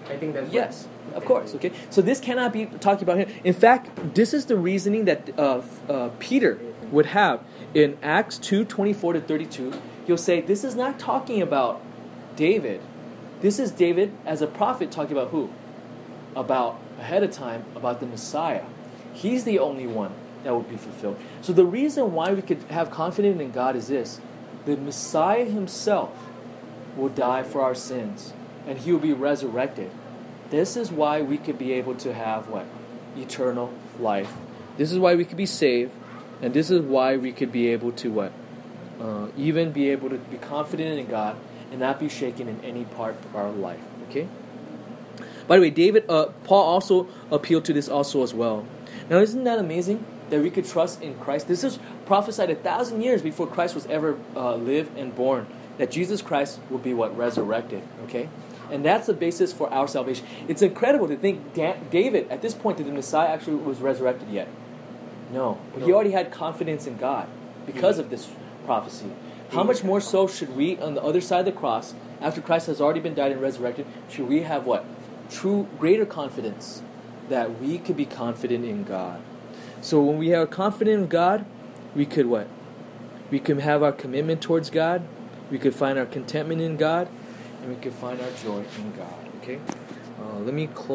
I 0.09 0.15
think 0.15 0.33
that's 0.35 0.53
Yes, 0.53 0.87
of 1.15 1.25
course. 1.25 1.53
Okay, 1.55 1.71
so 1.89 2.01
this 2.01 2.21
cannot 2.21 2.53
be 2.53 2.65
talking 2.79 3.03
about 3.03 3.17
him. 3.17 3.29
In 3.43 3.53
fact, 3.53 3.89
this 4.15 4.33
is 4.33 4.45
the 4.45 4.55
reasoning 4.55 5.03
that 5.03 5.37
uh, 5.37 5.61
uh, 5.89 6.09
Peter 6.17 6.57
would 6.93 7.07
have 7.07 7.41
in 7.73 7.97
Acts 8.01 8.37
two 8.37 8.63
twenty 8.63 8.93
four 8.93 9.11
to 9.11 9.19
thirty 9.19 9.45
two. 9.45 9.73
He'll 10.05 10.15
say 10.29 10.39
this 10.39 10.63
is 10.63 10.75
not 10.75 10.97
talking 10.97 11.41
about 11.41 11.81
David. 12.37 12.79
This 13.41 13.59
is 13.59 13.69
David 13.71 14.13
as 14.25 14.41
a 14.41 14.47
prophet 14.47 14.91
talking 14.91 15.11
about 15.17 15.31
who? 15.31 15.49
About 16.37 16.79
ahead 16.99 17.23
of 17.23 17.31
time 17.31 17.65
about 17.75 17.99
the 17.99 18.05
Messiah. 18.05 18.65
He's 19.13 19.43
the 19.43 19.57
only 19.57 19.87
one 19.87 20.13
that 20.43 20.55
would 20.55 20.69
be 20.69 20.77
fulfilled. 20.77 21.17
So 21.41 21.51
the 21.51 21.65
reason 21.65 22.13
why 22.13 22.31
we 22.31 22.43
could 22.43 22.61
have 22.69 22.91
confidence 22.91 23.41
in 23.41 23.51
God 23.51 23.75
is 23.75 23.87
this: 23.87 24.21
the 24.65 24.77
Messiah 24.77 25.45
Himself 25.45 26.11
will 26.95 27.09
die 27.09 27.41
for 27.41 27.61
our 27.61 27.75
sins 27.75 28.33
and 28.67 28.77
he 28.79 28.91
will 28.91 28.99
be 28.99 29.13
resurrected. 29.13 29.89
This 30.49 30.75
is 30.75 30.91
why 30.91 31.21
we 31.21 31.37
could 31.37 31.57
be 31.57 31.73
able 31.73 31.95
to 31.95 32.13
have 32.13 32.49
what? 32.49 32.65
Eternal 33.15 33.73
life. 33.99 34.33
This 34.75 34.91
is 34.91 34.99
why 34.99 35.15
we 35.15 35.25
could 35.25 35.37
be 35.37 35.45
saved, 35.45 35.91
and 36.41 36.53
this 36.53 36.69
is 36.69 36.81
why 36.81 37.17
we 37.17 37.31
could 37.31 37.51
be 37.51 37.69
able 37.69 37.91
to 37.93 38.11
what? 38.11 38.31
Uh, 38.99 39.27
even 39.37 39.71
be 39.71 39.89
able 39.89 40.09
to 40.09 40.17
be 40.17 40.37
confident 40.37 40.99
in 40.99 41.07
God 41.07 41.37
and 41.71 41.79
not 41.79 41.99
be 41.99 42.09
shaken 42.09 42.47
in 42.47 42.63
any 42.63 42.83
part 42.83 43.15
of 43.25 43.35
our 43.35 43.49
life. 43.49 43.81
Okay. 44.09 44.27
By 45.47 45.55
the 45.55 45.61
way, 45.61 45.69
David, 45.69 46.05
uh, 46.09 46.27
Paul 46.43 46.63
also 46.63 47.07
appealed 47.31 47.65
to 47.65 47.73
this 47.73 47.87
also 47.87 48.23
as 48.23 48.33
well. 48.33 48.65
Now, 49.09 49.19
isn't 49.19 49.43
that 49.45 49.59
amazing 49.59 50.05
that 50.29 50.41
we 50.41 50.49
could 50.49 50.65
trust 50.65 51.01
in 51.01 51.15
Christ? 51.19 51.47
This 51.47 51.63
is 51.63 51.79
prophesied 52.05 52.49
a 52.49 52.55
thousand 52.55 53.01
years 53.01 53.21
before 53.21 53.47
Christ 53.47 53.73
was 53.73 53.85
ever 53.85 54.17
uh, 54.35 54.55
lived 54.55 54.97
and 54.97 55.15
born. 55.15 55.47
That 55.77 55.91
Jesus 55.91 56.21
Christ 56.21 56.59
will 56.69 56.79
be 56.79 56.93
what 56.93 57.15
resurrected. 57.15 57.83
Okay, 58.05 58.29
and 58.71 58.83
that's 58.83 59.07
the 59.07 59.13
basis 59.13 59.53
for 59.53 59.71
our 59.71 59.87
salvation. 59.87 60.25
It's 60.47 60.61
incredible 60.61 61.07
to 61.07 61.15
think 61.15 61.53
da- 61.53 61.77
David 61.91 62.29
at 62.29 62.41
this 62.41 62.53
point 62.53 62.77
did 62.77 62.87
the 62.87 62.91
Messiah 62.91 63.29
actually 63.29 63.57
was 63.57 63.79
resurrected 63.79 64.29
yet? 64.29 64.47
No, 65.31 65.59
but 65.73 65.83
he 65.83 65.93
already 65.93 66.11
had 66.11 66.31
confidence 66.31 66.87
in 66.87 66.97
God 66.97 67.27
because 67.65 67.99
of 67.99 68.09
this 68.09 68.27
prophecy. 68.65 69.11
How 69.51 69.63
much 69.63 69.83
more 69.83 70.01
so 70.01 70.27
should 70.27 70.55
we, 70.57 70.77
on 70.77 70.93
the 70.95 71.03
other 71.03 71.21
side 71.21 71.39
of 71.39 71.45
the 71.45 71.51
cross, 71.53 71.93
after 72.19 72.41
Christ 72.41 72.67
has 72.67 72.81
already 72.81 72.99
been 72.99 73.13
died 73.13 73.31
and 73.31 73.41
resurrected, 73.41 73.85
should 74.09 74.27
we 74.27 74.41
have 74.41 74.65
what? 74.65 74.83
True, 75.29 75.67
greater 75.79 76.05
confidence 76.05 76.81
that 77.29 77.59
we 77.59 77.77
could 77.77 77.97
be 77.97 78.05
confident 78.05 78.63
in 78.65 78.83
God. 78.83 79.21
So 79.81 80.01
when 80.01 80.17
we 80.17 80.33
are 80.33 80.45
confident 80.45 81.03
in 81.03 81.07
God, 81.07 81.45
we 81.95 82.05
could 82.05 82.25
what? 82.25 82.47
We 83.29 83.39
can 83.39 83.59
have 83.59 83.83
our 83.83 83.91
commitment 83.91 84.41
towards 84.41 84.69
God. 84.69 85.03
We 85.51 85.57
could 85.57 85.75
find 85.75 85.99
our 85.99 86.05
contentment 86.05 86.61
in 86.61 86.77
God, 86.77 87.09
and 87.61 87.69
we 87.69 87.81
could 87.81 87.93
find 87.93 88.19
our 88.21 88.31
joy 88.43 88.63
in 88.77 88.93
God. 88.95 89.13
Okay. 89.41 89.59
Uh, 90.19 90.39
let 90.39 90.53
me 90.53 90.67
close. 90.67 90.85